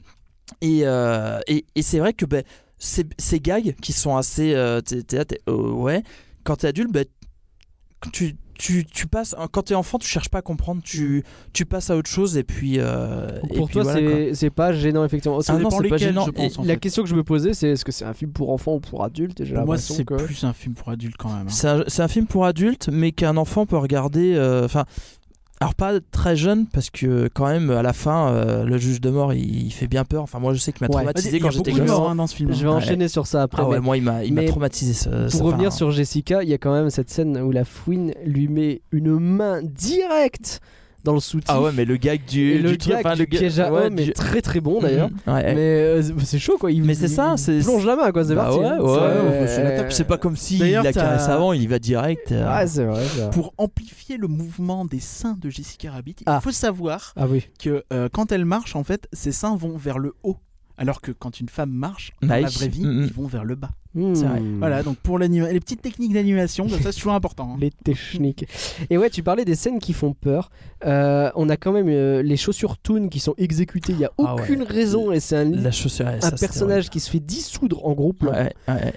et 0.60 0.80
euh, 0.84 1.40
et, 1.46 1.64
et 1.74 1.82
c'est 1.82 1.98
vrai 1.98 2.12
que 2.12 2.24
ben 2.26 2.42
ces, 2.78 3.04
ces 3.18 3.40
gags 3.40 3.74
qui 3.80 3.92
sont 3.92 4.16
assez, 4.16 4.54
euh, 4.54 4.80
t'es- 4.80 5.02
t'es 5.02 5.24
t'es, 5.24 5.40
euh, 5.48 5.70
ouais, 5.72 6.02
quand 6.44 6.56
t'es 6.56 6.66
adulte, 6.68 6.92
ben 6.92 7.04
tu 8.12 8.36
tu, 8.58 8.84
tu 8.86 9.06
passes 9.06 9.34
quand 9.52 9.62
t'es 9.62 9.74
enfant 9.74 9.98
tu 9.98 10.08
cherches 10.08 10.28
pas 10.28 10.38
à 10.38 10.42
comprendre 10.42 10.80
tu, 10.82 11.22
tu 11.52 11.64
passes 11.66 11.90
à 11.90 11.96
autre 11.96 12.08
chose 12.10 12.36
et 12.36 12.44
puis 12.44 12.76
euh, 12.78 13.28
et 13.50 13.56
pour 13.56 13.68
toi, 13.68 13.82
voilà, 13.82 13.98
c'est 13.98 14.34
c'est 14.34 14.50
pas 14.50 14.72
gênant, 14.72 15.04
effectivement. 15.04 15.38
Ah 15.48 15.52
non, 15.52 15.58
dépend 15.58 15.70
c'est 15.82 15.88
pas 15.88 15.96
gênant. 15.96 16.24
je 16.26 16.30
pense, 16.30 16.58
en 16.58 16.62
la 16.62 16.74
fait. 16.74 16.80
question 16.80 17.02
que 17.02 17.08
je 17.08 17.14
me 17.14 17.24
posais, 17.24 17.54
c'est 17.54 17.70
est-ce 17.70 17.84
que 17.84 17.92
c'est 17.92 18.04
un 18.04 18.14
film 18.14 18.30
pour 18.32 18.50
enfants 18.50 18.74
ou 18.74 18.80
pour 18.80 19.04
adultes 19.04 19.42
Pour 19.54 19.66
moi, 19.66 19.78
c'est 19.78 20.04
que. 20.04 20.14
plus 20.14 20.44
un 20.44 20.52
film 20.52 20.74
pour 20.74 20.88
adultes 20.90 21.16
quand 21.18 21.28
même. 21.30 21.46
hein. 21.46 21.50
C'est 21.50 21.68
un, 21.68 21.84
c'est 21.88 22.02
un 22.02 22.08
film 22.08 22.26
pour 22.26 22.46
adultes, 22.46 22.88
mais 22.92 23.12
qu'un 23.12 23.36
enfant 23.36 23.66
peut 23.66 23.76
regarder. 23.78 24.34
euh, 24.34 24.64
Enfin, 24.64 24.84
alors 25.64 25.74
pas 25.74 25.98
très 26.10 26.36
jeune, 26.36 26.66
parce 26.66 26.90
que 26.90 27.28
quand 27.32 27.46
même, 27.46 27.70
à 27.70 27.82
la 27.82 27.92
fin, 27.92 28.28
euh, 28.28 28.64
le 28.64 28.76
juge 28.78 29.00
de 29.00 29.10
mort, 29.10 29.32
il, 29.32 29.66
il 29.66 29.70
fait 29.72 29.86
bien 29.86 30.04
peur. 30.04 30.22
Enfin, 30.22 30.38
moi, 30.38 30.52
je 30.54 30.58
sais 30.58 30.72
qu'il 30.72 30.82
m'a 30.86 30.88
traumatisé 30.88 31.40
quand 31.40 31.50
j'étais 31.50 31.72
gosse. 31.72 31.90
hein, 31.90 32.14
dans 32.16 32.26
ce 32.26 32.34
film. 32.36 32.52
Je 32.52 32.62
vais 32.62 32.68
Ouais. 32.68 32.74
enchaîner 32.74 33.08
sur 33.08 33.26
ça 33.26 33.42
après. 33.42 33.62
Ah 33.62 33.68
ouais, 33.68 33.76
mais 33.76 33.80
moi, 33.82 33.96
il 33.96 34.02
m'a, 34.02 34.24
il 34.24 34.34
m'a 34.34 34.42
mais 34.42 34.46
traumatisé. 34.48 34.92
Ce, 34.92 35.30
pour 35.36 35.46
revenir 35.46 35.70
fin. 35.70 35.76
sur 35.76 35.90
Jessica, 35.90 36.42
il 36.42 36.48
y 36.48 36.52
a 36.54 36.58
quand 36.58 36.72
même 36.72 36.90
cette 36.90 37.10
scène 37.10 37.38
où 37.38 37.50
la 37.50 37.64
fouine 37.64 38.12
lui 38.24 38.48
met 38.48 38.82
une 38.92 39.18
main 39.18 39.60
directe 39.62 40.60
dans 41.04 41.14
le 41.14 41.20
soutif. 41.20 41.44
Ah 41.48 41.60
ouais, 41.60 41.70
mais 41.74 41.84
le 41.84 41.96
gag 41.96 42.24
du. 42.26 42.58
Le 42.58 42.76
du 42.76 42.88
gag 42.88 42.98
enfin, 42.98 43.14
du 43.14 43.20
le 43.20 43.26
piège 43.26 43.58
à 43.60 43.72
ouais, 43.72 43.86
homme 43.86 43.96
du- 43.96 44.02
est 44.10 44.12
très 44.12 44.40
très 44.42 44.60
bon 44.60 44.80
d'ailleurs. 44.80 45.10
Mhm. 45.26 45.34
Ouais. 45.34 45.54
Mais 45.54 45.60
euh, 45.60 46.02
c'est 46.24 46.38
chaud 46.38 46.56
quoi. 46.58 46.72
Il, 46.72 46.82
Mais 46.82 46.94
c'est 46.94 47.08
ça, 47.08 47.34
c'est- 47.36 47.60
plonge 47.60 47.84
la 47.86 47.96
main 47.96 48.10
quoi. 48.10 48.24
C'est 48.24 48.34
Bah 48.34 48.44
parti. 48.44 48.58
ouais, 48.58 48.78
ouais, 48.78 49.90
C'est- 49.90 50.04
pas 50.04 50.18
comme 50.18 50.36
si 50.36 50.58
D'ailleurs, 50.58 50.82
il 50.82 50.86
la 50.86 50.92
t'as- 50.92 51.00
caresse 51.02 51.28
avant, 51.28 51.52
il 51.52 51.62
y 51.62 51.66
va 51.66 51.78
direct. 51.78 52.32
euh. 52.32 52.46
Ouais, 52.58 52.66
c'est 52.66 52.84
vrai. 52.84 53.02
c'est 53.06 53.20
vrai. 53.20 53.30
Pour 53.30 53.54
amplifier 53.58 54.16
le 54.16 54.28
mouvement 54.28 54.84
des 54.84 55.00
seins 55.00 55.36
de 55.40 55.50
Jessica 55.50 55.90
Rabbit, 55.92 56.16
Ah. 56.26 56.38
il 56.40 56.44
faut 56.44 56.50
savoir 56.52 57.12
Ah 57.16 57.26
oui. 57.28 57.46
que 57.58 57.84
euh, 57.92 58.08
quand 58.12 58.32
elle 58.32 58.44
marche, 58.44 58.76
en 58.76 58.84
fait, 58.84 59.08
ses 59.12 59.32
seins 59.32 59.56
vont 59.56 59.76
vers 59.76 59.98
le 59.98 60.14
haut. 60.22 60.36
Alors 60.76 61.00
que 61.00 61.12
quand 61.12 61.38
une 61.40 61.48
femme 61.48 61.70
marche, 61.70 62.12
dans 62.20 62.28
la 62.28 62.42
Nice. 62.42 62.56
vraie 62.58 62.68
vie, 62.68 62.84
Mhm. 62.84 63.04
ils 63.06 63.12
vont 63.12 63.26
vers 63.26 63.44
le 63.44 63.54
bas. 63.54 63.70
C'est 63.94 64.24
vrai. 64.26 64.40
Hmm. 64.40 64.58
Voilà, 64.58 64.82
donc 64.82 64.96
pour 64.96 65.20
l'anima- 65.20 65.52
les 65.52 65.60
petites 65.60 65.80
techniques 65.80 66.12
d'animation, 66.12 66.68
comme 66.68 66.80
ça, 66.80 66.90
c'est 66.90 66.98
toujours 66.98 67.12
important. 67.14 67.52
hein. 67.54 67.56
Les 67.60 67.70
techniques. 67.70 68.44
Et 68.90 68.98
ouais, 68.98 69.08
tu 69.08 69.22
parlais 69.22 69.44
des 69.44 69.54
scènes 69.54 69.78
qui 69.78 69.92
font 69.92 70.14
peur. 70.14 70.50
Euh, 70.84 71.30
on 71.36 71.48
a 71.48 71.56
quand 71.56 71.70
même 71.70 71.86
euh, 71.88 72.20
les 72.20 72.36
chaussures 72.36 72.76
Toon 72.76 73.08
qui 73.08 73.20
sont 73.20 73.34
exécutées. 73.38 73.92
Il 73.92 74.00
y 74.00 74.04
a 74.04 74.10
Ah 74.18 74.34
ouais. 74.34 74.42
aucune 74.42 74.62
raison 74.64 75.12
et 75.12 75.20
c'est 75.20 75.36
un, 75.36 75.44
La 75.44 75.70
chaussure, 75.70 76.06
ouais, 76.06 76.14
un 76.14 76.20
ça, 76.20 76.30
c'était 76.30 76.40
personnage 76.48 76.90
qui 76.90 76.98
se 76.98 77.08
fait 77.08 77.20
dissoudre 77.20 77.86
en 77.86 77.92
groupe. 77.92 78.24
horrible. 78.24 78.52
Ouais, 78.66 78.74
ouais. 78.74 78.92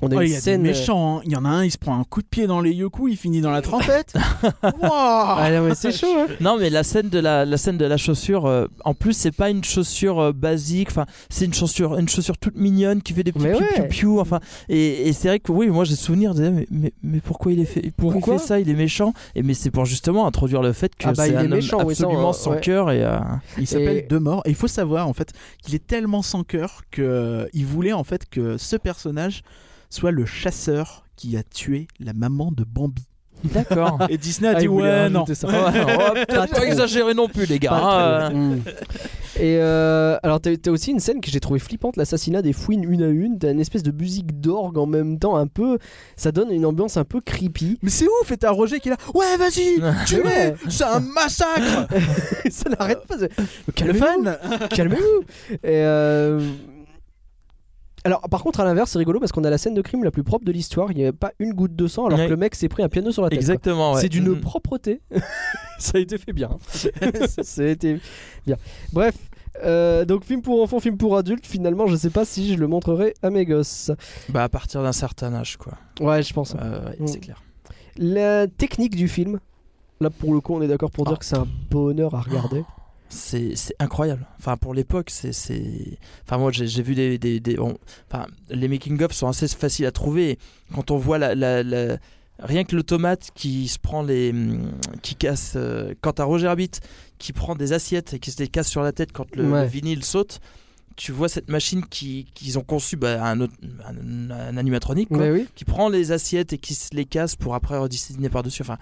On 0.00 0.10
a 0.12 0.16
Oh, 0.16 0.20
une 0.20 0.28
il 0.28 0.32
y 0.32 0.36
a 0.36 0.40
scène. 0.40 0.62
des 0.62 0.68
méchants. 0.70 1.18
hein. 1.18 1.22
Il 1.24 1.32
y 1.32 1.36
en 1.36 1.44
a 1.44 1.48
un, 1.48 1.64
il 1.64 1.70
se 1.70 1.78
prend 1.78 1.98
un 1.98 2.04
coup 2.04 2.22
de 2.22 2.26
pied 2.26 2.46
dans 2.46 2.60
les 2.60 2.72
yoku, 2.72 3.08
il 3.08 3.16
finit 3.16 3.40
dans 3.40 3.50
la 3.50 3.62
trompette. 3.62 4.14
Ah 4.62 5.48
mais 5.62 5.74
c'est 5.74 5.92
chaud. 5.92 6.06
Hein. 6.16 6.26
Non, 6.40 6.56
mais 6.58 6.70
la 6.70 6.82
scène 6.84 7.08
de 7.08 7.18
la, 7.18 7.44
la 7.44 7.56
scène 7.56 7.78
de 7.78 7.84
la 7.84 7.96
chaussure, 7.96 8.46
euh, 8.46 8.66
en 8.84 8.94
plus, 8.94 9.12
c'est 9.12 9.32
pas 9.32 9.50
une 9.50 9.64
chaussure 9.64 10.20
euh, 10.20 10.32
basique. 10.32 10.88
Enfin, 10.90 11.06
c'est 11.30 11.44
une 11.44 11.54
chaussure, 11.54 11.96
une 11.98 12.08
chaussure 12.08 12.38
toute 12.38 12.56
mignonne 12.56 13.02
qui 13.02 13.12
fait 13.12 13.24
des 13.24 13.32
petits 13.32 13.46
piou 13.48 13.58
ouais. 13.58 13.88
piou. 13.88 14.20
Enfin, 14.20 14.40
et, 14.68 15.08
et 15.08 15.12
c'est 15.12 15.28
vrai 15.28 15.40
que 15.40 15.52
oui, 15.52 15.68
moi 15.68 15.84
j'ai 15.84 15.96
souvenir 15.96 16.34
de 16.34 16.48
mais, 16.48 16.66
mais, 16.70 16.92
mais 17.02 17.20
pourquoi 17.20 17.52
il 17.52 17.60
est 17.60 17.64
fait, 17.64 17.90
pourquoi, 17.96 18.12
Pourquoi 18.14 18.34
il 18.34 18.38
fait 18.40 18.46
ça 18.46 18.60
Il 18.60 18.70
est 18.70 18.74
méchant? 18.74 19.12
Et 19.34 19.42
mais 19.42 19.54
c'est 19.54 19.70
pour 19.70 19.84
justement 19.84 20.26
introduire 20.26 20.62
le 20.62 20.72
fait 20.72 20.94
que 20.94 21.06
Ah 21.08 21.12
bah, 21.12 21.24
c'est 21.24 21.30
il 21.30 21.36
un 21.36 21.40
est 21.40 21.44
homme 21.44 21.50
méchant, 21.50 21.78
absolument 21.80 22.32
sans 22.32 22.52
ouais. 22.52 22.60
cœur 22.60 22.90
et. 22.90 23.02
euh, 23.04 23.18
Il 23.58 23.66
s'appelle 23.66 23.98
Et- 23.98 24.02
Demort 24.08 24.42
et 24.46 24.50
il 24.50 24.54
faut 24.54 24.68
savoir 24.68 25.08
en 25.08 25.12
fait 25.12 25.32
qu'il 25.62 25.74
est 25.74 25.86
tellement 25.86 26.22
sans 26.22 26.44
cœur 26.44 26.82
que 26.90 27.02
euh, 27.02 27.46
il 27.52 27.66
voulait 27.66 27.92
en 27.92 28.04
fait 28.04 28.28
que 28.30 28.56
ce 28.56 28.76
personnage 28.76 29.42
soit 29.90 30.10
le 30.10 30.24
chasseur 30.26 31.04
qui 31.16 31.36
a 31.36 31.42
tué 31.42 31.88
la 32.00 32.12
maman 32.12 32.52
de 32.52 32.64
Bambi. 32.64 33.04
D'accord. 33.44 33.98
Et 34.10 34.18
Disney 34.18 34.48
a 34.48 34.54
Ah, 34.56 34.60
dit 34.60 34.66
ouais 34.68 35.08
non. 35.08 35.24
ça. 35.32 35.46
Ouais, 35.46 35.54
on 35.54 35.96
va 35.98 36.10
peut-être 36.10 36.34
pas 36.34 36.46
trop. 36.48 36.62
exagérer 36.64 37.14
non 37.14 37.28
plus, 37.28 37.46
les 37.46 37.60
gars. 37.60 37.72
Hein. 37.72 38.30
Mm. 38.30 38.58
Et 39.40 39.58
euh, 39.60 40.16
alors, 40.24 40.40
t'as 40.40 40.70
aussi 40.72 40.90
une 40.90 40.98
scène 40.98 41.20
que 41.20 41.30
j'ai 41.30 41.38
trouvé 41.38 41.60
flippante 41.60 41.96
l'assassinat 41.96 42.42
des 42.42 42.52
fouines 42.52 42.82
une 42.82 43.04
à 43.04 43.06
une. 43.06 43.38
T'as 43.38 43.52
une 43.52 43.60
espèce 43.60 43.84
de 43.84 43.92
musique 43.92 44.40
d'orgue 44.40 44.76
en 44.78 44.86
même 44.86 45.20
temps, 45.20 45.36
un 45.36 45.46
peu. 45.46 45.78
Ça 46.16 46.32
donne 46.32 46.50
une 46.50 46.66
ambiance 46.66 46.96
un 46.96 47.04
peu 47.04 47.20
creepy. 47.20 47.78
Mais 47.82 47.90
c'est 47.90 48.06
ouf 48.22 48.32
et 48.32 48.36
t'as 48.36 48.50
Roger 48.50 48.80
qui 48.80 48.88
est 48.88 48.92
là. 48.92 48.96
Ouais 49.14 49.36
vas-y, 49.36 49.80
tu 50.06 50.20
Ouais. 50.22 50.56
c'est 50.68 50.82
un 50.82 50.98
massacre. 50.98 51.86
ça 52.50 52.70
n'arrête 52.70 53.06
pas. 53.06 53.14
Calmez-vous. 53.76 53.98
fan. 54.04 54.36
Calmez-vous. 54.70 55.22
Et 55.52 55.56
euh, 55.84 56.40
Alors, 58.08 58.22
par 58.22 58.42
contre, 58.42 58.60
à 58.60 58.64
l'inverse, 58.64 58.90
c'est 58.92 58.98
rigolo 58.98 59.20
parce 59.20 59.32
qu'on 59.32 59.44
a 59.44 59.50
la 59.50 59.58
scène 59.58 59.74
de 59.74 59.82
crime 59.82 60.02
la 60.02 60.10
plus 60.10 60.22
propre 60.22 60.46
de 60.46 60.50
l'histoire. 60.50 60.90
Il 60.92 60.96
n'y 60.96 61.04
a 61.04 61.12
pas 61.12 61.32
une 61.38 61.52
goutte 61.52 61.76
de 61.76 61.86
sang 61.86 62.06
alors 62.06 62.18
Ouais. 62.18 62.24
que 62.24 62.30
le 62.30 62.38
mec 62.38 62.54
s'est 62.54 62.70
pris 62.70 62.82
un 62.82 62.88
piano 62.88 63.12
sur 63.12 63.22
la 63.22 63.28
tête. 63.28 63.38
Exactement. 63.38 63.92
ouais. 63.92 64.00
C'est 64.00 64.08
d'une 64.08 64.28
Mhm. 64.30 64.40
propreté. 64.40 65.02
ça 65.78 65.98
a 65.98 65.98
été 65.98 66.16
fait 66.16 66.32
bien. 66.32 66.48
ça 67.42 67.62
a 67.62 67.66
été 67.66 68.00
bien. 68.46 68.56
Bref. 68.94 69.14
euh, 69.62 70.06
donc 70.06 70.24
film 70.24 70.40
pour 70.40 70.62
enfants, 70.62 70.80
film 70.80 70.96
pour 70.96 71.18
adultes. 71.18 71.44
Finalement, 71.46 71.86
je 71.86 71.96
sais 71.96 72.08
pas 72.08 72.24
si 72.24 72.54
je 72.54 72.58
le 72.58 72.66
montrerai 72.66 73.12
à 73.22 73.28
mes 73.28 73.44
gosses. 73.44 73.90
Bah 74.30 74.44
à 74.44 74.48
partir 74.48 74.82
d'un 74.82 74.92
certain 74.92 75.34
âge, 75.34 75.58
quoi. 75.58 75.74
Ouais, 76.00 76.22
je 76.22 76.32
pense. 76.32 76.54
Euh, 76.54 76.88
ouais, 76.90 76.96
Mm. 77.00 77.06
c'est 77.08 77.20
clair. 77.20 77.42
La 77.98 78.46
technique 78.46 78.96
du 78.96 79.08
film. 79.08 79.38
Là, 80.00 80.08
pour 80.08 80.32
le 80.32 80.40
coup, 80.40 80.54
on 80.54 80.62
est 80.62 80.68
d'accord 80.68 80.90
pour 80.92 81.04
Ah. 81.08 81.10
dire 81.10 81.18
que 81.18 81.24
c'est 81.26 81.36
un 81.36 81.46
bonheur 81.70 82.14
à 82.14 82.20
regarder. 82.22 82.62
C'est 82.62 82.77
c'est 83.08 83.54
incroyable. 83.78 84.26
Enfin, 84.38 84.56
pour 84.56 84.74
l'époque, 84.74 85.10
c'est. 85.10 85.30
Enfin, 86.24 86.38
moi, 86.38 86.50
j'ai 86.52 86.82
vu 86.82 86.94
des. 86.94 87.18
des, 87.18 87.40
des- 87.40 87.58
on- 87.58 87.78
Enfin, 88.10 88.26
les 88.50 88.68
making-of 88.68 89.12
sont 89.12 89.28
assez 89.28 89.48
faciles 89.48 89.86
à 89.86 89.92
trouver. 89.92 90.38
Quand 90.74 90.90
on 90.90 90.98
voit 90.98 91.18
la. 91.18 91.34
la- 91.34 91.62
la- 91.62 91.96
Rien 92.40 92.62
que 92.62 92.76
l'automate 92.76 93.30
qui 93.34 93.66
se 93.66 93.78
prend 93.80 94.02
les. 94.02 94.30
hum, 94.30 94.70
qui 95.02 95.16
casse. 95.16 95.54
euh, 95.56 95.94
Quand 96.00 96.12
t'as 96.14 96.24
Roger 96.24 96.46
Rabbit 96.46 96.70
qui 97.18 97.32
prend 97.32 97.56
des 97.56 97.72
assiettes 97.72 98.14
et 98.14 98.18
qui 98.20 98.30
se 98.30 98.38
les 98.38 98.46
casse 98.46 98.68
sur 98.68 98.82
la 98.82 98.92
tête 98.92 99.10
quand 99.12 99.34
le, 99.34 99.50
Ouais. 99.50 99.62
le 99.62 99.66
vinyle 99.68 100.04
saute, 100.04 100.38
tu 100.94 101.10
vois 101.10 101.28
cette 101.28 101.48
machine 101.50 101.84
qui- 101.84 102.26
qu'ils 102.34 102.56
ont 102.56 102.62
conçue, 102.62 102.94
bah, 102.96 103.24
un, 103.24 103.40
autre- 103.40 103.54
un, 103.84 104.30
un 104.30 104.56
animatronique, 104.56 105.08
quoi, 105.08 105.18
Mais 105.18 105.30
oui. 105.32 105.48
qui 105.56 105.64
prend 105.64 105.88
les 105.88 106.12
assiettes 106.12 106.52
et 106.52 106.58
qui 106.58 106.74
se 106.74 106.94
les 106.94 107.06
casse 107.06 107.34
pour 107.34 107.56
après 107.56 107.76
redessiner 107.76 108.28
par-dessus. 108.28 108.62
Enfin, 108.62 108.78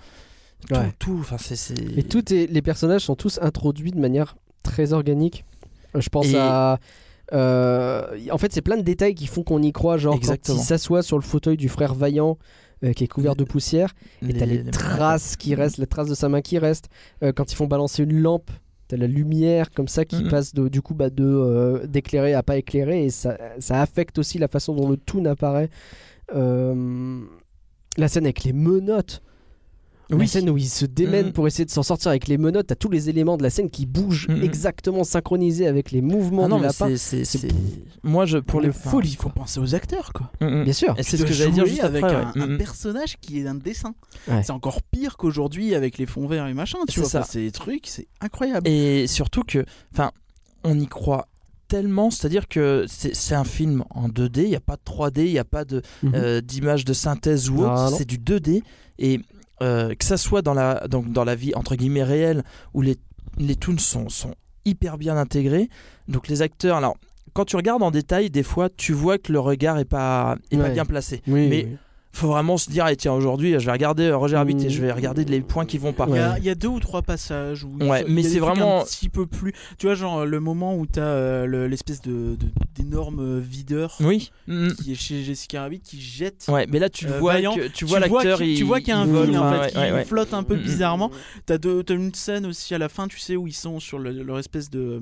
tout, 0.69 0.75
Ouais. 0.75 0.93
tout. 0.99 1.17
Enfin, 1.21 1.37
c'est. 1.39 1.57
c'est- 1.57 1.75
Et 1.99 2.03
tout 2.03 2.33
est, 2.33 2.47
les 2.51 2.63
personnages 2.63 3.03
sont 3.03 3.17
tous 3.17 3.39
introduits 3.43 3.91
de 3.93 3.99
manière 4.01 4.37
très 4.63 4.93
organique. 4.93 5.45
Euh, 5.95 6.01
Je 6.01 6.09
pense 6.09 6.27
Et- 6.29 6.37
à. 6.37 6.79
euh, 7.33 8.07
en 8.31 8.39
fait, 8.39 8.53
c'est 8.53 8.63
plein 8.63 8.77
de 8.77 8.83
détails 8.83 9.15
qui 9.15 9.27
font 9.27 9.43
qu'on 9.43 9.63
y 9.63 9.73
croit. 9.73 9.97
Genre, 9.97 10.15
Exactement. 10.15 10.57
quand 10.57 10.63
il 10.63 10.67
s'assoit 10.67 11.03
sur 11.03 11.17
le 11.19 11.23
fauteuil 11.25 11.57
du 11.57 11.69
frère 11.69 11.95
Vaillant, 11.95 12.39
euh, 12.85 12.93
qui 12.93 13.05
est 13.05 13.09
couvert 13.09 13.37
de 13.37 13.45
poussière, 13.45 13.95
et 14.29 14.35
t'as 14.35 14.45
les, 14.47 14.63
traces 14.65 15.37
qui 15.37 15.55
restent, 15.55 15.79
les 15.79 15.87
traces 15.87 16.09
de 16.09 16.15
sa 16.15 16.29
main 16.29 16.43
qui 16.43 16.59
restent. 16.59 16.89
Euh, 17.23 17.33
quand 17.33 17.51
ils 17.53 17.55
font 17.57 17.67
balancer 17.67 18.03
une 18.03 18.21
lampe, 18.21 18.51
t'as 18.89 18.97
la 18.99 19.07
lumière 19.07 19.71
comme 19.71 19.89
ça 19.89 20.05
qui 20.05 20.23
passe 20.29 20.53
de, 20.55 20.69
du 20.69 20.83
coup 20.83 20.95
bah, 20.95 21.09
de 21.11 21.83
d'éclairer 21.89 22.35
à 22.35 22.43
pas 22.43 22.57
éclairer, 22.57 23.05
et 23.05 23.11
ça, 23.11 23.39
ça 23.59 23.81
affecte 23.81 24.19
aussi 24.19 24.39
la 24.39 24.49
façon 24.49 24.75
dont 24.75 24.89
le 24.91 24.97
tout 24.97 25.23
apparaît. 25.27 25.71
Euh, 26.35 27.21
la 27.97 28.09
scène 28.09 28.25
avec 28.25 28.45
les 28.45 28.53
menottes. 28.53 29.23
La 30.09 30.17
Oui. 30.17 30.29
scène 30.29 30.49
où 30.51 30.57
il 30.57 30.69
se 30.69 30.87
démène 30.87 31.27
Mhm. 31.27 31.33
pour 31.33 31.47
essayer 31.49 31.65
de 31.65 31.71
s'en 31.71 31.83
sortir 31.83 32.11
avec 32.11 32.29
les 32.29 32.39
menottes, 32.39 32.69
t'as 32.69 32.77
tous 32.77 32.89
les 32.91 33.09
éléments 33.09 33.37
de 33.37 33.43
la 33.43 33.51
scène 33.51 33.71
qui 33.71 33.87
bougent 33.87 34.29
exactement 34.43 35.03
synchronisés 35.03 35.67
avec 35.67 35.91
les 35.91 36.01
mouvements 36.01 36.45
Ah 36.45 36.49
non, 36.49 36.57
du 36.59 36.63
lapin. 36.63 36.87
c'est- 36.91 36.97
c'est. 36.97 37.25
C'est- 37.25 37.39
c'est- 37.49 37.55
Moi, 38.05 38.25
je. 38.25 38.39
Pour 38.39 38.61
les. 38.61 38.69
Une 38.69 38.73
folie, 38.73 39.11
il 39.11 39.17
faut 39.17 39.31
penser 39.31 39.59
aux 39.59 39.75
acteurs 39.75 40.13
quoi. 40.13 40.31
Mm, 40.41 40.47
mm. 40.61 40.65
Bien 40.65 40.73
sûr. 40.73 40.95
Et 40.97 41.03
c'est 41.03 41.17
de 41.17 41.23
ce 41.23 41.27
que 41.27 41.33
j'allais 41.35 41.51
dire 41.51 41.65
jouer 41.65 41.71
juste 41.73 41.85
avec 41.85 42.05
après. 42.05 42.17
un, 42.17 42.33
ouais. 42.33 42.41
un 42.43 42.47
Mm, 42.47 42.53
mm. 42.55 42.59
personnage 42.59 43.17
qui 43.21 43.41
est 43.41 43.47
un 43.49 43.57
dessin. 43.57 43.95
Ouais. 44.29 44.43
C'est 44.45 44.53
encore 44.53 44.81
pire 44.83 45.17
qu'aujourd'hui 45.17 45.75
avec 45.75 45.99
les 45.99 46.07
fonds 46.07 46.29
verts 46.29 46.47
et 46.47 46.55
machin. 46.55 46.79
Tu 46.89 47.01
C'est 47.03 47.11
vois, 47.19 47.25
c'est 47.25 47.41
des 47.41 47.51
trucs, 47.51 47.87
c'est 47.89 48.07
incroyable. 48.21 48.69
Et 48.69 49.07
surtout 49.09 49.43
que, 49.43 49.65
enfin, 49.93 50.13
on 50.63 50.79
y 50.79 50.87
croit 50.87 51.27
tellement, 51.67 52.13
c'est-à-dire 52.13 52.47
que 52.47 52.85
c'est 52.87 53.13
c'est 53.15 53.35
un 53.35 53.43
film 53.43 53.83
en 53.91 54.09
2D, 54.09 54.45
il 54.45 54.51
n'y 54.51 54.55
a 54.57 54.61
pas 54.61 54.77
de 54.77 54.83
3D, 54.85 55.27
il 55.27 55.33
n'y 55.33 55.39
a 55.41 55.45
pas 55.45 55.65
de, 55.65 55.83
Mhm. 56.05 56.13
euh, 56.15 56.41
d'image 56.41 56.85
de 56.85 56.93
synthèse 56.93 57.51
ou 57.51 57.59
autre, 57.63 57.73
Ah, 57.75 57.91
c'est 57.97 58.05
du 58.05 58.19
2D. 58.19 58.63
Et 59.01 59.21
euh, 59.63 59.95
que 59.95 60.05
ça 60.05 60.17
soit 60.17 60.43
dans 60.43 60.55
la, 60.55 60.87
donc, 60.89 61.13
dans 61.13 61.25
la 61.25 61.35
vie 61.35 61.55
entre 61.55 61.77
guillemets 61.77 62.05
réelle, 62.05 62.43
où 62.75 62.83
les, 62.83 62.97
les 63.39 63.57
toons 63.57 63.79
sont, 63.79 64.09
sont 64.09 64.35
hyper 64.65 64.99
bien 64.99 65.17
intégrés. 65.17 65.69
Donc 66.09 66.29
les 66.29 66.43
acteurs, 66.43 66.77
alors 66.77 66.97
quand 67.33 67.45
tu 67.45 67.57
regardes 67.57 67.83
en 67.83 67.91
détail, 67.91 68.31
des 68.31 68.43
fois 68.43 68.69
tu 68.69 68.93
vois 68.93 69.19
que 69.19 69.33
le 69.33 69.41
regard 69.41 69.79
est 69.79 69.85
pas, 69.85 70.37
est 70.51 70.57
pas 70.57 70.71
bien 70.71 70.85
placé. 70.85 71.23
Oui, 71.27 71.49
mais 71.49 71.65
oui. 71.65 71.77
Faut 72.17 72.29
vraiment 72.29 72.57
se 72.59 72.71
dire, 72.71 72.87
tiens, 72.99 73.13
aujourd'hui 73.13 73.53
je 73.59 73.67
vais 73.67 73.73
regarder 73.73 74.05
euh, 74.05 74.17
Roger 74.17 74.37
Rabbit 74.37 74.65
et 74.65 74.71
je 74.71 74.81
vais 74.81 74.91
regarder 74.93 75.25
les 75.25 75.41
points 75.41 75.67
qui 75.67 75.79
vont 75.79 75.93
pas. 75.93 76.07
Il 76.09 76.15
y, 76.15 76.19
a, 76.19 76.31
Ouais. 76.33 76.39
il 76.39 76.45
y 76.45 76.51
a 76.51 76.55
deux 76.55 76.69
ou 76.69 76.81
trois 76.81 77.03
passages 77.03 77.65
où 77.65 77.69
Ouais, 77.81 78.03
il 78.03 78.09
y 78.09 78.11
a 78.11 78.15
mais 78.15 78.23
c'est 78.23 78.39
vraiment- 78.39 78.81
un 78.81 78.85
petit 78.85 79.09
peu 79.09 79.27
plus. 79.27 79.53
Tu 79.79 79.87
vois, 79.87 79.95
genre 79.95 80.25
le 80.27 80.41
moment 80.41 80.77
où 80.77 80.87
t'as 80.87 81.01
euh, 81.03 81.47
le- 81.47 81.67
l'espèce 81.69 82.01
de 82.03 82.37
de- 82.37 82.49
d'énorme 82.75 83.39
videur 83.41 83.97
Oui. 84.01 84.31
Mm. 84.47 84.71
qui 84.73 84.93
est 84.93 84.95
chez 84.95 85.23
Jessica 85.23 85.63
Rabbit 85.63 85.81
qui 85.81 86.01
jette. 86.01 86.47
Ouais, 86.49 86.67
mais 86.71 86.79
là 86.79 86.89
tu 86.89 87.07
Euh, 87.07 87.19
vois 87.19 87.35
Vaillant, 87.35 87.55
que 87.55 87.69
tu 87.69 87.85
vois 87.85 88.01
l'acteur, 88.01 88.39
tu 88.39 88.63
vois 88.65 88.81
qu'il 88.81 88.89
y 88.89 88.93
a 88.93 88.99
un 88.99 89.05
fil 89.07 89.37
en 89.39 89.47
enfin, 89.47 89.53
fait 89.53 89.61
ouais, 89.65 89.71
qui 89.71 89.79
ouais, 89.79 89.93
ouais. 89.93 90.05
flotte 90.05 90.35
un 90.35 90.43
peu 90.43 90.55
Mm, 90.57 90.61
mm. 90.61 90.63
bizarrement. 90.63 91.11
T'as 91.47 91.59
deux- 91.59 91.83
t'as 91.83 91.95
une 91.95 92.15
scène 92.15 92.47
aussi 92.47 92.75
à 92.75 92.79
la 92.79 92.89
fin, 92.89 93.09
tu 93.09 93.19
sais, 93.19 93.37
où 93.37 93.47
ils 93.47 93.53
sont 93.55 93.79
sur 93.81 93.99
le- 93.99 94.23
leur 94.23 94.39
espèce 94.39 94.71
de 94.71 95.01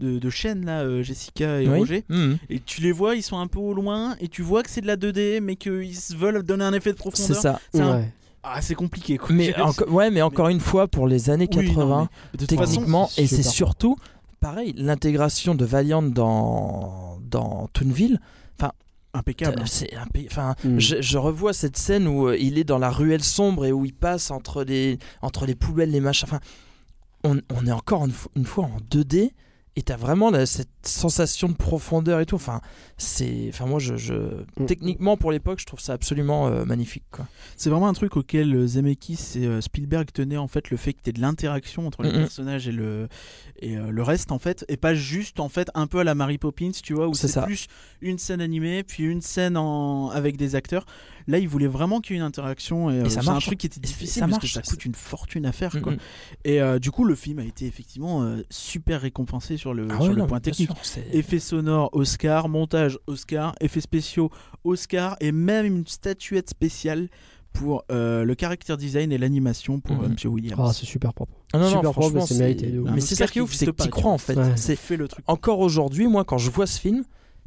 de, 0.00 0.18
de 0.18 0.30
chaîne 0.30 0.64
là, 0.66 0.80
euh, 0.82 1.02
Jessica 1.02 1.60
et 1.60 1.68
Oui. 1.68 1.78
Roger. 1.78 2.04
Mm. 2.08 2.34
Et 2.50 2.60
tu 2.60 2.80
les 2.80 2.92
vois, 2.92 3.14
ils 3.16 3.22
sont 3.22 3.38
un 3.38 3.46
peu 3.46 3.58
au 3.58 3.72
loin, 3.74 4.14
et 4.20 4.28
tu 4.28 4.42
vois 4.42 4.62
que 4.62 4.70
c'est 4.70 4.80
de 4.82 4.86
la 4.86 4.96
2D, 4.96 5.40
mais 5.40 5.56
qu'ils 5.56 5.96
se 5.96 6.14
veulent 6.14 6.42
donner 6.42 6.64
un 6.64 6.72
effet 6.74 6.90
de 6.92 6.96
C'est 6.96 7.02
profondeur. 7.10 7.40
ça. 7.42 7.60
C'est 7.74 7.80
un- 7.80 7.96
Ouais. 8.00 8.12
Ah, 8.48 8.62
c'est 8.62 8.76
compliqué 8.76 9.18
quoi. 9.18 9.34
Mais 9.34 9.52
ouais, 9.88 10.08
mais 10.10 10.22
encore 10.22 10.48
une 10.48 10.60
fois 10.60 10.86
pour 10.86 11.08
les 11.08 11.30
années 11.30 11.48
Oui, 11.50 11.66
non, 11.66 11.68
80, 11.74 12.08
mais 12.32 12.38
de 12.38 12.46
toute 12.46 12.56
façon, 12.58 12.70
techniquement, 12.74 13.08
c'est 13.08 13.22
et 13.22 13.26
c'est 13.26 13.42
surtout 13.42 13.96
pareil 14.38 14.72
l'intégration 14.76 15.54
de 15.56 15.64
Valiant 15.64 16.02
dans 16.02 17.18
dans 17.28 17.68
Toonville. 17.72 18.20
impeccable. 19.14 19.60
hein. 19.62 19.64
C'est 19.66 19.90
Enfin, 20.30 20.54
Mm. 20.62 20.78
je, 20.78 21.00
je 21.00 21.16
revois 21.18 21.54
cette 21.54 21.78
scène 21.78 22.06
où 22.06 22.28
euh, 22.28 22.36
il 22.38 22.58
est 22.58 22.64
dans 22.64 22.76
la 22.78 22.90
ruelle 22.90 23.24
sombre 23.24 23.64
et 23.64 23.72
où 23.72 23.86
il 23.86 23.94
passe 23.94 24.30
entre 24.30 24.62
les 24.62 24.98
entre 25.22 25.46
les 25.46 25.54
poubelles, 25.54 25.90
les 25.90 26.00
machins. 26.00 26.28
Enfin, 26.28 26.40
on, 27.24 27.40
on 27.54 27.66
est 27.66 27.72
encore 27.72 28.04
une, 28.04 28.12
une 28.36 28.44
fois 28.44 28.64
en 28.64 28.76
2D 28.90 29.30
et 29.78 29.82
t'as 29.82 29.96
vraiment 29.96 30.32
cette 30.46 30.68
sensation 30.84 31.48
de 31.48 31.54
profondeur 31.54 32.20
et 32.20 32.26
tout. 32.26 32.36
Enfin, 32.36 32.60
c'est, 32.96 33.46
enfin 33.50 33.66
moi, 33.66 33.78
je, 33.78 33.96
je- 33.96 34.14
Mm. 34.58 34.64
techniquement 34.66 35.16
pour 35.18 35.30
l'époque, 35.32 35.60
je 35.60 35.66
trouve 35.66 35.80
ça 35.80 35.92
absolument 35.92 36.46
euh, 36.48 36.64
magnifique. 36.64 37.04
Quoi. 37.10 37.26
C'est 37.56 37.68
vraiment 37.68 37.88
un 37.88 37.92
truc 37.92 38.16
auquel 38.16 38.54
euh, 38.54 38.66
Zemeckis 38.66 39.18
et 39.36 39.46
euh, 39.46 39.60
Spielberg 39.60 40.10
tenaient 40.12 40.38
en 40.38 40.48
fait 40.48 40.70
le 40.70 40.76
fait 40.78 40.94
que 40.94 41.02
tu 41.04 41.12
de 41.12 41.20
l'interaction 41.20 41.86
entre 41.86 42.02
les 42.02 42.10
Mhm. 42.10 42.16
personnages 42.20 42.66
et 42.68 42.72
le 42.72 43.08
et 43.60 43.76
euh, 43.76 43.90
le 43.90 44.02
reste 44.02 44.32
en 44.32 44.38
fait 44.38 44.64
et 44.68 44.76
pas 44.76 44.94
juste 44.94 45.40
en 45.40 45.48
fait 45.48 45.68
un 45.74 45.86
peu 45.86 45.98
à 45.98 46.04
la 46.04 46.14
Mary 46.14 46.38
Poppins 46.38 46.70
tu 46.82 46.94
vois 46.94 47.08
où 47.08 47.14
C'est 47.14 47.26
c'est 47.28 47.34
ça. 47.34 47.42
plus 47.42 47.66
une 48.00 48.18
scène 48.18 48.40
animée 48.40 48.82
puis 48.82 49.04
une 49.04 49.20
scène 49.22 49.56
en... 49.56 50.08
avec 50.10 50.36
des 50.36 50.54
acteurs 50.56 50.84
là 51.26 51.38
ils 51.38 51.48
voulaient 51.48 51.66
vraiment 51.66 52.00
qu'il 52.00 52.14
y 52.14 52.18
ait 52.18 52.20
une 52.20 52.26
interaction 52.26 52.90
et, 52.90 53.08
ça 53.08 53.22
c'est 53.22 53.28
un 53.28 53.38
truc 53.38 53.58
qui 53.58 53.66
était 53.66 53.80
difficile 53.80 54.08
ça 54.14 54.20
parce 54.22 54.32
marche. 54.32 54.42
que 54.44 54.52
ça 54.52 54.62
coûte 54.62 54.84
une 54.84 54.94
fortune 54.94 55.46
à 55.46 55.52
faire 55.52 55.80
quoi. 55.82 55.92
Mm, 55.92 55.96
mm. 55.96 55.98
et 56.44 56.78
du 56.80 56.90
coup 56.90 57.04
le 57.04 57.14
film 57.14 57.38
a 57.38 57.44
été 57.44 57.66
effectivement 57.66 58.36
super 58.50 59.00
récompensé 59.00 59.56
sur 59.56 59.65
le 59.74 59.86
Ah 59.90 59.94
sur 59.96 60.02
ouais, 60.04 60.08
le 60.10 60.16
non, 60.16 60.26
point 60.26 60.40
technique 60.40 60.70
sûr, 60.82 61.02
Effets 61.12 61.38
sonores 61.38 61.90
Oscar, 61.92 62.48
montage 62.48 62.98
Oscar, 63.06 63.54
effets 63.60 63.80
spéciaux 63.80 64.30
Oscar 64.64 65.16
et 65.20 65.32
même 65.32 65.66
une 65.66 65.86
statuette 65.86 66.50
spéciale 66.50 67.08
pour 67.52 67.84
euh, 67.90 68.24
le 68.24 68.36
character 68.38 68.76
design 68.76 69.12
et 69.12 69.18
l'animation 69.18 69.80
pour 69.80 70.02
euh, 70.02 70.08
Monsieur 70.08 70.28
Williams. 70.28 70.60
Ah, 70.62 70.72
c'est 70.74 70.84
super 70.86 71.14
propre. 71.14 71.32
Ah 71.54 71.58
non, 71.58 71.64
non, 71.64 71.68
super 71.70 71.82
propre, 71.92 72.00
franchement, 72.08 72.26
c'est 72.26 72.38
mérité. 72.38 72.66
de 72.66 72.80
Mais 72.80 73.00
c'est 73.00 73.14
ça 73.14 73.26
qui 73.26 73.38
est 73.38 73.42
ouf, 73.42 73.54
c'est 73.54 73.66
que 73.66 73.82
tu 73.82 73.88
crois 73.88 74.10
en 74.12 74.18
fait. 74.18 74.36
Ouais. 74.36 74.52
C'est 74.56 74.76
fait 74.76 74.96
le 74.96 75.08
truc. 75.08 75.24
encore 75.26 75.60
aujourd'hui, 75.60 76.06
moi, 76.06 76.24
quand 76.24 76.38
je 76.38 76.50
vois 76.50 76.66
ce 76.66 76.78
film, 76.78 77.04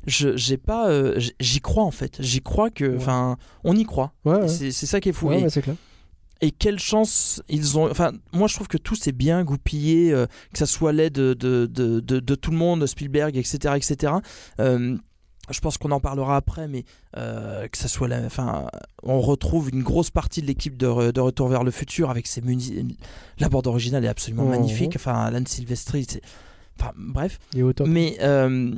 je 0.08 0.36
j'ai 0.36 0.58
pas, 0.58 0.90
euh, 0.90 1.20
j'y 1.40 1.60
crois 1.62 1.84
en 1.84 1.92
fait. 1.92 2.18
J'y 2.22 2.42
crois 2.42 2.70
que, 2.72 2.86
Ouais. 2.86 2.96
enfin, 2.98 3.38
on 3.64 3.76
y 3.76 3.84
croit. 3.86 4.14
Ouais, 4.26 4.38
ouais. 4.38 4.48
C'est 4.48 4.72
ça 4.72 5.00
qui 5.00 5.10
est 5.10 5.14
fou. 5.14 5.28
Ouais, 5.28 5.42
Et- 5.44 5.62
clair. 5.62 5.76
Et 6.42 6.52
quelle 6.52 6.80
chance 6.80 7.42
ils 7.50 7.78
ont. 7.78 7.90
Enfin, 7.92 8.12
moi 8.32 8.48
je 8.48 8.56
trouve 8.56 8.68
que 8.70 8.78
tout 8.78 8.96
s'est 8.96 9.12
bien 9.12 9.44
goupillé, 9.44 10.14
euh, 10.14 10.26
que 10.54 10.58
ça 10.60 10.66
soit 10.66 10.94
l'aide 10.94 11.14
de, 11.14 11.34
de, 11.34 11.66
de, 11.66 12.00
de- 12.00 12.20
de 12.22 12.36
tout 12.36 12.52
le 12.52 12.58
monde, 12.58 12.86
Spielberg, 12.86 13.36
etc. 13.36 13.74
etc. 13.76 14.14
Euh, 14.62 14.98
je 15.52 15.60
pense 15.62 15.78
qu'on 15.78 15.92
en 15.92 16.00
parlera 16.00 16.38
après, 16.38 16.68
mais 16.68 16.86
euh, 17.18 17.68
que 17.68 17.78
ça 17.78 17.88
soit. 17.90 18.08
La, 18.08 18.22
enfin, 18.26 18.68
on 19.04 19.20
retrouve 19.20 19.70
une 19.70 19.84
grosse 19.84 20.12
partie 20.12 20.42
de 20.42 20.48
l'équipe 20.48 20.78
de, 20.78 20.88
Re- 20.88 21.12
de 21.12 21.20
Retour 21.20 21.50
vers 21.50 21.64
le 21.64 21.72
futur 21.72 22.10
avec 22.10 22.26
ses. 22.28 22.42
La 23.40 23.50
bande 23.50 23.68
originale 23.68 24.06
est 24.06 24.10
absolument 24.10 24.44
Mhm. 24.46 24.50
magnifique. 24.52 24.94
Enfin, 24.96 25.16
Alan 25.16 25.44
Silvestri, 25.46 26.06
c'est. 26.08 26.22
Enfin, 26.80 26.92
bref. 26.98 27.38
Il 27.54 27.60
est 27.60 27.64
au 27.64 27.74
top. 27.74 27.88
Mais, 27.88 28.16
euh, 28.22 28.74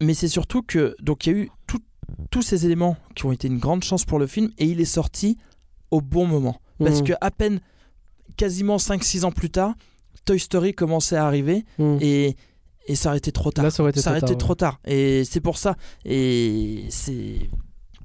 mais 0.00 0.14
c'est 0.14 0.28
surtout 0.28 0.62
que 0.62 0.96
donc 1.02 1.26
il 1.26 1.32
y 1.32 1.36
a 1.36 1.38
eu 1.40 1.50
tout- 1.66 1.82
tous 2.30 2.40
ces 2.42 2.64
éléments 2.64 2.96
qui 3.14 3.26
ont 3.26 3.32
été 3.32 3.48
une 3.48 3.58
grande 3.58 3.82
chance 3.84 4.04
pour 4.06 4.18
le 4.18 4.26
film 4.26 4.50
et 4.58 4.64
il 4.64 4.80
est 4.80 4.84
sorti 4.86 5.36
au 5.90 6.00
bon 6.00 6.26
moment. 6.26 6.56
Parce 6.78 7.00
Mhm. 7.00 7.06
que 7.08 7.12
à 7.20 7.30
peine 7.30 7.60
quasiment 8.36 8.76
5-6 8.78 9.24
ans 9.24 9.32
plus 9.32 9.50
tard, 9.50 9.74
Toy 10.24 10.38
Story 10.38 10.74
commençait 10.74 11.16
à 11.16 11.26
arriver 11.26 11.64
Mhm. 11.78 11.98
et, 12.00 12.36
et 12.88 12.94
ça 12.96 13.10
aurait 13.10 13.18
été 13.18 13.32
trop 13.32 13.50
tard. 13.50 13.64
Là, 13.64 13.70
ça 13.70 13.82
aurait 13.82 13.90
été 13.90 14.00
trop 14.00 14.10
aurait 14.10 14.20
tard, 14.20 14.28
été 14.28 14.34
ouais. 14.34 14.38
trop 14.38 14.54
tard. 14.54 14.80
Et 14.86 15.24
c'est 15.24 15.40
pour 15.40 15.56
ça. 15.58 15.76
Et 16.04 16.84
c'est. 16.90 17.36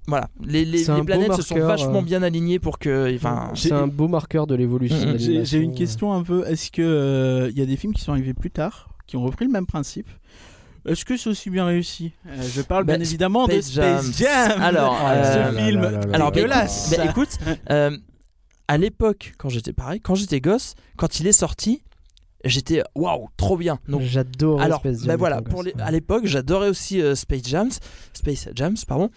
Voilà, 0.07 0.29
les, 0.43 0.65
les- 0.65 0.79
les 0.79 0.85
beau 0.85 1.03
planètes 1.03 1.33
se 1.33 1.41
sont 1.43 1.59
vachement 1.59 1.99
euh, 1.99 2.01
bien 2.01 2.23
alignées 2.23 2.57
pour 2.59 2.79
que. 2.79 3.13
Enfin, 3.15 3.51
C'est 3.55 3.71
un 3.71 3.87
beau 3.87 4.07
marqueur 4.07 4.47
de 4.47 4.55
l'évolution. 4.55 5.13
Mhm. 5.13 5.43
J'ai 5.45 5.57
une 5.59 5.75
question 5.75 6.11
un 6.13 6.23
peu. 6.23 6.43
Est-ce 6.47 6.71
que 6.71 6.81
euh, 6.81 7.49
il 7.51 7.57
y 7.59 7.61
a 7.61 7.65
des 7.65 7.75
films 7.77 7.93
qui 7.93 8.01
sont 8.01 8.11
arrivés 8.11 8.33
plus 8.33 8.49
tard, 8.51 8.89
qui 9.07 9.15
ont 9.17 9.23
repris 9.23 9.45
le 9.45 9.51
même 9.51 9.67
principe 9.67 10.07
Est-ce 10.87 11.05
que 11.05 11.15
c'est 11.17 11.29
aussi 11.29 11.51
bien 11.51 11.65
réussi 11.65 12.11
Euh, 12.27 12.41
Je 12.41 12.61
parle 12.63 12.83
Bah, 12.85 12.97
bien 12.97 13.05
évidemment 13.05 13.45
de 13.47 13.51
Space 13.61 13.71
Space 13.71 14.17
Jam. 14.17 14.49
Jam. 14.49 14.61
Alors, 14.63 14.97
ce 14.97 15.37
euh, 15.37 15.65
film 15.65 15.81
là, 15.81 15.91
là, 15.91 15.97
là, 15.99 16.05
là. 16.07 16.15
Alors, 16.15 16.31
bah, 16.31 16.35
dégueulasse. 16.35 16.93
bah, 16.97 17.05
écoute, 17.05 17.37
euh, 17.69 17.95
à 18.71 18.77
l'époque, 18.77 19.33
quand 19.37 19.49
j'étais 19.49 19.73
pareil, 19.73 19.99
quand 19.99 20.15
j'étais 20.15 20.39
gosse, 20.39 20.75
quand 20.97 21.19
il 21.19 21.27
est 21.27 21.33
sorti, 21.33 21.81
j'étais 22.45 22.83
waouh, 22.95 23.27
trop 23.35 23.57
bien. 23.57 23.79
Donc, 23.89 24.01
J'adore 24.01 24.61
alors, 24.61 24.79
Space 24.79 24.99
Jam 24.99 25.07
bah 25.07 25.15
voilà, 25.17 25.41
pour 25.41 25.61
les, 25.63 25.73
à 25.79 25.91
l'époque, 25.91 26.25
j'adorais 26.25 26.69
aussi 26.69 27.01
euh, 27.01 27.13
Space 27.15 27.43
Jams, 27.45 27.71
Space 28.13 28.47
Jams, 28.55 28.77
pardon. 28.87 29.09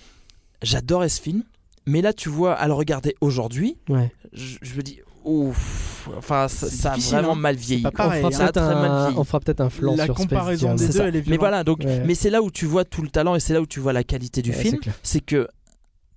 J'adorais 0.62 1.08
ce 1.08 1.20
film, 1.20 1.42
mais 1.86 2.02
là, 2.02 2.12
tu 2.12 2.28
vois, 2.28 2.54
à 2.54 2.66
le 2.66 2.72
regarder 2.72 3.14
aujourd'hui, 3.20 3.76
Ouais. 3.88 4.10
je, 4.32 4.56
je 4.62 4.74
me 4.76 4.82
dis, 4.82 4.98
ouf, 5.24 6.08
enfin, 6.16 6.48
ça, 6.48 6.92
a 6.92 6.96
vraiment 6.96 7.32
hein. 7.32 7.34
mal 7.36 7.54
vieilli. 7.56 7.82
pareil, 7.82 8.24
on, 8.24 8.26
hein. 8.26 8.30
fera 8.32 8.44
peut-être 8.52 8.56
un, 8.58 9.02
vieilli. 9.04 9.18
on 9.18 9.24
fera 9.24 9.40
peut-être 9.40 9.60
un 9.60 9.70
flanc 9.70 9.94
La 9.96 10.04
sur 10.06 10.14
Space 10.14 10.26
comparaison 10.26 10.66
Jam. 10.68 10.76
des 10.76 10.82
C'est 10.86 10.92
deux, 10.92 10.98
ça. 10.98 11.06
elle 11.08 11.16
est 11.16 11.26
Mais 11.28 11.36
voilà, 11.36 11.62
donc, 11.64 11.80
Ouais. 11.84 12.02
mais 12.04 12.14
c'est 12.14 12.30
là 12.30 12.42
où 12.42 12.50
tu 12.50 12.66
vois 12.66 12.84
tout 12.84 13.02
le 13.02 13.08
talent 13.08 13.34
et 13.36 13.40
c'est 13.40 13.52
là 13.54 13.60
où 13.60 13.66
tu 13.66 13.78
vois 13.80 13.92
la 13.92 14.02
qualité 14.04 14.42
du 14.42 14.50
Ouais, 14.50 14.56
film. 14.56 14.78
c'est 15.04 15.20
que, 15.20 15.46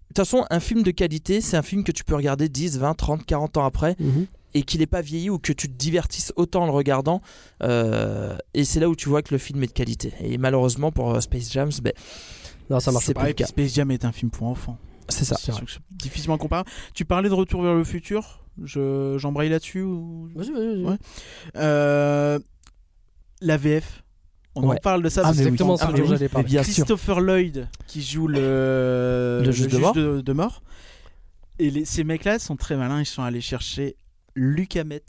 toute 0.08 0.18
façon, 0.18 0.46
un 0.50 0.60
film 0.60 0.84
de 0.84 0.92
qualité, 0.92 1.42
c'est 1.42 1.58
un 1.58 1.62
film 1.62 1.84
que 1.84 1.92
tu 1.92 2.04
peux 2.04 2.16
regarder 2.16 2.50
10, 2.50 2.78
20, 2.80 2.94
30, 2.94 3.26
40 3.26 3.58
ans 3.58 3.66
après 3.66 3.96
Mhm. 4.00 4.26
et 4.54 4.64
qu'il 4.64 4.80
n'est 4.80 4.88
pas 4.88 5.02
vieilli 5.02 5.30
ou 5.30 5.38
que 5.40 5.54
tu 5.54 5.68
te 5.70 5.74
divertisses 5.78 6.34
autant 6.36 6.64
en 6.64 6.66
le 6.66 6.72
regardant. 6.72 7.22
Euh, 7.64 8.36
et 8.54 8.64
c'est 8.64 8.80
là 8.80 8.90
où 8.90 8.96
tu 8.96 9.10
vois 9.10 9.22
que 9.22 9.34
le 9.34 9.38
film 9.38 9.62
est 9.64 9.68
de 9.68 9.72
qualité. 9.74 10.14
Et 10.22 10.38
malheureusement 10.38 10.92
pour 10.92 11.14
euh, 11.14 11.20
Space 11.22 11.52
Jams, 11.52 11.72
ben, 11.82 11.94
Non, 12.70 12.80
ça 12.80 12.92
marche 12.92 13.06
C'est 13.06 13.14
pas. 13.14 13.22
Plus 13.22 13.30
le 13.30 13.34
puis 13.36 13.46
Space 13.46 13.74
Jam 13.76 13.92
est 13.92 14.06
un 14.06 14.12
film 14.12 14.32
pour 14.32 14.48
enfants. 14.48 14.78
c'est 15.10 15.26
ça. 15.26 15.36
C'est 15.38 15.54
difficilement 15.92 16.38
comparable. 16.38 16.70
Tu 16.94 17.06
parlais 17.06 17.30
de 17.30 17.34
Retour 17.34 17.62
vers 17.62 17.74
le 17.76 17.84
futur. 17.84 18.44
Je 18.64 19.16
j'embraye 19.20 19.50
là-dessus 19.50 19.84
ou... 19.84 20.30
Vas-y, 20.36 20.52
vas-y, 20.52 20.68
vas-y. 20.68 20.84
Ouais. 20.84 20.98
Euh, 21.58 22.40
la 23.42 23.58
VF. 23.58 24.04
On 24.64 24.70
en 24.70 24.76
parle 24.76 25.04
de 25.04 25.10
ça. 25.10 25.22
Ah, 25.26 25.32
oui. 25.32 25.38
exactement 25.40 25.78
ce 25.78 25.84
Ah, 25.84 25.92
dont 25.92 26.02
oui, 26.02 26.08
j'allais 26.08 26.30
parler. 26.30 26.48
Christopher 26.62 27.20
Lloyd 27.20 27.68
qui 27.88 28.02
joue 28.02 28.28
le, 28.28 29.42
Le 29.46 29.52
juge 29.52 29.68
de 29.68 29.78
mort. 29.78 29.94
de, 29.94 30.22
de 30.22 30.34
mort. 30.34 30.62
Et 31.60 31.70
les- 31.72 31.86
ces 31.86 32.04
mecs-là 32.04 32.40
sont 32.40 32.56
très 32.56 32.76
malins. 32.76 33.00
Ils 33.00 33.06
sont 33.06 33.24
allés 33.24 33.42
chercher 33.42 33.96
Luc 34.36 34.76
Hamet 34.76 35.02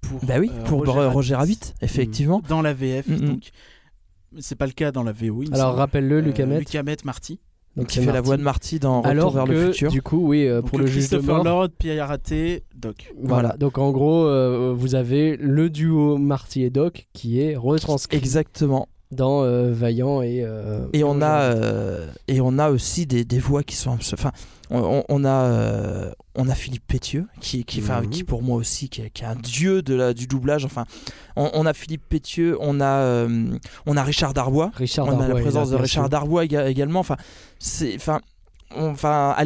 pour, 0.00 0.24
Bah 0.24 0.36
oui, 0.38 0.50
euh, 0.52 0.64
pour 0.64 0.86
Roger, 0.86 1.06
Roger 1.08 1.34
Rabbit, 1.34 1.58
effectivement. 1.82 2.40
dans 2.48 2.62
la 2.62 2.72
VF. 2.72 3.08
Mhm. 3.08 3.18
Donc, 3.20 3.50
c'est 4.38 4.54
pas 4.54 4.66
le 4.66 4.72
cas 4.72 4.92
dans 4.92 5.02
la 5.02 5.12
VO. 5.12 5.42
Alors 5.52 5.74
rappelle-le, 5.74 6.16
Euh, 6.18 6.20
Luc 6.20 6.38
Hamet. 6.40 6.58
Luc 6.60 6.74
Hamet, 6.74 6.96
Marty. 7.04 7.40
Donc 7.76 7.88
qui 7.88 8.00
fait 8.00 8.10
la 8.12 8.20
voix 8.22 8.36
de 8.38 8.42
Marty 8.42 8.78
dans 8.78 8.98
Retour 9.02 9.10
Alors 9.10 9.30
vers 9.32 9.44
que, 9.44 9.50
le 9.52 9.66
futur. 9.72 9.90
du 9.90 10.00
coup, 10.02 10.18
oui, 10.28 10.46
euh, 10.46 10.60
Donc, 10.62 10.70
pour 10.70 10.78
le 10.78 10.86
juge 10.86 11.08
de 11.10 11.16
Christopher 11.18 11.44
mort. 11.44 11.44
Lloyd, 11.60 11.72
Pierre 11.78 12.08
Raté, 12.08 12.64
Doc. 12.74 13.12
Voilà. 13.18 13.42
Voilà. 13.48 13.56
Donc 13.58 13.76
en 13.78 13.90
gros, 13.90 14.24
euh, 14.26 14.72
vous 14.76 14.94
avez 14.94 15.36
le 15.36 15.68
duo 15.68 16.16
Marty 16.16 16.62
et 16.64 16.70
Doc 16.70 17.06
qui 17.12 17.40
est 17.40 17.54
retranscrit 17.54 18.16
Exactement. 18.16 18.88
dans 19.10 19.42
euh, 19.44 19.72
Vaillant 19.72 20.22
et. 20.22 20.42
euh, 20.42 20.86
Et 20.94 21.04
on 21.04 21.20
a 21.20 21.42
euh, 21.54 22.06
et 22.28 22.40
on 22.40 22.58
a 22.58 22.70
aussi 22.70 23.04
des, 23.06 23.24
des 23.24 23.38
voix 23.38 23.62
qui 23.62 23.76
sont 23.76 23.90
enfin 23.90 24.32
on, 24.70 25.24
a 25.24 25.28
euh, 25.28 26.10
on 26.34 26.48
a 26.48 26.54
Philippe 26.54 26.86
Pétieux 26.86 27.26
qui 27.40 27.64
qui 27.64 27.80
qui 28.10 28.24
pour 28.24 28.42
moi 28.42 28.56
aussi 28.56 28.88
qui 28.88 29.02
est, 29.02 29.10
qui 29.10 29.22
est 29.22 29.26
un 29.26 29.36
dieu 29.36 29.80
de 29.82 29.94
la 29.94 30.12
du 30.14 30.26
doublage. 30.26 30.64
Enfin 30.64 30.84
on, 31.36 31.50
on 31.54 31.66
a 31.66 31.72
Philippe 31.72 32.08
Pétieux 32.08 32.56
on 32.60 32.80
a 32.80 32.84
euh, 33.00 33.56
on 33.86 33.96
a 33.96 34.02
Richard 34.02 34.34
Darbois. 34.34 34.72
Richard 34.74 35.06
on 35.06 35.20
a 35.20 35.28
la 35.28 35.34
présence 35.42 35.70
de 35.70 35.76
Richard. 35.82 36.08
Darbois 36.10 36.44
éga- 36.44 36.68
également. 36.68 37.00
Enfin 37.00 37.16
c'est 37.58 37.94
enfin 37.96 38.20
on- 38.74 38.90
enfin 38.90 39.36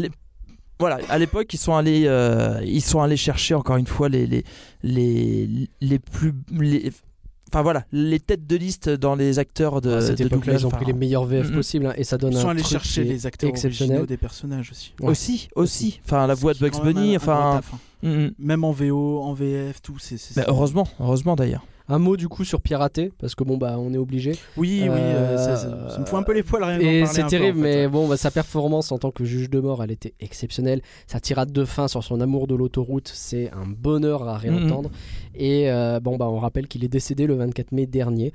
voilà, 0.78 0.98
à 1.10 1.18
l'époque, 1.18 1.52
ils 1.52 1.58
sont 1.58 1.74
allés, 1.76 2.04
euh, 2.06 2.58
ils 2.64 2.80
sont 2.80 3.02
allés 3.02 3.18
chercher 3.18 3.54
encore 3.54 3.76
une 3.76 3.86
fois 3.86 4.08
les 4.08 4.26
les 4.26 4.44
les, 4.82 5.68
les 5.82 5.98
plus 5.98 6.32
les- 6.50 6.90
enfin 7.52 7.62
voilà, 7.62 7.84
les 7.92 8.20
têtes 8.20 8.46
de 8.46 8.56
liste 8.56 8.88
dans 8.88 9.14
les 9.14 9.38
acteurs 9.38 9.80
de, 9.80 9.90
à 9.92 10.00
cette 10.00 10.18
de 10.18 10.24
époque-là, 10.26 10.36
doublage, 10.54 10.60
ils 10.62 10.66
ont 10.66 10.70
pris 10.70 10.84
les 10.84 10.92
meilleurs 10.92 11.24
VF 11.24 11.48
Mhm. 11.48 11.54
possibles 11.54 11.86
hein, 11.86 11.92
et 11.96 12.04
ça 12.04 12.16
donne 12.18 12.32
Ils 12.32 12.38
sont 12.38 12.48
un 12.48 12.50
allés 12.52 12.62
truc 12.62 12.72
chercher 12.72 13.04
les 13.04 13.26
acteurs 13.26 13.52
des 14.06 14.16
personnages 14.16 14.70
aussi. 14.70 14.92
Ouais. 15.00 15.08
aussi, 15.10 15.48
aussi. 15.54 16.00
Enfin, 16.04 16.26
la 16.26 16.34
voix 16.34 16.54
de 16.54 16.58
Bugs 16.58 16.80
Bunny, 16.82 17.16
un- 17.16 17.18
un 17.18 17.18
gros 17.18 17.30
enfin. 17.30 17.52
taf, 17.56 17.74
hein. 17.74 17.78
mm, 18.02 18.08
mm. 18.26 18.30
Même 18.38 18.64
en 18.64 18.72
VO, 18.72 19.20
en 19.22 19.32
VF, 19.32 19.82
tout. 19.82 19.98
c'est 19.98 20.16
c'est- 20.18 20.36
Bah, 20.36 20.44
heureusement, 20.48 20.86
heureusement 21.00 21.36
d'ailleurs. 21.36 21.64
Un 21.90 21.98
mot 21.98 22.16
du 22.16 22.28
coup 22.28 22.44
sur 22.44 22.62
pirater 22.62 23.12
parce 23.18 23.34
que 23.34 23.44
bon 23.44 23.58
bah 23.58 23.76
on 23.78 23.92
est 23.92 23.98
obligé. 23.98 24.32
Oui, 24.56 24.80
oui, 24.82 24.88
euh, 24.90 25.36
ça, 25.36 25.56
ça- 25.56 25.66
Euh, 25.68 25.88
ça 25.90 25.98
me 25.98 26.06
fout 26.06 26.18
un 26.18 26.22
peu 26.22 26.32
les 26.32 26.42
poils 26.42 26.62
rien 26.62 26.78
Et 26.78 27.04
c'est 27.06 27.22
peu, 27.24 27.28
terrible, 27.28 27.58
en 27.58 27.62
fait, 27.62 27.76
mais 27.82 27.88
bon, 27.88 28.08
bah, 28.08 28.16
sa 28.16 28.30
performance 28.30 28.92
en 28.92 28.98
tant 28.98 29.10
que 29.10 29.24
juge 29.24 29.50
de 29.50 29.58
mort, 29.60 29.82
elle 29.84 29.90
était 29.90 30.14
exceptionnelle. 30.20 30.80
Sa 31.06 31.20
tirade 31.20 31.50
de 31.52 31.64
fin 31.64 31.88
sur 31.88 32.02
son 32.04 32.20
amour 32.20 32.46
de 32.46 32.54
l'autoroute, 32.54 33.10
c'est 33.12 33.50
un 33.50 33.66
bonheur 33.66 34.26
à 34.28 34.38
réentendre. 34.38 34.90
Et 35.34 35.70
euh, 35.70 36.00
bon, 36.00 36.16
bah, 36.16 36.28
on 36.28 36.38
rappelle 36.38 36.68
qu'il 36.68 36.84
est 36.84 36.88
décédé 36.88 37.26
le 37.26 37.34
24 37.34 37.72
mai 37.72 37.86
dernier. 37.86 38.32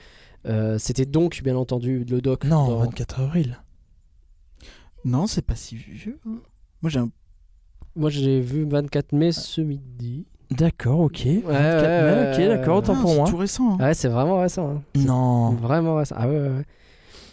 C'était 0.78 1.06
donc, 1.06 1.41
bien 1.43 1.56
entendu, 1.56 2.06
le 2.10 2.22
doc. 2.22 2.43
Non, 2.43 2.68
dans- 2.68 2.80
24 2.80 3.22
avril. 3.22 3.58
Non, 5.06 5.28
c'est 5.28 5.41
pas 5.43 5.56
si 5.56 5.76
vieux. 5.76 6.20
hein. 6.28 6.39
Moi, 6.82 6.89
j'ai 6.89 6.99
un. 6.99 7.10
Moi, 7.95 8.10
j'ai 8.10 8.41
vu 8.41 8.66
24 8.68 9.14
mai 9.14 9.32
ce 9.32 9.62
midi. 9.62 10.26
D'accord, 10.52 11.00
ok. 11.02 11.22
Ouais, 11.26 11.41
24 11.43 11.82
mai, 12.06 12.32
ok, 12.34 12.48
d'accord, 12.58 12.78
autant 12.78 12.93
Ah, 12.98 13.02
pour 13.02 13.10
c'est 13.12 13.16
moi. 13.18 13.30
tout 13.30 13.38
récent. 13.38 13.78
hein. 13.80 13.84
Ouais, 13.88 13.93
c'est 13.93 14.08
vraiment 14.10 14.39
récent. 14.39 14.70
hein. 14.70 14.82
C'est 14.96 15.06
Non. 15.06 15.52
Vraiment 15.52 15.96
récent. 15.96 16.16
Ah 16.18 16.28
ouais, 16.28 16.36
ouais, 16.39 16.48
ouais. 16.50 16.64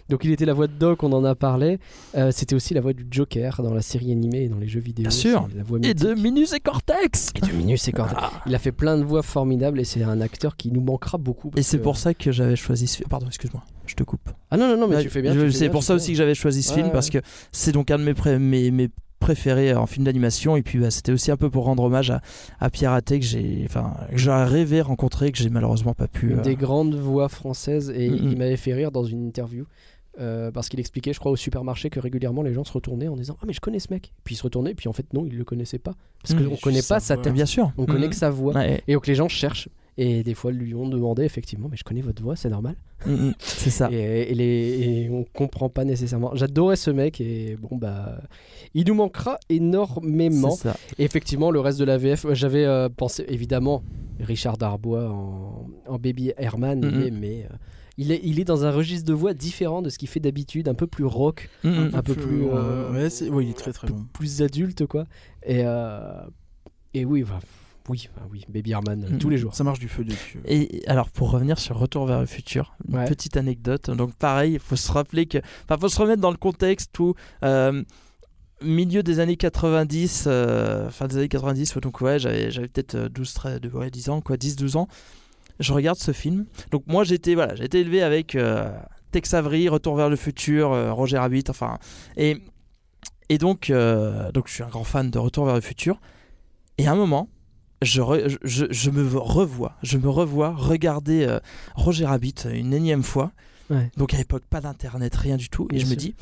Donc, 0.09 0.25
il 0.25 0.33
était 0.33 0.45
la 0.45 0.53
voix 0.53 0.67
de 0.67 0.73
Doc, 0.73 1.05
on 1.05 1.13
en 1.13 1.25
a 1.25 1.35
parlé. 1.35 1.79
Euh, 2.17 2.31
C'était 2.33 2.55
aussi 2.55 2.75
la 2.75 2.81
voix 2.83 2.93
du 2.93 3.07
Joker 3.11 3.63
dans 3.63 3.73
la 3.73 3.81
série 3.81 4.11
animée 4.13 4.43
et 4.43 4.49
dans 4.49 4.59
les 4.59 4.67
jeux 4.69 4.81
vidéo. 4.81 5.05
Bien 5.05 5.11
sûr. 5.11 5.47
C'est 5.51 5.57
La 5.57 5.63
voix 5.63 5.79
Et 5.83 5.95
de 5.95 6.13
Minus 6.15 6.53
et 6.53 6.61
Cortex 6.61 7.31
Et 7.37 7.41
de 7.47 7.53
Minus 7.53 7.89
et 7.89 7.93
Cortex. 7.93 8.21
Il 8.47 8.55
a 8.55 8.59
fait 8.59 8.73
plein 8.73 8.99
de 8.99 9.05
voix 9.05 9.23
formidables 9.23 9.81
et 9.81 9.85
c'est 9.85 10.03
un 10.03 10.21
acteur 10.21 10.57
qui 10.57 10.71
nous 10.71 10.83
manquera 10.83 11.17
beaucoup. 11.19 11.51
Et 11.57 11.63
c'est 11.63 11.79
que- 11.79 11.83
pour 11.83 11.97
ça 11.97 12.13
que 12.13 12.31
j'avais 12.31 12.57
choisi 12.57 12.89
ce 12.89 12.97
film. 12.99 13.09
Pardon, 13.09 13.27
excuse-moi, 13.29 13.63
je 13.87 13.95
te 13.95 14.03
coupe. 14.03 14.29
Ah 14.51 14.59
non, 14.59 14.69
non, 14.69 14.77
non, 14.77 14.89
mais 14.89 15.03
tu 15.03 15.09
fais 15.09 15.23
bien. 15.23 15.35
C'est 15.51 15.71
pour 15.71 15.83
ça 15.85 15.95
aussi 15.95 16.13
que 16.13 16.19
j'avais 16.19 16.35
choisi 16.35 16.63
ce 16.63 16.71
Ouais, 16.71 16.75
film 16.77 16.87
ouais. 16.89 16.93
parce 16.93 17.09
que 17.09 17.19
c'est 17.53 17.73
donc 17.73 17.91
un 17.91 17.99
de 17.99 18.05
mes, 18.05 18.15
pré- 18.15 18.39
mes, 18.39 18.71
mes 19.23 19.35
préférés 19.35 19.75
en 19.75 19.87
film 19.87 20.05
d'animation 20.05 20.57
et 20.57 20.63
puis 20.63 20.79
bah, 20.79 20.91
c'était 20.91 21.13
aussi 21.13 21.31
un 21.31 21.37
peu 21.37 21.49
pour 21.51 21.65
rendre 21.65 21.83
hommage 21.85 22.11
à, 22.11 22.21
à 22.61 22.71
Pierre 22.71 22.93
Athé 22.93 23.19
que 23.21 23.27
j'ai 23.27 23.63
enfin 23.67 23.95
rêvé 24.45 24.81
rencontrer 24.81 25.33
que 25.33 25.39
j'ai 25.39 25.51
malheureusement 25.51 25.95
pas 25.95 26.09
pu 26.09 26.35
euh, 26.35 26.41
des 26.43 26.57
grandes 26.57 26.95
voix 26.95 27.29
françaises 27.29 27.91
et 27.95 28.11
Mm, 28.11 28.19
il 28.33 28.37
m'avait 28.39 28.57
fait 28.57 28.75
rire 28.75 28.91
dans 28.93 29.05
une 29.05 29.25
interview. 29.27 29.65
euh, 30.21 30.51
parce 30.51 30.69
qu'il 30.69 30.79
expliquait, 30.79 31.15
je 31.15 31.21
crois, 31.21 31.33
au 31.33 31.37
supermarché 31.37 31.89
que 31.89 31.99
régulièrement 31.99 32.43
les 32.43 32.53
gens 32.53 32.65
se 32.65 32.73
retournaient 32.73 33.09
en 33.09 33.17
disant 33.17 33.37
Ah, 33.41 33.45
mais 33.47 33.55
je 33.55 33.61
connais 33.61 33.79
ce 33.79 33.89
mec. 33.91 34.13
Puis 34.25 34.35
ils 34.35 34.39
se 34.39 34.43
retournaient, 34.43 34.75
puis 34.75 34.89
en 34.89 34.93
fait, 34.93 35.07
non, 35.15 35.25
ils 35.25 35.39
le 35.39 35.45
connaissaient 35.45 35.79
pas. 35.79 35.95
Parce 36.23 36.35
Mm. 36.35 36.49
qu'on 36.51 36.57
connaît 36.57 36.83
pas 36.87 37.01
sa 37.01 37.17
tête, 37.17 37.33
bien 37.33 37.47
sûr 37.47 37.73
on 37.79 37.87
connaît 37.87 38.09
Mm. 38.09 38.11
que 38.11 38.17
sa 38.17 38.29
voix. 38.31 38.53
Ouais, 38.55 38.83
Et 38.89 38.93
donc 38.95 39.07
les 39.07 39.15
gens 39.15 39.29
cherchent. 39.29 39.69
Et 39.99 40.23
des 40.23 40.35
fois, 40.35 40.53
lui 40.53 40.75
ont 40.75 40.89
demandé 40.89 41.23
effectivement 41.25 41.69
Mais 41.71 41.77
je 41.77 41.85
connais 41.85 42.01
votre 42.01 42.23
voix, 42.23 42.35
c'est 42.37 42.49
normal. 42.49 42.77
mm, 43.07 43.11
mm, 43.13 43.35
c'est 43.39 43.71
ça 43.71 43.89
Et, 43.93 44.31
et 44.31 44.35
les, 44.35 45.05
et 45.05 45.11
on 45.11 45.25
comprend 45.25 45.69
pas 45.69 45.85
nécessairement. 45.85 46.35
J'adorais 46.35 46.77
ce 46.77 46.91
mec 46.91 47.21
et 47.21 47.57
bon, 47.61 47.77
bah. 47.77 48.21
Il 48.75 48.87
nous 48.87 48.95
manquera 48.95 49.39
énormément. 49.51 50.51
c'est 50.51 50.69
ça 50.69 50.77
Et 50.99 51.05
effectivement, 51.05 51.51
le 51.51 51.61
reste 51.61 51.79
de 51.79 51.85
la 51.85 51.99
VF, 51.99 52.25
euh, 52.25 52.35
j'avais 52.35 52.65
euh, 52.65 52.89
pensé 52.89 53.25
évidemment 53.29 53.83
Richard 54.21 54.57
Darbois 54.57 55.11
en, 55.11 55.67
en 55.87 55.99
Baby 55.99 56.33
Herman, 56.39 56.83
est- 56.85 57.11
mais 57.11 57.47
euh, 57.51 57.55
il, 57.99 58.13
est, 58.13 58.21
il 58.25 58.41
est 58.41 58.45
dans 58.45 58.65
un 58.65 58.71
registre 58.71 59.07
de 59.07 59.13
voix 59.13 59.35
différent 59.35 59.83
de 59.83 59.91
ce 59.91 59.99
qu'il 59.99 60.09
fait 60.09 60.21
d'habitude, 60.21 60.69
un 60.69 60.75
peu 60.75 60.87
plus 60.87 61.05
rock, 61.05 61.51
Mm, 61.65 61.69
mm. 61.69 61.91
un 61.95 62.03
peu 62.03 62.15
plus, 62.15 62.47
euh, 62.47 62.93
ouais, 62.93 63.11
c'est- 63.11 63.29
ouais, 63.29 63.45
il 63.45 63.51
est 63.51 63.59
très 63.59 63.73
très 63.73 63.89
bon. 63.89 64.07
plus 64.15 64.41
adulte, 64.43 64.87
quoi. 64.87 65.05
Et, 65.45 65.63
euh, 65.65 66.01
et 66.95 67.05
oui, 67.05 67.25
bah, 67.25 67.41
oui, 67.89 68.09
bah 68.17 68.23
oui, 68.31 68.45
Baby 68.49 68.73
Herman, 68.73 69.05
euh, 69.05 69.19
tous 69.19 69.29
les 69.29 69.39
jours. 69.39 69.55
Ça 69.55 69.65
marche 69.65 69.79
du 69.81 69.89
feu 69.89 70.05
dessus. 70.05 70.41
Et 70.47 70.83
alors 70.87 71.11
pour 71.11 71.31
revenir 71.31 71.59
sur 71.59 71.77
Retour 71.79 72.07
vers 72.07 72.21
le 72.21 72.27
futur, 72.27 72.75
une 72.89 72.97
Ouais. 72.99 73.05
petite 73.07 73.37
anecdote. 73.37 73.91
Donc 73.91 74.15
pareil, 74.15 74.55
il 74.55 74.59
faut 74.61 74.77
se 74.77 74.91
rappeler 74.93 75.27
que, 75.27 75.39
enfin, 75.65 75.79
faut 75.81 75.89
se 75.89 76.01
remettre 76.01 76.21
dans 76.21 76.31
le 76.31 76.37
contexte 76.37 76.99
où 76.99 77.15
euh, 77.45 77.83
milieu 78.63 79.03
des 79.03 79.19
années 79.19 79.37
90, 79.37 80.25
euh, 80.27 80.89
fin 80.91 81.09
des 81.09 81.17
années 81.17 81.29
90, 81.29 81.75
donc 81.83 82.01
ouais, 82.01 82.19
j'avais, 82.19 82.51
j'avais 82.51 82.69
peut-être 82.69 82.95
euh, 82.95 83.09
12, 83.09 83.33
13, 83.35 83.61
de- 83.61 83.69
ouais, 83.71 83.91
10 83.91 84.09
ans, 84.11 84.21
quoi, 84.21 84.37
10, 84.37 84.55
12 84.57 84.77
ans. 84.77 84.87
Je 85.59 85.73
regarde 85.73 85.99
ce 85.99 86.13
film. 86.13 86.47
Donc 86.71 86.85
moi 86.87 87.05
j'étais, 87.05 87.35
voilà, 87.35 87.55
j'ai 87.57 87.65
été 87.65 87.81
élevé 87.81 88.03
avec 88.03 88.35
euh, 88.37 88.71
Tex 89.11 89.35
Avery, 89.35 89.69
Retour 89.69 89.97
vers 89.97 90.09
le 90.09 90.17
futur, 90.17 90.73
euh, 90.73 90.93
Roger 90.93 91.19
Rabbit, 91.19 91.45
enfin, 91.49 91.79
et 92.17 92.39
et 93.29 93.39
donc 93.39 93.71
euh, 93.71 94.31
donc 94.33 94.47
je 94.49 94.53
suis 94.55 94.63
un 94.63 94.69
grand 94.69 94.85
fan 94.85 95.11
de 95.11 95.19
Retour 95.19 95.45
vers 95.47 95.55
le 95.57 95.61
futur. 95.61 96.01
Et 96.79 96.87
à 96.87 96.93
un 96.93 96.97
moment, 96.97 97.29
je, 97.85 98.01
re- 98.01 98.37
je, 98.43 98.65
je 98.71 98.91
me 98.91 99.17
revois, 99.19 99.73
je 99.83 99.99
me 99.99 100.09
revois 100.09 100.55
regarder 100.57 101.25
euh, 101.27 101.39
Roger 101.75 102.07
Rabbit 102.07 102.35
une 102.53 102.73
énième 102.73 103.03
fois. 103.03 103.33
Ouais. 103.71 103.91
Donc 103.97 104.15
à 104.15 104.17
l'époque, 104.19 104.43
pas 104.49 104.61
d'internet, 104.61 105.15
rien 105.15 105.37
du 105.37 105.49
tout. 105.49 105.69
Et 105.73 105.79
je 105.79 105.87
me 105.87 105.95
dis, 105.95 106.15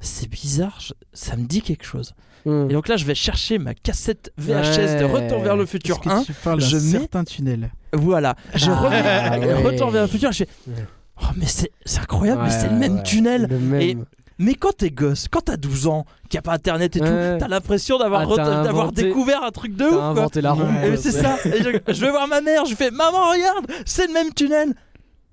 c'est 0.00 0.28
bizarre, 0.28 0.78
je- 0.80 0.92
ça 1.12 1.36
me 1.36 1.44
dit 1.44 1.62
quelque 1.62 1.84
chose. 1.84 2.14
Mhm. 2.46 2.70
Et 2.70 2.72
donc 2.72 2.88
là, 2.88 2.96
je 2.96 3.04
vais 3.04 3.14
chercher 3.14 3.58
ma 3.58 3.74
cassette 3.74 4.32
VHS 4.38 4.98
de. 5.00 5.04
Retour 5.04 5.40
vers 5.42 5.56
le 5.56 5.66
futur 5.66 5.96
Est-ce 5.96 6.04
que 6.04 6.08
1. 6.08 6.22
tu 6.24 6.32
parles 6.34 6.60
je 6.60 6.76
mets- 6.76 6.80
certain 6.82 7.24
tunnel. 7.24 7.70
Voilà, 7.92 8.36
je 8.54 8.70
Ah, 8.70 8.74
remets 8.80 9.46
ouais. 9.46 9.62
Retour 9.62 9.90
vers 9.90 10.02
le 10.02 10.08
futur. 10.08 10.30
Je 10.32 10.44
fais, 10.44 10.48
oh, 11.22 11.24
mais 11.36 11.46
c'est 11.46 11.70
incroyable, 12.00 12.42
mais 12.44 12.50
c'est 12.50 12.68
le 12.68 12.76
même 12.76 13.02
tunnel. 13.02 13.46
Le 13.50 13.58
même. 13.58 13.80
Et- 13.80 13.96
Mais 14.38 14.54
quand 14.54 14.76
t'es 14.76 14.90
gosse, 14.90 15.26
quand 15.30 15.40
t'as 15.42 15.56
12 15.56 15.86
ans, 15.88 16.04
qu'il 16.28 16.36
n'y 16.36 16.38
a 16.38 16.42
pas 16.42 16.52
internet 16.52 16.94
et 16.96 17.00
Ouais. 17.00 17.32
tout, 17.32 17.38
t'as 17.40 17.48
l'impression 17.48 17.98
d'avoir 17.98 18.20
Ah, 18.22 18.24
re- 18.26 18.64
d'avoir 18.64 18.92
découvert 18.92 19.42
un 19.42 19.50
truc 19.50 19.72
de 19.74 19.78
T'as 19.78 19.86
ouf. 19.86 19.92
quoi. 19.94 20.04
inventé 20.04 20.40
la 20.40 20.52
roue. 20.52 20.62
Ouais. 20.62 20.96
C'est 20.96 21.10
ça. 21.12 21.36
Et 21.44 21.62
je, 21.62 21.92
je 21.92 22.00
vais 22.00 22.10
voir 22.10 22.28
ma 22.28 22.40
mère, 22.40 22.64
je 22.66 22.74
fais 22.74 22.90
Maman, 22.90 23.30
regarde, 23.32 23.66
c'est 23.84 24.06
le 24.06 24.12
même 24.12 24.32
tunnel. 24.32 24.74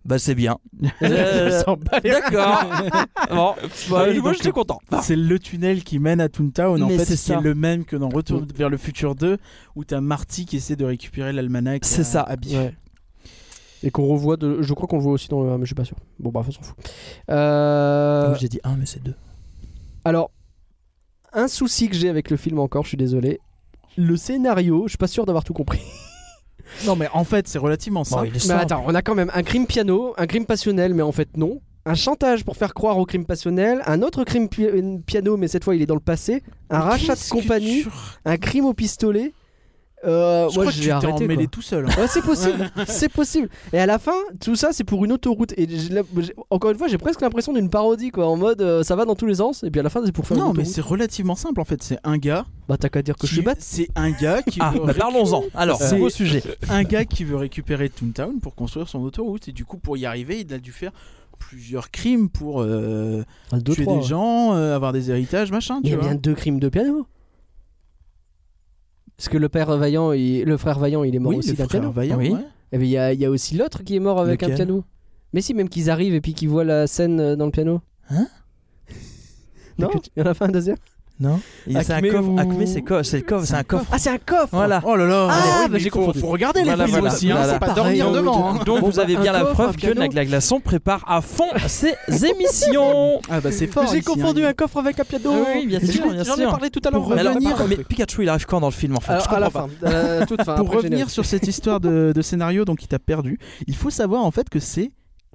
Bah, 0.05 0.19
c'est 0.19 0.35
bien. 0.35 0.57
Euh, 1.01 1.61
D'accord. 2.03 2.63
bon, 3.31 3.55
bah, 3.89 4.05
Oui, 4.09 4.19
moi 4.19 4.33
j'étais 4.33 4.51
content. 4.51 4.79
C'est 5.01 5.15
le 5.15 5.39
tunnel 5.39 5.83
qui 5.83 5.97
mène 5.99 6.21
à 6.21 6.29
Toontown 6.29 6.81
en 6.83 6.87
Mais 6.87 6.97
fait, 6.99 7.15
c'est 7.15 7.39
le 7.39 7.55
même 7.55 7.85
que 7.85 7.95
dans 7.95 8.09
Retour 8.09 8.43
vers 8.55 8.69
le 8.69 8.77
futur 8.77 9.15
2 9.15 9.37
où 9.75 9.83
t'as 9.83 10.01
Marty 10.01 10.45
qui 10.45 10.57
essaie 10.57 10.75
de 10.75 10.85
récupérer 10.85 11.33
l'almanach. 11.33 11.79
C'est 11.83 12.01
à- 12.01 12.03
ça. 12.03 12.21
à 12.21 12.35
Biff. 12.35 12.55
Ouais. 12.57 12.75
Et 13.85 13.91
qu'on 13.91 14.05
revoit, 14.07 14.35
de... 14.35 14.61
je 14.61 14.73
crois 14.73 14.87
qu'on 14.87 14.97
le 14.97 15.03
voit 15.03 15.13
aussi 15.13 15.29
dans 15.29 15.41
le 15.43 15.49
1, 15.51 15.57
mais 15.59 15.63
je 15.63 15.67
suis 15.67 15.75
pas 15.75 15.85
sûr. 15.85 15.95
Bon, 16.19 16.31
bah, 16.31 16.41
on 16.45 16.51
s'en 16.51 16.61
fout. 16.61 16.75
Euh, 17.29 18.27
Donc, 18.29 18.37
J'ai 18.39 18.49
dit 18.49 18.59
un, 18.63 18.75
mais 18.75 18.85
c'est 18.85 19.01
deux. 19.03 19.13
Alors, 20.03 20.31
un 21.33 21.47
souci 21.47 21.87
que 21.89 21.95
j'ai 21.95 22.09
avec 22.09 22.29
le 22.29 22.37
film 22.37 22.59
encore, 22.59 22.83
je 22.83 22.89
suis 22.89 22.97
désolé. 22.97 23.39
Le 23.97 24.17
scénario, 24.17 24.83
je 24.85 24.89
suis 24.89 24.97
pas 24.97 25.07
sûr 25.07 25.25
d'avoir 25.25 25.43
tout 25.43 25.53
compris. 25.53 25.79
Non 26.87 26.95
mais 26.95 27.07
en 27.13 27.23
fait 27.23 27.47
c'est 27.47 27.59
relativement 27.59 27.99
Bon, 28.01 28.05
simple. 28.05 28.23
il 28.25 28.29
est 28.29 28.33
Mais 28.33 28.39
simple. 28.39 28.61
attends, 28.63 28.83
on 28.87 28.95
a 28.95 29.03
quand 29.03 29.13
même 29.13 29.29
un 29.35 29.43
crime 29.43 29.67
piano, 29.67 30.15
un 30.17 30.25
crime 30.25 30.47
passionnel, 30.47 30.95
mais 30.95 31.03
en 31.03 31.11
fait 31.11 31.37
non. 31.37 31.61
Un 31.85 31.93
chantage 31.93 32.43
pour 32.43 32.57
faire 32.57 32.73
croire 32.73 32.97
au 32.97 33.05
crime 33.05 33.23
passionnel, 33.23 33.83
un 33.85 34.01
autre 34.01 34.23
crime 34.23 34.49
pi- 34.49 34.67
piano, 35.05 35.37
mais 35.37 35.47
cette 35.47 35.63
fois 35.63 35.75
il 35.75 35.83
est 35.83 35.85
dans 35.85 35.93
le 35.93 35.99
passé, 36.01 36.41
un 36.71 36.79
rachat 36.79 37.13
de 37.13 37.29
compagnie, 37.29 37.83
tu- 37.83 37.89
un 38.25 38.37
crime 38.37 38.65
au 38.65 38.73
pistolet. 38.73 39.31
Euh, 40.05 40.49
Je 40.49 40.55
moi 40.55 40.63
crois 40.65 40.71
que 40.71 40.77
tu 40.77 40.83
t'es 40.85 40.91
arrêté. 40.91 41.23
emmêlé 41.25 41.35
quoi. 41.45 41.47
tout 41.51 41.61
seul. 41.61 41.85
hein. 41.85 42.01
Ouais, 42.01 42.07
c'est 42.07 42.21
possible, 42.23 42.71
c'est 42.87 43.09
possible. 43.11 43.49
Et 43.73 43.79
à 43.79 43.85
la 43.85 43.97
fin, 43.99 44.13
tout 44.39 44.55
ça, 44.55 44.69
c'est 44.71 44.83
pour 44.83 45.03
une 45.05 45.11
autoroute. 45.11 45.53
Et 45.57 45.67
j'ai 45.69 45.89
la- 45.93 46.03
j'ai- 46.19 46.35
encore 46.49 46.71
une 46.71 46.77
fois, 46.77 46.87
j'ai 46.87 46.97
presque 46.97 47.21
l'impression 47.21 47.53
d'une 47.53 47.69
parodie, 47.69 48.11
quoi, 48.11 48.27
en 48.27 48.37
mode 48.37 48.61
euh, 48.61 48.83
ça 48.83 48.95
va 48.95 49.05
dans 49.05 49.15
tous 49.15 49.25
les 49.25 49.35
sens, 49.35 49.63
et 49.63 49.71
puis 49.71 49.79
à 49.79 49.83
la 49.83 49.89
fin, 49.89 50.01
c'est 50.05 50.11
pour 50.11 50.27
faire 50.27 50.37
une 50.37 50.43
Non 50.43 50.49
mais 50.53 50.59
autoroute. 50.59 50.73
c'est 50.73 50.81
relativement 50.81 51.35
simple 51.35 51.59
en 51.61 51.65
fait. 51.65 51.81
C'est 51.83 51.99
un 52.03 52.17
gars. 52.17 52.45
Bah 52.67 52.77
t'as 52.79 52.89
qu'à 52.89 53.01
dire 53.01 53.15
que 53.15 53.25
je 53.25 53.31
qui- 53.31 53.35
suis 53.35 53.43
bête. 53.43 53.57
C'est 53.61 53.89
un 53.95 54.11
gars 54.11 54.41
qui 54.41 54.59
Ah, 54.61 54.71
veut 54.71 54.79
bah, 54.79 54.91
récu- 54.93 54.97
parlons-en. 54.99 55.43
Alors, 55.53 55.77
C'est- 55.79 55.95
nouveau 55.95 56.09
sujet. 56.21 56.41
un 56.69 56.83
gars 56.83 57.05
qui 57.05 57.23
veut 57.23 57.35
récupérer 57.35 57.89
Toontown 57.89 58.39
pour 58.39 58.55
construire 58.55 58.87
son 58.89 58.99
autoroute 59.01 59.47
et 59.47 59.51
du 59.51 59.65
coup 59.65 59.77
pour 59.77 59.97
y 59.97 60.05
arriver 60.05 60.41
il 60.47 60.53
a 60.53 60.57
dû 60.59 60.71
faire 60.71 60.91
plusieurs 61.37 61.91
crimes 61.91 62.29
pour 62.29 62.61
euh, 62.61 63.23
deux, 63.51 63.73
tuer 63.73 63.83
trois, 63.83 63.95
des 63.95 64.01
ouais. 64.01 64.07
gens, 64.07 64.53
euh, 64.55 64.73
avoir 64.75 64.93
des 64.93 65.11
héritages, 65.11 65.51
machin. 65.51 65.79
Il 65.83 65.87
y 65.87 65.89
Tu 65.91 65.95
a 65.95 65.99
vois. 65.99 66.07
bien 66.09 66.15
deux 66.15 66.33
crimes 66.33 66.59
de 66.59 66.69
piano. 66.69 67.05
Parce 69.17 69.29
que 69.29 69.37
le 69.37 69.47
père 69.49 69.75
Vaillant, 69.77 70.11
il- 70.11 70.43
le 70.43 70.57
frère 70.57 70.77
Vaillant, 70.79 71.03
il 71.03 71.15
est 71.15 71.19
mort 71.19 71.31
Oui, 71.31 71.37
aussi 71.37 71.51
le 71.51 71.55
d'un 71.55 71.65
frère 71.65 71.79
piano. 71.81 71.91
Vaillant, 71.91 72.17
Oui. 72.17 72.31
ouais. 72.31 72.39
Et 72.71 72.77
bien, 72.77 72.85
il 72.87 72.91
y, 72.91 72.97
a- 72.97 73.13
il 73.13 73.19
y 73.19 73.25
a 73.25 73.29
aussi 73.29 73.55
l'autre 73.55 73.83
qui 73.83 73.95
est 73.95 73.99
mort 73.99 74.19
avec 74.19 74.43
un 74.43 74.49
piano. 74.49 74.83
Mais 75.33 75.41
si, 75.41 75.53
même 75.53 75.69
qu'ils 75.69 75.89
arrivent 75.89 76.13
et 76.13 76.21
puis 76.21 76.33
qu'ils 76.33 76.49
voient 76.49 76.63
la 76.63 76.87
scène 76.87 77.19
euh, 77.19 77.35
dans 77.35 77.45
le 77.45 77.51
piano. 77.51 77.81
Hein? 78.09 78.27
Non 79.77 79.89
Il 80.15 80.19
y 80.19 80.21
en 80.21 80.25
a 80.27 80.33
pas 80.33 80.45
un 80.45 80.51
deuxième? 80.51 80.77
Non 81.17 81.39
C'est 81.65 81.91
un 81.91 81.95
Acme 81.95 82.11
coffre. 82.11 82.29
ou- 82.29 82.39
Acme, 82.39 82.65
c'est 82.65 82.75
le 82.75 82.81
coffre. 82.81 83.03
C'est 83.45 83.55
un 83.55 83.63
coffre. 83.63 83.85
Ah, 83.91 83.97
c'est 83.97 84.09
un 84.09 84.17
coffre 84.17 84.49
Voilà. 84.51 84.81
Oh 84.85 84.95
là 84.97 85.05
là 85.05 85.27
Ah, 85.31 85.33
oui, 85.37 85.49
bah, 85.63 85.67
mais 85.71 85.79
j'ai 85.79 85.89
faut, 85.89 85.99
confondu. 85.99 86.19
faut 86.19 86.27
regarder 86.27 86.63
Voilà, 86.63 86.83
les 86.85 86.89
films 86.91 86.99
voilà, 86.99 87.15
aussi, 87.15 87.31
hein, 87.31 87.35
voilà. 87.37 87.53
c'est 87.53 87.59
pas 87.59 87.65
Pareil, 87.67 87.99
dormir 87.99 88.07
hein, 88.07 88.11
devant. 88.11 88.49
hein. 88.49 88.59
Donc 88.65 88.81
Bon, 88.81 88.89
vous 88.89 88.99
avez 88.99 89.15
bien 89.15 89.31
la 89.31 89.39
coffre, 89.41 89.53
preuve 89.53 89.75
que. 89.77 89.93
Nagla 89.97 90.25
Glaçon 90.25 90.59
prépare 90.59 91.05
à 91.07 91.21
fond 91.21 91.47
ses 91.67 91.93
émissions. 92.25 93.21
Ah 93.29 93.39
bah 93.39 93.51
c'est 93.51 93.67
fort. 93.67 93.85
J'ai 93.91 93.99
ici, 93.99 94.05
confondu 94.05 94.43
hein. 94.45 94.49
un 94.49 94.53
coffre 94.53 94.77
avec 94.77 94.99
un 94.99 95.03
piano 95.05 95.31
Oui, 95.55 95.65
bien 95.67 95.79
sûr, 95.79 96.05
bien 96.11 96.23
J'en 96.23 96.33
ai 96.35 96.37
sûr. 96.41 96.49
parlé 96.49 96.69
tout 96.69 96.81
à 96.85 96.91
l'heure. 96.91 97.07
Mais. 97.09 97.77
Pikachu, 97.87 98.23
il 98.23 98.29
arrive 98.29 98.45
quand 98.45 98.59
dans 98.59 98.67
le 98.67 98.73
film 98.73 98.95
en 98.97 98.99
fait? 98.99 99.13
À 99.13 99.39
la 99.39 99.49
fin, 99.49 99.67
euh. 99.83 100.25
Pour 100.57 100.69
revenir 100.71 101.09
sur 101.09 101.25
cette 101.25 101.47
histoire 101.47 101.79
de, 101.79 102.11
de 102.15 102.21
scénario 102.21 102.65
donc 102.65 102.79
qui 102.79 102.87
t'a 102.87 102.99
perdu, 102.99 103.39
il 103.67 103.75
faut 103.75 103.89
savoir 103.89 104.23
en 104.25 104.31
fait 104.31 104.49
que 104.49 104.59
c'est 104.59 104.91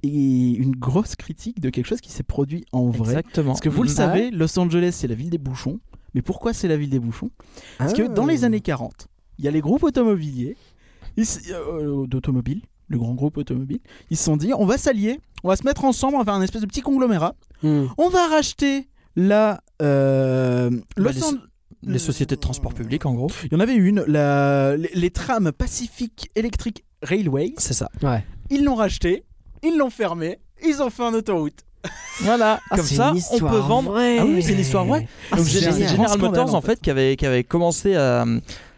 une 0.09 0.75
grosse 0.75 1.15
critique 1.15 1.59
de 1.59 1.69
quelque 1.69 1.85
chose 1.87 2.01
qui 2.01 2.11
s'est 2.11 2.23
produit 2.23 2.65
en 2.71 2.89
vrai. 2.89 3.09
Exactement. 3.19 3.47
Parce 3.51 3.61
que 3.61 3.69
vous 3.69 3.83
le 3.83 3.89
Mm. 3.89 3.93
savez, 3.93 4.31
Los 4.31 4.57
Angeles 4.59 4.91
c'est 4.93 5.07
la 5.07 5.15
ville 5.15 5.29
des 5.29 5.37
bouchons. 5.37 5.79
Mais 6.13 6.21
pourquoi 6.21 6.53
c'est 6.53 6.67
la 6.67 6.75
ville 6.77 6.89
des 6.89 6.99
bouchons? 6.99 7.29
Parce 7.77 7.93
que 7.93 8.01
Ah. 8.03 8.07
dans 8.09 8.25
les 8.25 8.43
années 8.43 8.59
40, 8.61 9.07
il 9.39 9.45
y 9.45 9.47
a 9.47 9.51
les 9.51 9.61
groupes 9.61 9.83
automobiliers, 9.83 10.57
s- 11.17 11.41
euh, 11.51 12.05
d'automobiles, 12.07 12.61
le 12.89 12.97
grand 12.97 13.13
groupe 13.13 13.37
automobile, 13.37 13.79
ils 14.09 14.17
se 14.17 14.23
sont 14.25 14.35
dit 14.37 14.51
on 14.53 14.65
va 14.65 14.77
s'allier, 14.77 15.19
on 15.43 15.47
va 15.47 15.55
se 15.55 15.63
mettre 15.65 15.85
ensemble, 15.85 16.15
on 16.15 16.19
va 16.19 16.25
faire 16.25 16.33
un 16.33 16.41
espèce 16.41 16.61
de 16.61 16.67
petit 16.67 16.81
conglomérat. 16.81 17.35
Hmm. 17.63 17.85
On 17.97 18.09
va 18.09 18.27
racheter 18.27 18.87
la. 19.15 19.61
euh, 19.81 20.69
Los 20.97 21.03
Bah, 21.05 21.11
les- 21.13 21.23
An- 21.23 21.37
Les 21.83 21.97
sociétés 21.97 22.35
de 22.35 22.39
transport 22.41 22.75
public, 22.75 23.07
en 23.07 23.15
gros. 23.15 23.31
Il 23.45 23.53
y 23.53 23.55
en 23.55 23.59
avait 23.59 23.73
une, 23.73 24.03
la... 24.05 24.77
les, 24.77 24.91
les 24.93 25.09
trams 25.09 25.51
Pacific 25.51 26.29
Electric 26.35 26.83
Railway. 27.01 27.53
C'est 27.57 27.73
ça. 27.73 27.89
Ouais. 28.03 28.23
Ils 28.51 28.63
l'ont 28.63 28.75
racheté, 28.75 29.23
ils 29.63 29.77
l'ont 29.77 29.89
fermé, 29.89 30.39
ils 30.65 30.81
ont 30.81 30.89
fait 30.89 31.03
un 31.03 31.13
autoroute. 31.13 31.59
Voilà, 32.21 32.59
Ah, 32.69 32.75
comme 32.77 32.85
ça, 32.85 33.13
on 33.31 33.39
peut 33.39 33.45
vendre. 33.57 33.91
vraie. 33.91 34.19
Ah 34.19 34.25
oui, 34.25 34.43
c'est 34.43 34.53
une 34.53 34.59
histoire 34.59 34.85
vraie. 34.85 35.07
Ah, 35.31 35.37
Donc. 35.37 35.45
General 35.47 36.17
Motors, 36.19 36.53
en 36.53 36.57
en 36.57 36.61
fait, 36.61 36.79
qui 36.79 36.89
avait, 36.91 37.15
qui 37.15 37.25
avait 37.25 37.43
commencé 37.43 37.95
à. 37.95 38.25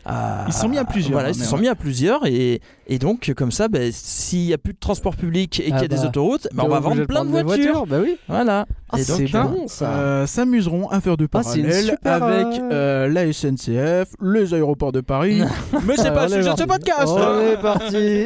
À- 0.06 0.46
Ils 0.48 0.54
se 0.54 0.60
sont 0.62 0.70
mis 0.70 0.78
à 0.78 0.86
plusieurs, 0.86 1.14
Voilà, 1.14 1.28
hein, 1.30 1.32
ils 1.32 1.36
se 1.36 1.40
mais 1.42 1.46
sont 1.46 1.58
mis 1.58 1.68
à 1.68 1.76
plusieurs. 1.76 2.26
Et, 2.26 2.62
et 2.88 3.00
donc, 3.00 3.32
comme 3.38 3.52
ça, 3.52 3.68
ben, 3.68 3.92
s'il 3.94 4.46
n'y 4.46 4.54
a 4.54 4.58
plus 4.58 4.74
de 4.74 4.80
transport 4.80 5.16
public 5.16 5.60
et 5.60 5.64
qu'il 5.66 5.72
y 5.72 5.74
a 5.74 5.80
Ah 5.84 5.88
des 5.88 5.96
bah, 5.96 6.06
autoroutes, 6.08 6.48
ben, 6.54 6.64
on 6.66 6.70
va 6.70 6.80
vendre 6.80 7.04
plein 7.06 7.24
de 7.26 7.32
des 7.32 7.44
voitures. 7.44 7.86
Bah 7.88 7.98
oui. 8.02 8.18
Voilà. 8.28 8.66
Ah, 8.92 9.00
et 9.00 9.06
donc, 9.06 9.34
hein, 9.34 9.52
bon 9.52 9.68
ça. 9.68 9.90
Euh, 9.96 10.28
s'amuseront 10.28 10.88
à 10.90 11.02
faire 11.02 11.18
de 11.18 11.28
Ah, 11.34 11.42
c'est 11.44 11.60
une 11.60 11.66
parallèle 11.68 11.86
super, 11.86 12.24
avec 12.24 12.62
euh, 12.62 12.72
euh, 12.72 13.08
la 13.10 13.32
SNCF, 13.34 14.14
les 14.22 14.54
aéroports 14.54 14.92
de 14.92 15.02
Paris. 15.02 15.42
Mais 15.88 15.96
c'est 15.96 16.08
Ah, 16.10 16.12
pas 16.12 16.28
le 16.28 16.34
sujet 16.34 16.54
de 16.54 16.60
ce 16.60 16.64
podcast. 16.66 17.08
On 17.08 17.42
est 17.42 17.62
parti. 17.62 18.26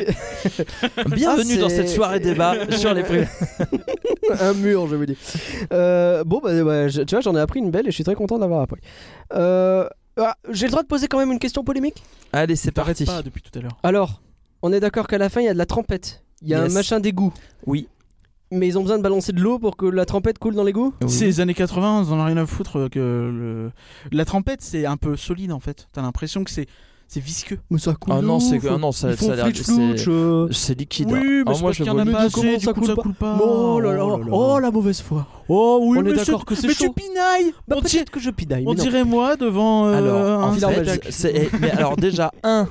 Bienvenue 1.15 1.53
Ah, 1.57 1.61
dans 1.61 1.69
cette 1.69 1.89
soirée 1.89 2.19
débat 2.19 2.53
sur 2.71 2.93
les 2.93 3.03
prix. 3.03 3.21
un 4.41 4.53
mur, 4.53 4.87
je 4.87 4.95
vous 4.95 5.05
dis. 5.05 5.17
Euh, 5.71 6.23
bon, 6.25 6.41
bah, 6.43 6.87
je- 6.87 7.01
tu 7.03 7.15
vois, 7.15 7.21
j'en 7.21 7.35
ai 7.35 7.39
appris 7.39 7.59
une 7.59 7.71
belle 7.71 7.87
et 7.87 7.91
je 7.91 7.95
suis 7.95 8.03
très 8.03 8.15
content 8.15 8.37
d'avoir 8.39 8.61
appris. 8.61 8.81
Euh, 9.33 9.87
ah, 10.17 10.35
J'ai 10.49 10.65
le 10.65 10.71
droit 10.71 10.83
de 10.83 10.87
poser 10.87 11.07
quand 11.07 11.17
même 11.19 11.31
une 11.31 11.39
question 11.39 11.63
polémique? 11.63 12.03
Allez, 12.33 12.55
c'est 12.55 12.71
parti. 12.71 13.05
pas 13.05 13.21
depuis 13.21 13.41
tout 13.41 13.57
à 13.57 13.61
l'heure. 13.61 13.77
Alors, 13.83 14.21
on 14.61 14.71
est 14.73 14.79
d'accord 14.79 15.07
qu'à 15.07 15.17
la 15.17 15.29
fin, 15.29 15.41
il 15.41 15.45
y 15.45 15.49
a 15.49 15.53
de 15.53 15.57
la 15.57 15.65
trempette. 15.65 16.23
Il 16.41 16.49
y 16.49 16.53
a 16.53 16.63
Yes. 16.63 16.71
un 16.71 16.73
machin 16.73 16.99
d'égout. 16.99 17.33
Oui. 17.65 17.87
Mais 18.51 18.67
ils 18.67 18.77
ont 18.77 18.81
besoin 18.81 18.97
de 18.97 19.03
balancer 19.03 19.33
de 19.33 19.41
l'eau 19.41 19.59
pour 19.59 19.75
que 19.75 19.85
la 19.85 20.05
trempette 20.05 20.39
coule 20.39 20.55
dans 20.55 20.63
l'égout? 20.63 20.93
Oui. 21.01 21.09
C'est 21.09 21.25
les 21.25 21.39
années 21.41 21.53
80, 21.53 22.05
on 22.07 22.13
en 22.13 22.19
a 22.19 22.25
rien 22.25 22.37
à 22.37 22.45
foutre 22.45 22.89
que 22.89 22.99
le... 22.99 23.71
la 24.11 24.23
trempette 24.23 24.61
c'est 24.61 24.85
un 24.85 24.95
peu 24.95 25.17
solide 25.17 25.51
en 25.51 25.59
fait. 25.59 25.89
T'as 25.91 26.01
l'impression 26.01 26.43
que 26.45 26.51
c'est 26.51 26.65
c'est 27.07 27.19
visqueux. 27.21 27.57
Mais 27.69 27.79
ça 27.79 27.93
coule 27.93 28.13
Ah 28.17 28.21
non, 28.21 28.39
c'est 28.39 28.59
ah 28.69 28.77
non, 28.77 28.91
ça, 28.91 29.15
ça 29.15 29.31
a 29.31 29.35
l'air 29.35 29.45
flitch 29.45 29.61
c'est- 30.51 30.77
liquide. 30.79 31.11
Oui, 31.11 31.19
mais 31.19 31.43
Ah, 31.47 31.53
c'est 31.53 31.61
moi 31.61 31.69
parce 31.69 31.77
je 31.77 31.83
qu'il 31.83 31.85
y 31.85 31.85
le 31.85 31.91
en 31.91 31.97
a 31.99 32.03
vois 32.03 32.11
pas 32.13 32.19
Mais 32.19 32.25
assez, 32.25 32.33
comment 32.41 32.57
du 32.57 32.65
ça 32.65 32.73
coup, 32.73 32.79
coule 32.79 32.87
ça 32.89 32.95
pas 32.95 33.01
coule 33.01 33.13
pas. 33.13 33.39
Oh 33.41 33.79
là 33.79 33.93
là, 33.93 34.05
Oh 34.05 34.17
là 34.17 34.25
là. 34.25 34.31
oh 34.31 34.59
la 34.59 34.71
mauvaise 34.71 35.01
foi. 35.01 35.27
Oh 35.49 35.79
oui, 35.83 35.97
On 35.97 36.01
est 36.01 36.03
mais 36.03 36.13
d'accord 36.13 36.39
c'est- 36.41 36.45
que 36.45 36.55
c'est 36.55 36.67
mais 36.67 36.73
chaud. 36.73 36.85
tu 36.95 37.01
pinailles. 37.01 37.53
Bah 37.67 37.75
on 37.77 37.81
dirait, 37.81 37.97
peut-être 37.99 38.09
que 38.11 38.19
je 38.19 38.29
pidaille. 38.29 38.63
on 38.67 38.73
dirait 38.73 39.03
moi 39.05 39.35
devant 39.37 39.87
euh, 39.87 39.93
Alors, 39.97 40.43
en 40.43 40.47
un 40.49 40.53
filard 40.53 40.71
fait, 40.71 40.83
spectacle. 40.85 41.07
c'est- 41.11 41.33
eh, 41.35 41.49
mais 41.61 41.71
alors 41.71 41.95
déjà 41.95 42.31
un. 42.43 42.67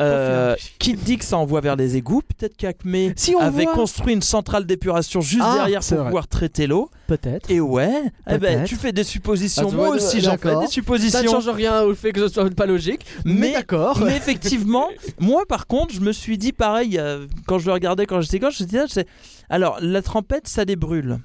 Euh, 0.00 0.54
que 0.78 1.24
ça 1.24 1.36
envoie 1.38 1.60
vers 1.60 1.76
les 1.76 1.96
égouts 1.96 2.22
Peut-être 2.22 2.56
qu'Acme 2.56 3.12
Si 3.16 3.34
on 3.34 3.40
avait 3.40 3.64
voit- 3.64 3.72
construit 3.74 4.14
une 4.14 4.22
centrale 4.22 4.64
d'épuration 4.64 5.20
juste 5.20 5.42
Ah, 5.44 5.54
derrière 5.56 5.80
pour 5.80 5.96
vrai. 5.96 6.04
pouvoir 6.06 6.28
traiter 6.28 6.66
l'eau. 6.66 6.90
Peut-être. 7.08 7.50
Et 7.50 7.60
ouais, 7.60 7.90
eh 8.30 8.38
ben, 8.38 8.64
tu 8.64 8.76
fais 8.76 8.92
des 8.92 9.02
suppositions. 9.04 9.68
Ah, 9.72 9.74
Moi 9.74 9.88
aussi, 9.88 10.20
j'en 10.20 10.36
fais 10.36 10.48
des 10.50 10.54
Ça 10.54 10.60
ne 10.62 10.66
suppositions. 10.68 11.30
change 11.32 11.48
rien 11.48 11.82
au 11.82 11.94
fait 11.94 12.12
que 12.12 12.20
ce 12.20 12.28
soit 12.28 12.48
pas 12.50 12.66
logique. 12.66 13.04
Mais, 13.24 13.34
Mais- 13.34 13.52
d'accord. 13.52 13.98
Mais 14.04 14.16
effectivement, 14.16 14.88
moi 15.18 15.44
par 15.48 15.66
contre, 15.66 15.94
je 15.94 16.00
me 16.00 16.12
suis 16.12 16.38
dit 16.38 16.52
pareil 16.52 16.98
euh, 16.98 17.26
quand 17.46 17.58
je 17.58 17.66
le 17.66 17.72
regardais 17.72 18.06
quand 18.06 18.20
j'étais 18.20 18.38
gosse, 18.38 18.58
je 18.58 18.64
me 18.64 18.68
disais, 18.68 18.84
c'est- 18.88 19.06
alors 19.50 19.78
la 19.80 20.02
trempette, 20.02 20.46
ça 20.48 20.64
les 20.64 20.76
brûle. 20.76 21.18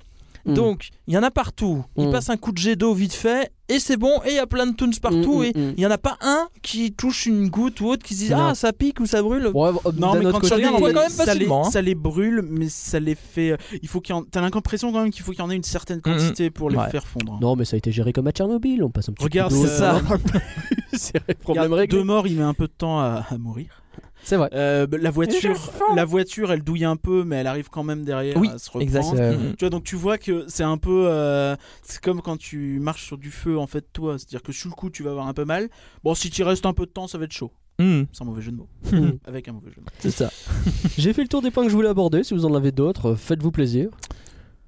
Mm. 0.45 0.53
Donc, 0.55 0.89
il 1.07 1.13
y 1.13 1.17
en 1.17 1.23
a 1.23 1.31
partout. 1.31 1.83
Il 1.97 2.07
Mm. 2.07 2.11
passe 2.11 2.29
un 2.29 2.37
coup 2.37 2.51
de 2.51 2.57
jet 2.57 2.75
d'eau 2.75 2.93
vite 2.93 3.13
fait 3.13 3.51
et 3.69 3.79
c'est 3.79 3.95
bon. 3.95 4.11
Et 4.25 4.31
il 4.31 4.35
y 4.35 4.39
a 4.39 4.45
plein 4.45 4.67
de 4.67 4.73
toons 4.75 4.89
partout. 5.01 5.39
Mm, 5.39 5.41
mm, 5.41 5.43
et 5.45 5.73
il 5.77 5.79
y 5.79 5.85
en 5.85 5.91
a 5.91 5.97
pas 5.97 6.17
un 6.21 6.47
qui 6.61 6.91
touche 6.91 7.25
une 7.27 7.47
goutte 7.49 7.79
ou 7.81 7.87
autre 7.87 8.03
qui 8.03 8.13
se 8.13 8.25
dit 8.25 8.33
ah 8.33 8.53
ça 8.55 8.73
pique 8.73 8.99
ou 8.99 9.05
ça 9.05 9.21
brûle. 9.21 9.47
Ouais, 9.53 9.71
Non, 9.97 10.15
mais 10.15 10.31
quand 10.31 10.41
tu 10.41 10.53
regardes, 10.53 10.79
quand 10.81 10.93
même 10.93 11.09
ça, 11.09 11.33
les, 11.33 11.47
hein. 11.49 11.63
ça 11.63 11.81
les 11.81 11.95
brûle, 11.95 12.43
mais 12.47 12.67
ça 12.69 12.99
les 12.99 13.15
fait. 13.15 13.57
Il 13.81 13.87
faut 13.87 14.01
qu'il 14.01 14.13
y 14.15 14.17
en... 14.17 14.23
T'as 14.23 14.41
l'impression 14.41 14.91
quand 14.91 15.01
même 15.01 15.11
qu'il 15.11 15.23
faut 15.23 15.31
qu'il 15.31 15.39
y 15.39 15.43
en 15.43 15.49
ait 15.49 15.55
une 15.55 15.63
certaine 15.63 16.01
quantité 16.01 16.49
pour 16.49 16.69
les 16.69 16.77
Ouais. 16.77 16.89
faire 16.89 17.07
fondre. 17.07 17.39
Non, 17.41 17.55
mais 17.55 17.63
ça 17.65 17.75
a 17.75 17.77
été 17.77 17.91
géré 17.91 18.11
comme 18.11 18.27
à 18.27 18.31
Tchernobyl. 18.31 18.83
On 18.83 18.89
passe 18.89 19.07
un 19.09 19.13
petit 19.13 19.23
Regarde, 19.23 19.53
coup 19.53 19.61
d'eau, 19.61 19.67
c'est 19.67 19.77
ça. 19.77 20.01
plus. 20.01 20.39
c'est 20.93 21.37
problème 21.37 21.71
réglé. 21.73 21.97
deux 21.97 22.03
morts, 22.03 22.27
il 22.27 22.35
met 22.37 22.43
un 22.43 22.53
peu 22.53 22.67
de 22.67 22.73
temps 22.77 22.99
à, 22.99 23.23
à 23.29 23.37
mourir. 23.37 23.82
C'est 24.23 24.37
vrai. 24.37 24.49
Euh, 24.53 24.87
la 24.91 25.11
voiture, 25.11 25.71
la 25.95 26.05
voiture, 26.05 26.51
elle 26.51 26.63
douille 26.63 26.85
un 26.85 26.95
peu, 26.95 27.23
mais 27.23 27.37
elle 27.37 27.47
arrive 27.47 27.69
quand 27.69 27.83
même 27.83 28.03
derrière 28.03 28.37
Oui, 28.37 28.49
à 28.49 28.57
se 28.57 28.69
reprendre. 28.69 28.83
exact. 28.83 29.19
Euh. 29.19 29.51
Tu 29.51 29.59
vois, 29.59 29.69
donc 29.69 29.83
tu 29.83 29.95
vois 29.95 30.17
que 30.17 30.45
c'est 30.47 30.63
un 30.63 30.77
peu, 30.77 31.07
euh, 31.07 31.55
c'est 31.81 32.01
comme 32.01 32.21
quand 32.21 32.37
tu 32.37 32.79
marches 32.79 33.05
sur 33.05 33.17
du 33.17 33.31
feu 33.31 33.57
en 33.57 33.67
fait, 33.67 33.85
toi. 33.93 34.17
C'est-à-dire 34.17 34.41
que 34.41 34.51
sur 34.51 34.69
le 34.69 34.75
coup, 34.75 34.89
tu 34.89 35.03
vas 35.03 35.11
avoir 35.11 35.27
un 35.27 35.33
peu 35.33 35.45
mal. 35.45 35.69
Bon, 36.03 36.15
si 36.15 36.29
tu 36.29 36.43
restes 36.43 36.65
un 36.65 36.73
peu 36.73 36.85
de 36.85 36.91
temps, 36.91 37.07
ça 37.07 37.17
va 37.17 37.25
être 37.25 37.33
chaud. 37.33 37.51
Mm. 37.79 38.03
C'est 38.11 38.21
un 38.21 38.25
mauvais 38.25 38.41
jeu 38.41 38.51
de 38.51 38.57
mots. 38.57 38.69
Mm. 38.91 39.17
Avec 39.25 39.47
un 39.47 39.53
mauvais 39.53 39.69
jeu 39.69 39.77
de 39.77 39.81
mots. 39.81 39.91
C'est 39.99 40.11
ça. 40.11 40.31
J'ai 40.97 41.13
fait 41.13 41.23
le 41.23 41.27
tour 41.27 41.41
des 41.41 41.51
points 41.51 41.63
que 41.63 41.69
je 41.69 41.75
voulais 41.75 41.89
aborder. 41.89 42.23
Si 42.23 42.33
vous 42.33 42.45
en 42.45 42.53
avez 42.53 42.71
d'autres, 42.71 43.15
faites-vous 43.15 43.51
plaisir. 43.51 43.89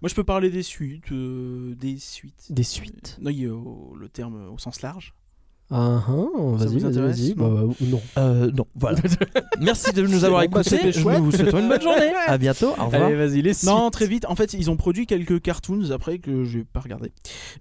Moi, 0.02 0.10
je 0.10 0.16
peux 0.16 0.24
parler 0.24 0.50
des 0.50 0.64
suites, 0.64 1.12
euh, 1.12 1.74
des 1.76 1.98
suites. 1.98 2.48
Des 2.50 2.64
suites. 2.64 3.18
Non, 3.22 3.30
il 3.30 3.40
y 3.40 3.46
a 3.46 3.56
le 3.98 4.10
terme 4.10 4.50
au 4.52 4.58
sens 4.58 4.82
large. 4.82 5.14
Ah, 5.72 6.04
ah, 6.08 6.12
vas-y, 6.58 6.78
vas-y, 6.78 7.00
vas-y. 7.00 7.34
Non 7.36 7.50
Bah, 7.50 7.62
bah, 7.64 7.74
non. 7.82 8.02
Euh, 8.20 8.52
non, 8.52 8.68
voilà. 8.76 9.00
Merci 9.60 9.94
de 9.94 10.04
nous 10.06 10.24
avoir 10.24 10.42
bah, 10.42 10.62
écoutés. 10.62 10.92
Je 10.92 11.00
chouette. 11.00 11.20
vous 11.20 11.32
souhaite 11.32 11.54
une 11.54 11.68
bonne 11.68 11.82
journée. 11.82 12.12
À 12.28 12.38
bientôt. 12.38 12.68
Au 12.78 12.86
revoir. 12.86 13.06
Allez, 13.06 13.16
vas-y, 13.16 13.42
les 13.42 13.54
Non, 13.64 13.90
très 13.90 14.06
vite. 14.06 14.26
En 14.30 14.36
fait, 14.36 14.54
ils 14.54 14.70
ont 14.70 14.78
produit 14.78 15.08
quelques 15.08 15.42
cartoons 15.42 15.90
après 15.90 16.20
que 16.20 16.44
je 16.44 16.60
vais 16.60 16.66
pas 16.66 16.82
regarder. 16.82 17.12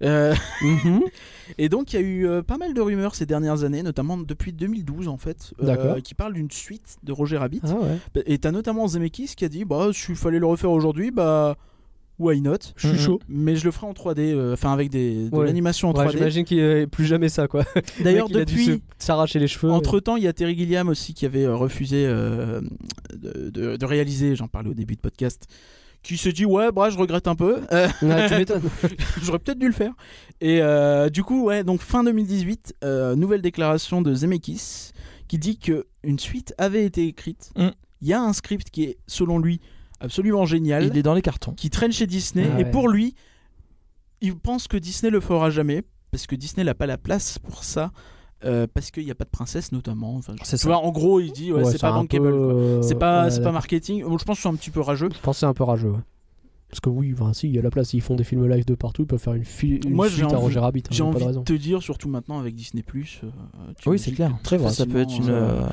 Euh, 0.03 0.35
Mhm. 0.61 1.01
et 1.57 1.67
donc, 1.67 1.93
il 1.93 1.95
y 1.95 1.99
a 1.99 2.01
eu 2.05 2.27
euh, 2.27 2.43
pas 2.43 2.57
mal 2.57 2.75
de 2.75 2.81
rumeurs 2.81 3.15
ces 3.15 3.25
dernières 3.25 3.63
années, 3.63 3.81
notamment 3.81 4.17
depuis 4.17 4.53
2012 4.53 5.07
en 5.07 5.17
fait, 5.17 5.53
euh, 5.63 5.99
qui 5.99 6.13
parlent 6.13 6.33
d'une 6.33 6.51
suite 6.51 6.97
de 7.03 7.11
Roger 7.11 7.37
Rabbit. 7.37 7.61
Ah 7.63 7.73
ouais. 7.73 8.23
Et 8.27 8.37
t'as 8.37 8.51
notamment 8.51 8.87
Zemeckis 8.87 9.33
qui 9.35 9.45
a 9.45 9.49
dit 9.49 9.65
bah 9.65 9.89
s'il 9.93 10.15
fallait 10.15 10.39
le 10.39 10.45
refaire 10.45 10.71
aujourd'hui 10.71 11.11
bah 11.11 11.57
why 12.19 12.39
not? 12.41 12.57
Je 12.77 12.87
suis 12.87 12.97
Mhm. 12.97 13.03
chaud 13.03 13.19
mais 13.27 13.55
je 13.55 13.65
le 13.65 13.71
ferai 13.71 13.87
en 13.87 13.93
3D 13.93 14.33
euh, 14.33 14.53
enfin 14.53 14.71
avec 14.73 14.89
des 14.89 15.29
de 15.29 15.35
Ouais. 15.35 15.45
l'animation 15.45 15.89
en 15.89 15.93
Ouais, 15.93 16.05
3D 16.05 16.17
J'imagine 16.17 16.45
qu'il 16.45 16.57
n'y 16.57 16.81
a 16.83 16.87
plus 16.87 17.05
jamais 17.05 17.29
ça, 17.29 17.47
quoi. 17.47 17.63
d'ailleurs 18.03 18.29
depuis 18.29 18.81
s'arracher 18.97 19.39
les 19.39 19.47
cheveux. 19.47 19.71
entre 19.71 19.99
temps 19.99 20.15
il 20.15 20.23
y 20.23 20.27
a 20.27 20.33
Terry 20.33 20.55
Gilliam 20.57 20.87
aussi 20.89 21.13
qui 21.13 21.25
avait 21.25 21.43
euh, 21.45 21.55
refusé 21.55 22.05
euh, 22.07 22.61
de, 23.13 23.49
de- 23.49 23.75
de 23.77 23.85
réaliser 23.85 24.35
j'en 24.35 24.47
parlais 24.47 24.69
au 24.69 24.73
début 24.73 24.95
de 24.95 25.01
podcast 25.01 25.45
qui 26.03 26.17
se 26.17 26.29
dit 26.29 26.45
ouais 26.45 26.71
bah 26.71 26.89
je 26.89 26.97
regrette 26.97 27.27
un 27.27 27.35
peu 27.35 27.61
Euh, 27.71 27.87
Ouais, 28.03 28.27
tu 28.29 28.35
m'étonnes. 28.35 28.61
j'aurais 29.23 29.39
peut-être 29.39 29.57
dû 29.59 29.67
le 29.67 29.73
faire 29.73 29.93
et 30.41 30.61
euh, 30.61 31.09
du 31.09 31.23
coup 31.23 31.45
ouais 31.45 31.63
donc 31.63 31.81
fin 31.81 32.03
2018 32.03 32.75
euh, 32.83 33.15
nouvelle 33.15 33.41
déclaration 33.41 34.01
de 34.01 34.13
Zemeckis 34.13 34.91
qui 35.27 35.37
dit 35.39 35.57
que 35.57 35.87
une 36.03 36.19
suite 36.19 36.53
avait 36.57 36.85
été 36.85 37.07
écrite 37.07 37.51
Mm. 37.57 37.69
il 38.01 38.07
y 38.07 38.13
a 38.13 38.21
un 38.21 38.33
script 38.33 38.69
qui 38.69 38.83
est 38.83 38.97
selon 39.07 39.39
lui 39.39 39.59
absolument 40.05 40.45
génial 40.45 40.85
Il 40.85 40.97
est 40.97 41.03
dans 41.03 41.13
les 41.13 41.21
cartons. 41.21 41.53
qui 41.53 41.69
traîne 41.69 41.91
chez 41.91 42.07
Disney 42.07 42.47
Ah 42.55 42.59
et 42.61 42.65
pour 42.65 42.87
lui 42.89 43.15
il 44.21 44.35
pense 44.37 44.67
que 44.67 44.77
Disney 44.77 45.11
le 45.11 45.19
fera 45.19 45.49
jamais 45.49 45.83
parce 46.11 46.25
que 46.27 46.35
Disney 46.35 46.63
n'a 46.63 46.73
pas 46.73 46.85
la 46.87 46.97
place 46.97 47.37
pour 47.39 47.63
ça 47.63 47.91
euh, 48.43 48.67
parce 48.73 48.91
qu'il 48.91 49.03
n'y 49.05 49.11
a 49.11 49.15
pas 49.15 49.23
de 49.25 49.29
princesse 49.29 49.71
notamment 49.71 50.15
enfin, 50.15 50.33
C'est 50.43 50.57
tu 50.57 50.63
ça. 50.63 50.67
vois 50.69 50.77
en 50.77 50.91
gros 50.91 51.19
il 51.19 51.31
dit 51.31 51.51
ouais, 51.51 51.63
Ouais, 51.63 51.71
c'est 51.71 51.79
pas 51.81 51.89
un 51.89 51.95
bankable 52.01 52.29
peu, 52.31 52.37
quoi. 52.37 52.53
euh, 52.53 52.81
c'est 52.81 52.95
pas 52.95 53.23
ouais, 53.25 53.29
c'est 53.29 53.37
pas 53.37 53.43
d'accord. 53.45 53.53
marketing 53.53 54.03
Bon, 54.03 54.17
je 54.17 54.25
pense 54.25 54.37
que 54.37 54.43
c'est 54.43 54.49
un 54.49 54.55
petit 54.55 54.71
peu 54.71 54.81
rageux 54.81 55.09
Je 55.13 55.19
pense 55.19 55.35
que 55.37 55.39
c'est 55.41 55.45
un 55.45 55.53
peu 55.53 55.63
rageux. 55.63 55.93
Parce 56.75 56.81
que 56.81 56.89
oui, 56.89 57.13
enfin, 57.17 57.31
si, 57.31 57.47
il 57.47 57.55
y 57.55 57.57
a 57.57 57.61
la 57.61 57.69
place, 57.69 57.93
ils 57.93 58.01
font 58.01 58.15
des 58.15 58.25
films 58.25 58.45
live 58.49 58.65
de 58.65 58.75
partout, 58.75 59.03
ils 59.03 59.07
peuvent 59.07 59.17
faire 59.17 59.33
une, 59.33 59.43
une 59.63 59.93
Moi, 59.93 60.09
j'ai 60.09 60.15
suite 60.17 60.25
à 60.25 60.27
envie- 60.35 60.35
Roger 60.43 60.59
Rabbit. 60.59 60.79
hein, 60.85 60.87
j'ai 60.91 61.03
pas 61.03 61.09
envie 61.09 61.19
de 61.19 61.23
raison. 61.23 61.43
te 61.43 61.53
dire 61.53 61.81
surtout 61.81 62.09
maintenant 62.09 62.37
avec 62.37 62.53
Disney 62.53 62.83
Plus 62.83 63.21
euh, 63.23 63.27
Oui, 63.85 63.97
c'est 63.97 64.11
clair. 64.11 64.35
Très 64.43 64.57
vrai. 64.57 64.73
Ça 64.73 64.85
peut 64.85 64.99
être 64.99 65.15
une. 65.15 65.29
euh, 65.29 65.61
euh, 65.61 65.67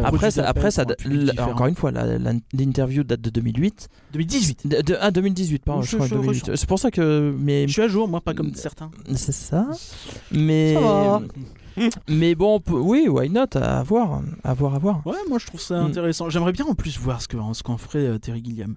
un 0.00 0.04
Après, 0.04 0.30
ça, 0.30 0.48
après 0.48 0.70
ça, 0.70 0.86
un 1.04 1.44
encore 1.48 1.66
une 1.66 1.74
fois, 1.74 1.90
la- 1.90 2.16
la- 2.18 2.32
l'interview 2.54 3.04
date 3.04 3.20
de 3.20 3.28
2008. 3.28 3.88
2018 4.14 4.66
De, 4.66 4.80
de- 4.80 4.96
ah, 4.98 5.10
2018, 5.10 5.62
pardon, 5.64 5.82
Je- 5.82 5.90
je 5.90 5.96
crois. 5.96 6.06
je 6.06 6.14
2008. 6.14 6.40
ressens. 6.40 6.52
C'est 6.56 6.68
pour 6.68 6.78
ça 6.78 6.90
que. 6.90 7.34
Mais 7.38 7.68
je 7.68 7.72
suis 7.74 7.82
à 7.82 7.88
jour 7.88 8.08
moi 8.08 8.22
pas 8.22 8.32
comme 8.32 8.54
certains 8.54 8.90
c'est 9.14 9.32
ça. 9.32 9.66
Mais. 10.32 10.72
Ça 10.74 10.80
va. 10.80 11.22
Mais 12.08 12.34
bon, 12.34 12.60
oui, 12.70 13.06
why 13.08 13.30
not 13.30 13.54
À 13.54 13.82
voir, 13.84 14.22
à 14.42 14.54
voir, 14.54 14.74
à 14.74 14.78
voir. 14.80 15.06
ouais 15.06 15.14
moi 15.28 15.38
je 15.38 15.46
trouve 15.46 15.60
ça 15.60 15.80
Mm. 15.82 15.86
intéressant 15.86 16.28
j'aimerais 16.28 16.50
bien 16.52 16.64
en 16.66 16.74
plus 16.74 16.98
voir 16.98 17.22
ce 17.22 17.28
que 17.28 17.36
ce 17.52 17.62
qu'en 17.62 17.76
ferait 17.76 18.00
euh, 18.00 18.18
Terry 18.18 18.42
Gilliam 18.44 18.74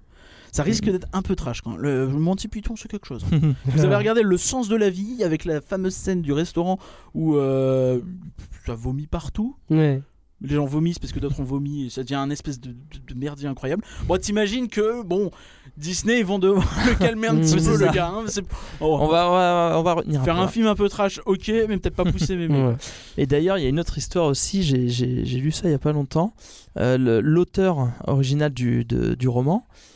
ça 0.52 0.62
risque 0.62 0.86
Mm. 0.86 0.92
d'être 0.92 1.08
un 1.12 1.22
peu 1.22 1.34
trash 1.34 1.60
quand 1.62 1.70
même. 1.72 1.80
le 1.80 2.06
Monty 2.06 2.46
Python 2.46 2.76
c'est 2.76 2.88
quelque 2.88 3.06
chose 3.08 3.24
Vous 3.66 3.84
avez 3.84 3.96
regardé 3.96 4.22
Le 4.22 4.36
Sens 4.36 4.68
de 4.68 4.76
la 4.76 4.90
vie 4.90 5.24
avec 5.24 5.44
la 5.44 5.60
fameuse 5.60 5.94
scène 5.94 6.22
du 6.22 6.32
restaurant 6.32 6.78
où 7.14 7.34
euh, 7.34 8.00
ça 8.66 8.74
vomit 8.74 9.06
partout. 9.08 9.56
Ouais. 9.70 10.00
Les 10.44 10.56
gens 10.56 10.64
vomissent 10.66 10.98
parce 10.98 11.12
que 11.12 11.20
d'autres 11.20 11.38
ont 11.38 11.44
vomi 11.44 11.86
et 11.86 11.90
ça 11.90 12.02
devient 12.02 12.16
un 12.16 12.28
espèce 12.28 12.58
de, 12.60 12.70
de- 12.70 12.74
de 13.06 13.14
merdier 13.18 13.46
incroyable. 13.48 13.84
Bon, 14.08 14.18
t'imagines 14.18 14.66
que, 14.66 15.04
bon, 15.04 15.30
Disney, 15.76 16.18
ils 16.18 16.26
vont 16.26 16.40
devoir 16.40 16.66
le 16.88 16.96
calmer 16.96 17.28
un 17.28 17.36
petit 17.36 17.54
Mm, 17.54 17.58
peu, 17.64 17.76
c'est 17.78 17.86
le 17.86 17.92
gars. 17.92 18.08
hein. 18.12 18.24
Oh, 18.80 18.98
on, 19.00 19.06
va, 19.06 19.28
on, 19.28 19.32
va, 19.32 19.74
on 19.78 19.82
va 19.84 19.92
retenir. 19.94 20.24
faire 20.24 20.34
peu. 20.34 20.40
un 20.40 20.48
film 20.48 20.66
un 20.66 20.74
peu 20.74 20.88
trash, 20.88 21.20
ok, 21.26 21.46
mais 21.68 21.78
peut-être 21.78 21.94
pas 21.94 22.04
pousser 22.04 22.34
mes 22.34 22.48
mots. 22.48 22.70
Ouais. 22.70 22.76
Et 23.18 23.26
d'ailleurs, 23.26 23.56
il 23.58 23.62
y 23.62 23.66
a 23.66 23.68
une 23.68 23.78
autre 23.78 23.96
histoire 23.98 24.26
aussi, 24.26 24.64
j'ai- 24.64 24.88
lu 25.38 25.52
ça 25.52 25.68
il 25.68 25.70
y 25.70 25.74
a 25.74 25.78
pas 25.78 25.92
longtemps. 25.92 26.34
Euh, 26.76 26.98
le- 26.98 27.20
L'auteur 27.20 27.90
original 28.08 28.52
du, 28.52 28.84
de- 28.84 29.14
du 29.14 29.28
roman 29.28 29.64
euh, 29.68 29.91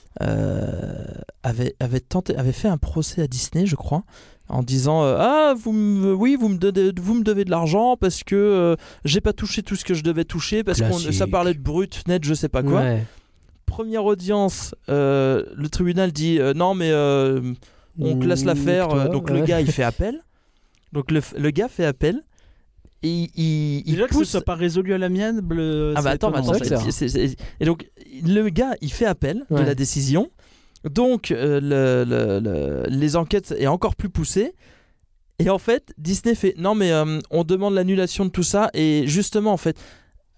avait, 1.43 1.75
avait, 1.81 2.01
tenté, 2.01 2.37
avait 2.37 2.53
fait 2.53 2.69
un 2.69 2.79
procès 2.79 3.23
à 3.23 3.27
Disney, 3.27 3.67
je 3.67 3.77
crois, 3.77 4.05
en 4.49 4.63
disant 4.63 5.05
euh, 5.05 5.17
Ah, 5.19 5.55
vous 5.57 5.73
me, 5.73 6.15
oui, 6.15 6.37
vous 6.39 6.49
me, 6.49 6.59
devez, 6.59 6.93
vous 7.01 7.15
me 7.15 7.23
devez 7.23 7.45
de 7.45 7.51
l'argent 7.51 7.97
parce 7.97 8.23
que 8.25 8.35
euh, 8.37 8.77
j'ai 9.05 9.21
pas 9.21 9.33
touché 9.33 9.63
tout 9.63 9.77
ce 9.77 9.85
que 9.85 9.95
je 9.95 10.03
devais 10.03 10.25
toucher, 10.25 10.65
parce 10.65 10.81
que 10.81 11.13
ça 11.13 11.27
parlait 11.27 11.55
de 11.55 11.61
brut, 11.61 12.03
net, 12.09 12.25
je 12.25 12.35
sais 12.35 12.49
pas 12.49 12.63
quoi. 12.63 12.81
Ouais. 12.81 13.05
première 13.67 14.05
audience, 14.05 14.75
euh, 14.89 15.45
le 15.55 15.69
tribunal 15.69 16.13
dit 16.13 16.39
euh, 16.41 16.55
non, 16.55 16.75
mais 16.75 16.91
euh, 16.91 17.53
on 18.01 18.17
classe 18.19 18.45
l'affaire. 18.45 18.91
euh, 18.91 19.09
donc 19.09 19.31
le 19.31 19.41
gars, 19.43 19.61
il 19.61 19.71
fait 19.71 19.83
appel. 19.83 20.21
Donc 20.93 21.11
le, 21.11 21.21
le 21.37 21.51
gars 21.51 21.69
fait 21.69 21.85
appel. 21.85 22.23
Il, 23.03 23.29
il, 23.37 23.83
il 23.87 23.93
Déjà 23.95 24.07
que 24.07 24.15
ce 24.15 24.19
pousse. 24.19 24.31
soit 24.31 24.41
pas 24.41 24.55
résolu 24.55 24.93
à 24.95 24.99
l'amiable. 24.99 25.61
Ah 25.61 25.95
bah 25.97 26.03
c'est 26.03 26.09
attends, 26.09 26.33
attends, 26.33 26.55
C'est 26.55 26.65
vrai 26.75 26.77
que 26.87 26.91
c'est- 26.93 27.09
c'est- 27.09 27.29
c'est- 27.29 27.37
et 27.61 27.65
donc 27.65 27.87
le 28.25 28.49
gars 28.49 28.75
il 28.81 28.91
fait 28.93 29.05
appel 29.07 29.45
Ouais. 29.51 29.61
de 29.61 29.67
la 29.67 29.75
décision, 29.75 30.31
donc 30.91 31.31
euh, 31.31 31.61
le- 31.61 32.05
le- 32.09 32.41
le- 32.41 32.83
les 32.89 33.17
enquêtes 33.17 33.55
est 33.59 33.67
encore 33.67 33.97
plus 33.97 34.09
poussée. 34.09 34.55
Et 35.39 35.51
en 35.51 35.59
fait, 35.59 35.93
Disney 35.99 36.35
fait 36.35 36.55
non 36.57 36.75
mais 36.75 36.91
euh, 36.93 37.19
on 37.31 37.45
demande 37.45 37.75
l'annulation 37.75 38.25
de 38.25 38.31
tout 38.31 38.43
ça 38.43 38.71
et 38.73 39.05
justement 39.07 39.53
en 39.53 39.59
fait, 39.59 39.77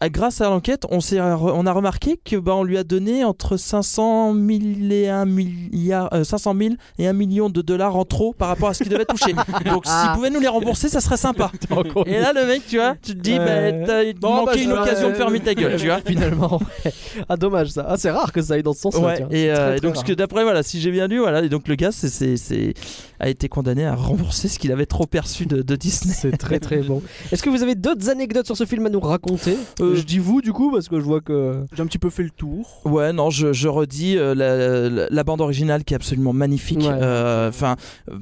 grâce 0.04 0.40
à 0.40 0.48
l'enquête, 0.48 0.84
on 0.90 0.98
on 1.12 1.66
a 1.66 1.72
remarqué 1.72 2.20
que 2.24 2.36
bah, 2.36 2.54
on 2.54 2.62
lui 2.62 2.78
a 2.78 2.84
donné 2.84 3.24
entre 3.24 3.56
500 3.56 4.32
000 4.32 4.60
et 4.90 5.08
1 5.08 5.24
milliard, 5.24 6.08
euh, 6.12 6.22
500 6.22 6.54
000 6.56 6.74
et 6.98 7.08
1 7.08 7.12
million 7.12 7.50
de 7.50 7.60
dollars 7.62 7.96
en 7.96 8.04
trop 8.04 8.32
par 8.32 8.46
rapport 8.48 8.68
à 8.68 8.74
ce 8.74 8.84
qu'il 8.84 8.92
devait 8.92 9.04
toucher. 9.04 9.32
donc 9.64 9.86
s'il 9.86 10.12
pouvait 10.14 10.30
nous 10.30 10.38
les 10.40 10.46
rembourser, 10.48 10.88
ça 10.88 11.00
serait 11.00 11.16
sympa. 11.16 11.50
Et 12.06 12.20
là 12.20 12.32
le 12.32 12.46
mec, 12.46 12.62
tu 12.68 12.76
vois, 12.76 12.94
tu 13.02 13.14
te 13.14 13.20
dis 13.20 13.38
Ouais. 13.38 13.72
bah 13.72 13.86
t'as 13.86 14.12
Bon, 14.20 14.44
bah, 14.44 14.54
une 14.56 14.70
je- 14.70 14.74
occasion 14.74 15.06
de 15.08 15.12
ouais. 15.12 15.18
fermer 15.18 15.40
ta 15.40 15.54
gueule, 15.54 15.76
tu 15.78 15.86
vois. 15.86 15.98
Finalement, 16.06 16.60
ouais. 16.84 16.92
Ah, 17.28 17.36
dommage 17.36 17.70
ça. 17.70 17.84
Ah, 17.88 17.96
c'est 17.96 18.10
rare 18.10 18.32
que 18.32 18.40
ça 18.40 18.54
aille 18.54 18.62
dans 18.62 18.72
ce 18.74 18.80
sens-là. 18.82 19.00
Ouais, 19.00 19.16
tiens. 19.16 19.28
et, 19.30 19.50
euh, 19.50 19.54
très, 19.54 19.62
et 19.76 19.78
très 19.78 19.80
donc 19.80 19.94
rare. 19.96 20.04
ce 20.06 20.12
que 20.12 20.16
d'après 20.16 20.42
voilà, 20.44 20.62
si 20.62 20.80
j'ai 20.80 20.90
bien 20.92 21.08
lu, 21.08 21.18
voilà, 21.18 21.42
et 21.42 21.48
donc 21.48 21.66
le 21.68 21.74
gars 21.74 21.90
c'est, 21.92 22.74
a 23.20 23.28
été 23.28 23.48
condamné 23.48 23.84
à 23.84 23.94
rembourser 23.96 24.48
ce 24.48 24.58
qu'il 24.58 24.70
avait 24.72 24.86
trop 24.86 25.06
perçu 25.06 25.46
de, 25.46 25.62
de 25.62 25.76
Disney. 25.76 26.14
C'est 26.16 26.36
très 26.36 26.60
très 26.60 26.78
bon. 26.78 27.02
Est-ce 27.32 27.42
que 27.42 27.50
vous 27.50 27.62
avez 27.62 27.74
d'autres 27.74 28.08
anecdotes 28.10 28.46
sur 28.46 28.56
ce 28.56 28.64
film 28.64 28.86
à 28.86 28.90
nous 28.90 29.00
raconter? 29.00 29.56
Euh, 29.88 29.94
Je 29.96 30.02
dis 30.02 30.18
vous 30.18 30.40
du 30.40 30.52
coup 30.52 30.70
parce 30.72 30.88
que 30.88 30.96
je 30.98 31.04
vois 31.04 31.20
que. 31.20 31.64
J'ai 31.72 31.82
un 31.82 31.86
petit 31.86 31.98
peu 31.98 32.10
fait 32.10 32.22
le 32.22 32.30
tour. 32.30 32.80
Ouais, 32.84 33.12
non, 33.12 33.30
je, 33.30 33.52
je 33.52 33.68
redis 33.68 34.16
euh, 34.16 34.34
la, 34.34 34.88
la- 34.88 35.08
la 35.10 35.24
bande 35.24 35.40
originale 35.40 35.84
qui 35.84 35.94
est 35.94 35.96
absolument 35.96 36.32
magnifique. 36.32 36.78
Ouais. 36.80 36.88
Euh, 36.90 37.48
Enfin, 37.48 37.76
euh, 38.10 38.18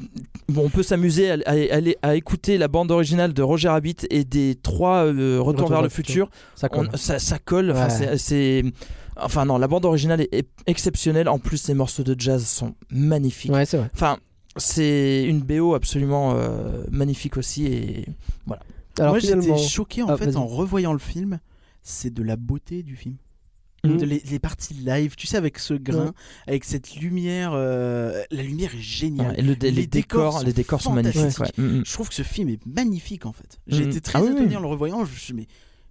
bon, 0.49 0.63
on 0.67 0.69
peut 0.71 0.83
s'amuser 0.83 1.31
à, 1.31 1.35
à- 1.47 1.51
à 1.53 1.75
aller- 1.77 1.97
à 2.03 2.15
écouter 2.17 2.59
la 2.59 2.69
bande 2.69 2.91
originale 2.91 3.33
de 3.33 3.43
Roger 3.43 3.69
Rabbit 3.69 3.97
et 4.11 4.25
des 4.25 4.57
trois 4.63 5.05
euh, 5.07 5.39
Retour, 5.41 5.69
vers 5.69 5.83
le 5.83 5.89
futur. 5.89 6.29
Ça 6.55 6.69
On- 6.73 6.77
colle. 6.77 6.91
ça, 6.95 7.19
ça 7.19 7.39
colle. 7.39 7.71
Enfin, 7.71 7.85
Ouais. 7.89 7.91
c'est- 7.91 8.19
c'est 8.19 8.65
Enfin 9.19 9.47
non, 9.47 9.57
la 9.57 9.67
bande 9.67 9.87
originale 9.87 10.21
est, 10.31 10.47
exceptionnelle. 10.67 11.29
En 11.31 11.39
plus, 11.39 11.69
les 11.69 11.75
morceaux 11.75 12.03
de 12.03 12.15
jazz 12.19 12.45
sont 12.47 12.75
magnifiques. 12.91 13.51
Ouais, 13.51 13.65
c'est 13.65 13.79
vrai. 13.79 13.91
Enfin, 13.95 14.19
c'est 14.59 15.25
une 15.25 15.41
BO 15.41 15.75
absolument 15.75 16.35
euh, 16.37 16.85
magnifique 16.91 17.39
aussi. 17.39 17.67
Et 17.67 18.05
Alors 18.99 19.13
Moi, 19.13 19.19
j'étais 19.19 19.57
choqué 19.59 20.03
en 20.03 20.09
Ah, 20.09 20.17
fait 20.17 20.37
en 20.37 20.47
revoyant 20.47 20.93
le 20.93 20.99
film. 20.99 21.39
C'est 21.89 22.13
de 22.13 22.23
la 22.23 22.35
beauté 22.37 22.83
du 22.83 22.97
film. 22.97 23.15
De 23.85 24.05
les, 24.05 24.21
les 24.29 24.39
parties 24.41 24.75
live, 24.75 25.15
tu 25.15 25.29
sais, 25.29 25.37
avec 25.37 25.61
ce 25.61 25.73
grain, 25.73 26.13
avec 26.49 26.65
cette 26.65 26.97
lumière. 26.97 27.53
euh, 27.55 28.21
la 28.33 28.43
lumière 28.43 28.75
est 28.75 28.81
géniale. 28.81 29.29
Ouais, 29.29 29.39
et 29.39 29.43
le- 29.43 29.55
les, 29.61 29.71
Les 29.71 29.87
décors, 29.87 30.43
les 30.43 30.53
décors 30.53 30.81
sont 30.81 30.93
magnifiques. 30.93 31.39
ouais. 31.39 31.53
Mm, 31.57 31.63
mm. 31.63 31.83
Je 31.87 31.93
trouve 31.93 32.09
que 32.09 32.15
ce 32.17 32.25
film 32.25 32.49
est 32.49 32.67
magnifique 32.67 33.27
en 33.27 33.33
fait. 33.33 33.61
J'ai 33.69 33.85
été 33.85 34.01
très 34.01 34.19
Ah 34.19 34.23
étonné 34.25 34.47
oui. 34.49 34.57
en 34.57 34.61
le 34.61 34.67
revoyant. 34.67 35.05
Je 35.05 35.13
me 35.13 35.17
suis 35.17 35.33
dit, 35.35 35.41
mais 35.41 35.47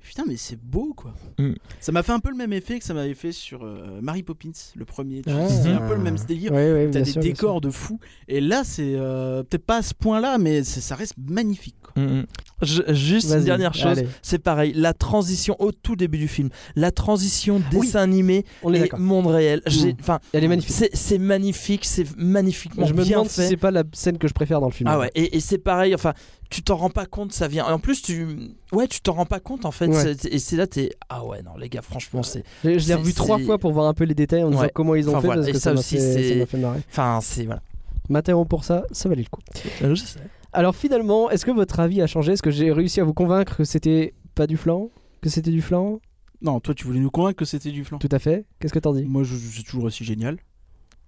putain, 0.05 0.23
mais 0.27 0.37
c'est 0.37 0.59
beau 0.61 0.93
quoi. 0.95 1.13
Mhm. 1.39 1.55
Ça 1.79 1.91
m'a 1.91 2.03
fait 2.03 2.11
un 2.11 2.19
peu 2.19 2.29
le 2.29 2.35
même 2.37 2.53
effet 2.53 2.79
que 2.79 2.85
ça 2.85 2.93
m'avait 2.93 3.13
fait 3.13 3.31
sur 3.31 3.63
euh, 3.65 3.99
Mary 4.01 4.23
Poppins, 4.23 4.51
le 4.75 4.85
premier. 4.85 5.21
Tu 5.21 5.29
Ah. 5.31 5.47
C'est 5.49 5.69
un 5.71 5.87
peu 5.87 5.95
le 5.95 6.01
même 6.01 6.17
délire. 6.27 6.51
Ouais, 6.51 6.71
ouais, 6.71 6.89
T'as 6.91 7.01
des 7.01 7.11
sûr, 7.11 7.21
décors 7.21 7.61
de 7.61 7.69
fou. 7.69 7.99
Et 8.27 8.39
là, 8.41 8.63
c'est 8.63 8.93
euh, 8.95 9.43
peut-être 9.43 9.65
pas 9.65 9.77
à 9.77 9.81
ce 9.81 9.93
point-là, 9.93 10.37
mais 10.37 10.63
c'est- 10.63 10.81
ça 10.81 10.95
reste 10.95 11.15
magnifique. 11.17 11.75
quoi. 11.81 12.01
Mm, 12.03 12.19
mm. 12.19 12.25
Je- 12.61 12.93
juste 12.93 13.31
une 13.31 13.43
dernière 13.43 13.73
chose, 13.73 14.01
c'est 14.21 14.39
pareil, 14.39 14.73
la 14.75 14.93
transition 14.93 15.55
au 15.59 15.71
tout 15.71 15.95
début 15.95 16.17
du 16.17 16.27
film, 16.27 16.49
la 16.75 16.91
transition 16.91 17.61
Oui. 17.73 17.81
dessin 17.81 17.99
animé 18.01 18.45
On 18.63 18.73
est 18.73 18.77
et 18.77 18.81
d'accord. 18.81 18.99
monde 18.99 19.27
réel. 19.27 19.61
Mm. 19.65 19.89
Enfin, 19.99 20.19
Elle 20.33 20.43
est 20.43 20.47
magnifique. 20.47 20.71
c'est 20.73 20.89
c'est 20.95 21.17
magnifique, 21.17 21.83
c'est 21.85 22.05
magnifiquement 22.17 22.85
Je 22.85 22.93
me 22.93 23.03
bien 23.03 23.11
demande 23.17 23.29
si 23.29 23.41
fait. 23.41 23.47
c'est 23.49 23.57
pas 23.57 23.71
la 23.71 23.83
scène 23.93 24.17
que 24.17 24.27
je 24.27 24.33
préfère 24.33 24.61
dans 24.61 24.67
le 24.67 24.73
film. 24.73 24.89
Ah 24.91 24.99
ouais, 24.99 25.11
et, 25.15 25.35
et 25.35 25.39
c'est 25.39 25.57
pareil, 25.57 25.93
enfin, 25.95 26.13
tu 26.55 26.63
t'en 26.63 26.77
rends 26.77 26.89
pas 26.89 27.05
compte, 27.05 27.33
ça 27.33 27.47
vient. 27.49 27.67
Et 27.67 27.71
en 27.71 27.79
plus, 27.79 28.01
tu. 28.01 28.25
Ouais, 28.71 28.87
tu 28.87 29.01
t'en 29.01 29.13
rends 29.13 29.25
pas 29.25 29.39
compte 29.41 29.65
en 29.65 29.71
fait. 29.71 29.87
Ouais. 29.87 30.15
c'est- 30.17 30.33
Et 30.33 30.39
c'est 30.39 30.55
là, 30.55 30.67
t'es. 30.67 30.91
Ah 31.09 31.25
ouais, 31.25 31.41
non, 31.43 31.57
les 31.57 31.67
gars, 31.67 31.81
franchement, 31.81 32.23
c'est. 32.23 32.43
Je, 32.63 32.79
je 32.79 32.87
l'ai 32.87 32.93
revu 32.93 33.13
trois 33.13 33.37
fois 33.39 33.57
pour 33.57 33.73
voir 33.73 33.87
un 33.87 33.93
peu 33.93 34.05
les 34.05 34.15
détails 34.15 34.43
en 34.43 34.49
disant 34.49 34.61
Ouais. 34.61 34.71
comment 34.73 34.95
ils 34.95 35.07
ont 35.09 35.11
Enfin, 35.11 35.21
fait 35.21 35.27
voilà. 35.27 35.41
parce 35.41 35.49
Et 35.49 35.51
que 35.51 35.57
ça 35.57 35.63
ça 35.65 35.73
m'a 35.73 35.79
aussi, 35.79 35.95
fait, 35.95 36.01
c'est- 36.01 36.29
ça 36.29 36.35
m'a 36.35 36.45
fait 36.45 36.57
marrer. 36.57 36.79
Enfin, 36.89 37.19
c'est. 37.21 37.43
Voilà. 37.45 37.61
M'interromps 38.07 38.47
pour 38.47 38.63
ça, 38.63 38.85
ça 38.91 39.09
valait 39.09 39.23
le 39.23 39.29
coup. 39.29 39.41
Je 39.81 39.95
sais. 39.95 40.19
Alors 40.53 40.75
finalement, 40.75 41.29
est-ce 41.31 41.45
que 41.45 41.51
votre 41.51 41.79
avis 41.81 42.01
a 42.01 42.07
changé? 42.07 42.31
Est-ce 42.33 42.41
que 42.43 42.51
j'ai 42.51 42.71
réussi 42.71 43.01
à 43.01 43.03
vous 43.03 43.13
convaincre 43.13 43.57
que 43.57 43.63
c'était 43.65 44.13
pas 44.35 44.47
du 44.47 44.55
flan? 44.55 44.89
Que 45.21 45.29
c'était 45.29 45.51
du 45.51 45.61
flan? 45.61 45.99
Non, 46.41 46.59
toi, 46.59 46.73
tu 46.73 46.85
voulais 46.85 46.99
nous 46.99 47.09
convaincre 47.11 47.37
que 47.37 47.45
c'était 47.45 47.71
du 47.71 47.83
flan. 47.83 47.97
Tout 47.97 48.07
à 48.11 48.19
fait. 48.19 48.45
Qu'est-ce 48.59 48.71
que 48.73 48.79
t'en 48.79 48.93
dis? 48.93 49.03
Moi, 49.03 49.23
je, 49.23 49.35
c'est 49.35 49.63
toujours 49.63 49.85
aussi 49.85 50.03
génial. 50.05 50.37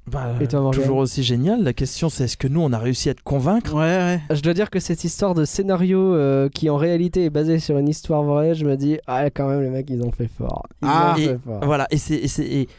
Bah, 0.09 0.33
Et 0.39 0.47
toi, 0.47 0.71
toujours 0.71 0.97
aussi 0.97 1.21
génial. 1.21 1.63
La 1.63 1.73
question, 1.73 2.09
c'est 2.09 2.23
est-ce 2.25 2.37
que 2.37 2.47
nous, 2.47 2.61
on 2.61 2.71
a 2.71 2.77
réussi 2.79 3.09
à 3.09 3.13
te 3.13 3.21
convaincre? 3.21 3.73
Ouais, 3.73 3.81
ouais. 3.81 4.21
Je 4.35 4.41
dois 4.41 4.53
dire 4.53 4.69
que 4.69 4.79
cette 4.79 5.03
histoire 5.03 5.33
de 5.35 5.43
scénario 5.43 5.99
euh, 6.15 6.47
qui 6.49 6.69
en 6.69 6.77
réalité 6.77 7.25
est 7.25 7.29
basée 7.29 7.59
sur 7.59 7.77
une 7.77 7.89
histoire 7.89 8.23
vraie, 8.23 8.55
je 8.55 8.65
me 8.65 8.77
dis, 8.77 8.97
ah 9.07 9.29
quand 9.29 9.49
même 9.49 9.61
les 9.61 9.69
mecs 9.69 9.89
ils 9.89 10.01
ont 10.01 10.11
fait 10.11 10.29
fort. 10.29 10.65
Ils 10.81 10.87
Ah, 10.89 11.13
ont 11.15 11.19
et- 11.19 11.25
fait 11.27 11.39
fort. 11.43 11.59
Voilà, 11.65 11.87
et 11.91 11.97
c'est 11.97 12.15
et 12.15 12.27
c'est 12.29 12.45
et, 12.45 12.69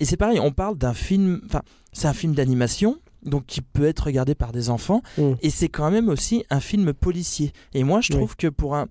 et 0.00 0.04
c'est 0.04 0.16
pareil, 0.18 0.38
on 0.40 0.52
parle 0.52 0.76
d'un 0.76 0.92
film, 0.94 1.40
enfin, 1.46 1.62
c'est 1.92 2.06
un 2.08 2.12
film 2.12 2.34
d'animation. 2.34 2.96
Donc 3.24 3.46
qui 3.46 3.62
peut 3.62 3.86
être 3.86 4.00
regardé 4.00 4.34
par 4.34 4.52
des 4.52 4.68
enfants 4.68 5.00
Mm. 5.16 5.32
et 5.40 5.48
c'est 5.48 5.70
quand 5.70 5.90
même 5.90 6.10
aussi 6.10 6.44
un 6.50 6.60
film 6.60 6.92
policier. 6.92 7.52
Et 7.72 7.82
moi 7.82 8.02
je 8.02 8.12
Oui. 8.12 8.18
trouve 8.18 8.36
que 8.36 8.48
pour 8.48 8.76
un 8.76 8.86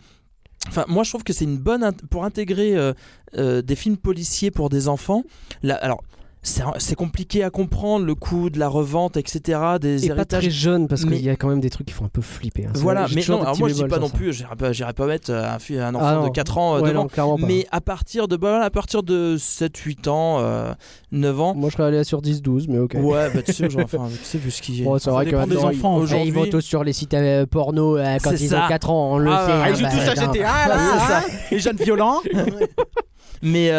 Enfin, 0.69 0.85
moi 0.87 1.03
je 1.03 1.11
trouve 1.11 1.23
que 1.23 1.33
c'est 1.33 1.43
une 1.45 1.57
bonne 1.59 1.83
int- 1.83 2.05
pour 2.09 2.23
intégrer 2.25 2.75
euh, 2.75 2.93
euh, 3.37 3.61
des 3.61 3.75
films 3.75 3.97
policiers 3.97 4.49
pour 4.49 4.69
des 4.69 4.87
enfants. 4.87 5.23
Là, 5.61 5.75
alors 5.75 6.01
c'est 6.43 6.95
compliqué 6.95 7.41
à 7.43 7.49
comprendre 7.49 8.05
le 8.05 8.15
coût 8.15 8.49
de 8.49 8.59
la 8.59 8.67
revente, 8.67 9.15
etc. 9.17 9.59
Des 9.79 10.05
Et 10.05 10.09
pas 10.09 10.15
héritages. 10.15 10.41
très 10.43 10.51
jeune 10.51 10.87
parce 10.89 11.05
mais- 11.05 11.15
qu'il 11.17 11.25
y 11.25 11.29
a 11.29 11.35
quand 11.37 11.47
même 11.47 11.61
des 11.61 11.69
trucs 11.69 11.87
qui 11.87 11.93
font 11.93 12.03
un 12.05 12.09
peu 12.09 12.21
flipper. 12.21 12.65
hein. 12.65 12.71
Voilà, 12.75 13.07
mais 13.15 13.23
non, 13.29 13.41
alors 13.41 13.57
moi 13.57 13.69
je 13.69 13.73
dis 13.75 13.85
pas 13.85 13.97
non 13.99 14.07
ça. 14.07 14.13
plus, 14.17 14.33
j'irai 14.33 14.55
pas, 14.55 14.71
pas 14.93 15.05
mettre 15.07 15.31
un, 15.31 15.57
un 15.79 15.95
enfant 15.95 16.05
Ah 16.05 16.15
non. 16.15 16.23
de 16.27 16.29
4 16.33 16.57
ans 16.57 16.75
euh, 16.75 16.81
Ouais, 16.81 16.89
devant. 16.89 17.03
non, 17.03 17.07
clairement 17.07 17.37
pas. 17.37 17.47
Mais 17.47 17.65
à 17.71 17.79
partir 17.81 18.27
de, 18.27 18.35
bah, 18.35 18.61
à 18.61 18.69
partir 18.69 19.03
de 19.03 19.37
7, 19.39 19.77
8 19.77 20.07
ans, 20.09 20.37
euh, 20.41 20.73
9 21.13 21.39
ans, 21.39 21.55
Moi 21.55 21.69
je 21.69 21.75
serais 21.77 21.87
allé 21.87 22.03
sur 22.03 22.21
10-12, 22.21 22.65
mais 22.67 22.79
ok. 22.79 22.95
ouais, 22.95 23.29
bah 23.33 23.41
tu 23.41 23.53
sais, 23.53 23.69
genre, 23.71 23.83
enfin, 23.85 24.09
tu 24.11 24.23
sais, 24.23 24.37
vu 24.37 24.51
ce 24.51 24.61
qui 24.61 24.81
est. 24.81 24.83
Bon, 24.83 24.97
c'est 24.99 25.09
vrai 25.11 25.25
que 25.25 25.45
des 25.47 25.57
enfants, 25.57 25.99
ils, 25.99 26.03
aujourd'hui. 26.03 26.27
ils 26.27 26.33
vont 26.33 26.45
tous 26.45 26.61
sur 26.61 26.83
les 26.83 26.91
sites 26.93 27.13
euh, 27.13 27.45
porno 27.45 27.97
euh, 27.97 28.17
quand 28.21 28.31
ils 28.31 28.49
ça. 28.49 28.65
ont 28.65 28.67
4 28.67 28.89
ans, 28.89 29.13
on 29.13 29.17
le 29.17 29.31
Ah, 29.31 29.45
sait. 29.45 29.51
ouais, 29.51 29.57
hein, 29.57 29.61
Ah, 29.63 29.69
ils 29.69 29.75
jouent 29.77 29.83
bah, 29.83 29.89
tous 29.91 30.09
à. 30.21 30.25
GTA, 30.33 30.67
là, 30.67 30.77
C'est 30.99 31.07
ça. 31.07 31.17
hein, 31.19 31.23
les 31.51 31.59
jeunes 31.59 31.77
violents. 31.77 32.19
Mais, 33.41 33.71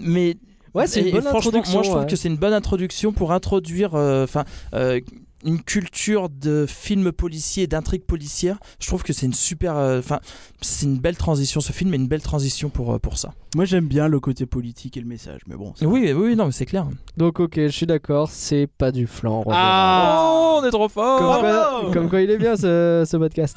mais 0.00 0.36
Ouais, 0.76 0.86
c'est 0.86 1.00
et- 1.00 1.06
une 1.06 1.10
bonne 1.12 1.20
et 1.20 1.28
franchement, 1.28 1.38
introduction. 1.48 1.74
Moi, 1.74 1.82
je 1.82 1.88
trouve 1.90 2.02
ouais. 2.02 2.06
que 2.08 2.16
c'est 2.16 2.28
une 2.28 2.36
bonne 2.36 2.52
introduction 2.52 3.12
pour 3.12 3.32
introduire, 3.32 3.94
euh, 3.94 4.24
enfin, 4.24 4.44
euh, 4.74 5.00
une 5.44 5.62
culture 5.62 6.28
de 6.28 6.66
films 6.66 7.12
policiers 7.12 7.64
et 7.64 7.66
d'intrigues 7.66 8.04
policières. 8.04 8.58
Je 8.80 8.86
trouve 8.88 9.02
que 9.04 9.12
c'est 9.12 9.26
une 9.26 9.34
super, 9.34 9.76
euh, 9.76 9.98
enfin, 10.00 10.18
c'est 10.60 10.86
une 10.86 10.98
belle 10.98 11.16
transition. 11.16 11.60
Ce 11.60 11.72
film 11.72 11.92
est 11.94 11.98
une 11.98 12.08
belle 12.08 12.22
transition 12.22 12.68
pour 12.68 12.94
euh, 12.94 12.98
pour 12.98 13.16
ça. 13.16 13.32
Moi, 13.54 13.64
j'aime 13.64 13.86
bien 13.86 14.08
le 14.08 14.18
côté 14.18 14.44
politique 14.46 14.96
et 14.96 15.00
le 15.00 15.06
message, 15.06 15.40
mais 15.46 15.54
bon. 15.54 15.72
c'est- 15.76 15.86
Oui, 15.86 16.12
oui, 16.12 16.34
non, 16.36 16.46
mais 16.46 16.52
c'est 16.52 16.66
clair. 16.66 16.86
Donc 17.16 17.38
ok, 17.38 17.54
je 17.56 17.68
suis 17.68 17.86
d'accord, 17.86 18.28
c'est 18.30 18.66
pas 18.66 18.90
du 18.92 19.06
flan. 19.06 19.42
Roger. 19.42 19.58
Oh, 19.60 20.60
on 20.62 20.66
est 20.66 20.70
trop 20.70 20.88
fort. 20.88 21.18
Comme 21.18 21.40
quoi, 21.40 21.90
comme 21.92 22.08
quoi 22.10 22.20
il 22.22 22.30
est 22.30 22.38
bien 22.38 22.56
ce, 22.56 23.04
ce 23.08 23.16
podcast. 23.16 23.56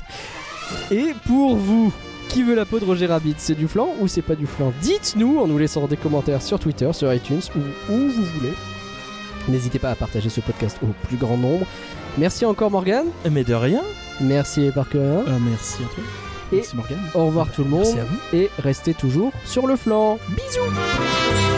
Et 0.92 1.14
pour 1.26 1.56
vous, 1.56 1.92
qui 2.30 2.44
veut 2.44 2.56
la 2.56 2.66
peau 2.66 2.80
de 2.80 2.86
Roger 2.86 3.08
Rabbit? 3.08 3.36
C'est 3.38 3.56
du 3.56 3.68
flan 3.68 3.90
ou 4.00 4.08
c'est 4.08 4.22
pas 4.22 4.36
du 4.36 4.48
flan? 4.48 4.72
Dites-nous 4.82 5.40
en 5.40 5.48
nous 5.48 5.58
laissant 5.58 5.88
des 5.88 5.98
commentaires 5.98 6.42
sur 6.42 6.60
Twitter, 6.60 6.90
sur 6.94 7.14
iTunes 7.14 7.42
ou 7.56 7.60
où 7.94 7.98
vous 8.10 8.24
voulez. 8.24 8.54
N'hésitez 9.48 9.80
pas 9.80 9.90
à 9.92 9.96
partager 9.96 10.30
ce 10.30 10.40
podcast 10.42 10.78
au 10.84 10.88
plus 11.08 11.18
grand 11.18 11.38
nombre. 11.38 11.66
Merci 12.18 12.46
encore 12.46 12.72
Morgan. 12.72 13.06
Mais 13.30 13.44
de 13.44 13.54
rien. 13.54 13.82
Merci 14.22 14.70
Parker. 14.74 15.22
Ah, 15.28 15.32
merci 15.42 15.78
à 15.84 15.94
toi. 15.94 16.04
Et- 16.52 16.56
Merci 16.58 16.76
Morgane. 16.76 17.00
Au 17.14 17.26
revoir 17.28 17.52
tout 17.52 17.64
le 17.64 17.70
monde 17.70 17.82
Merci 17.86 18.00
à 18.00 18.04
vous. 18.06 18.18
et 18.38 18.50
restez 18.60 18.94
toujours 18.94 19.32
sur 19.46 19.68
le 19.68 19.76
flanc. 19.76 20.18
Bisous 20.30 21.49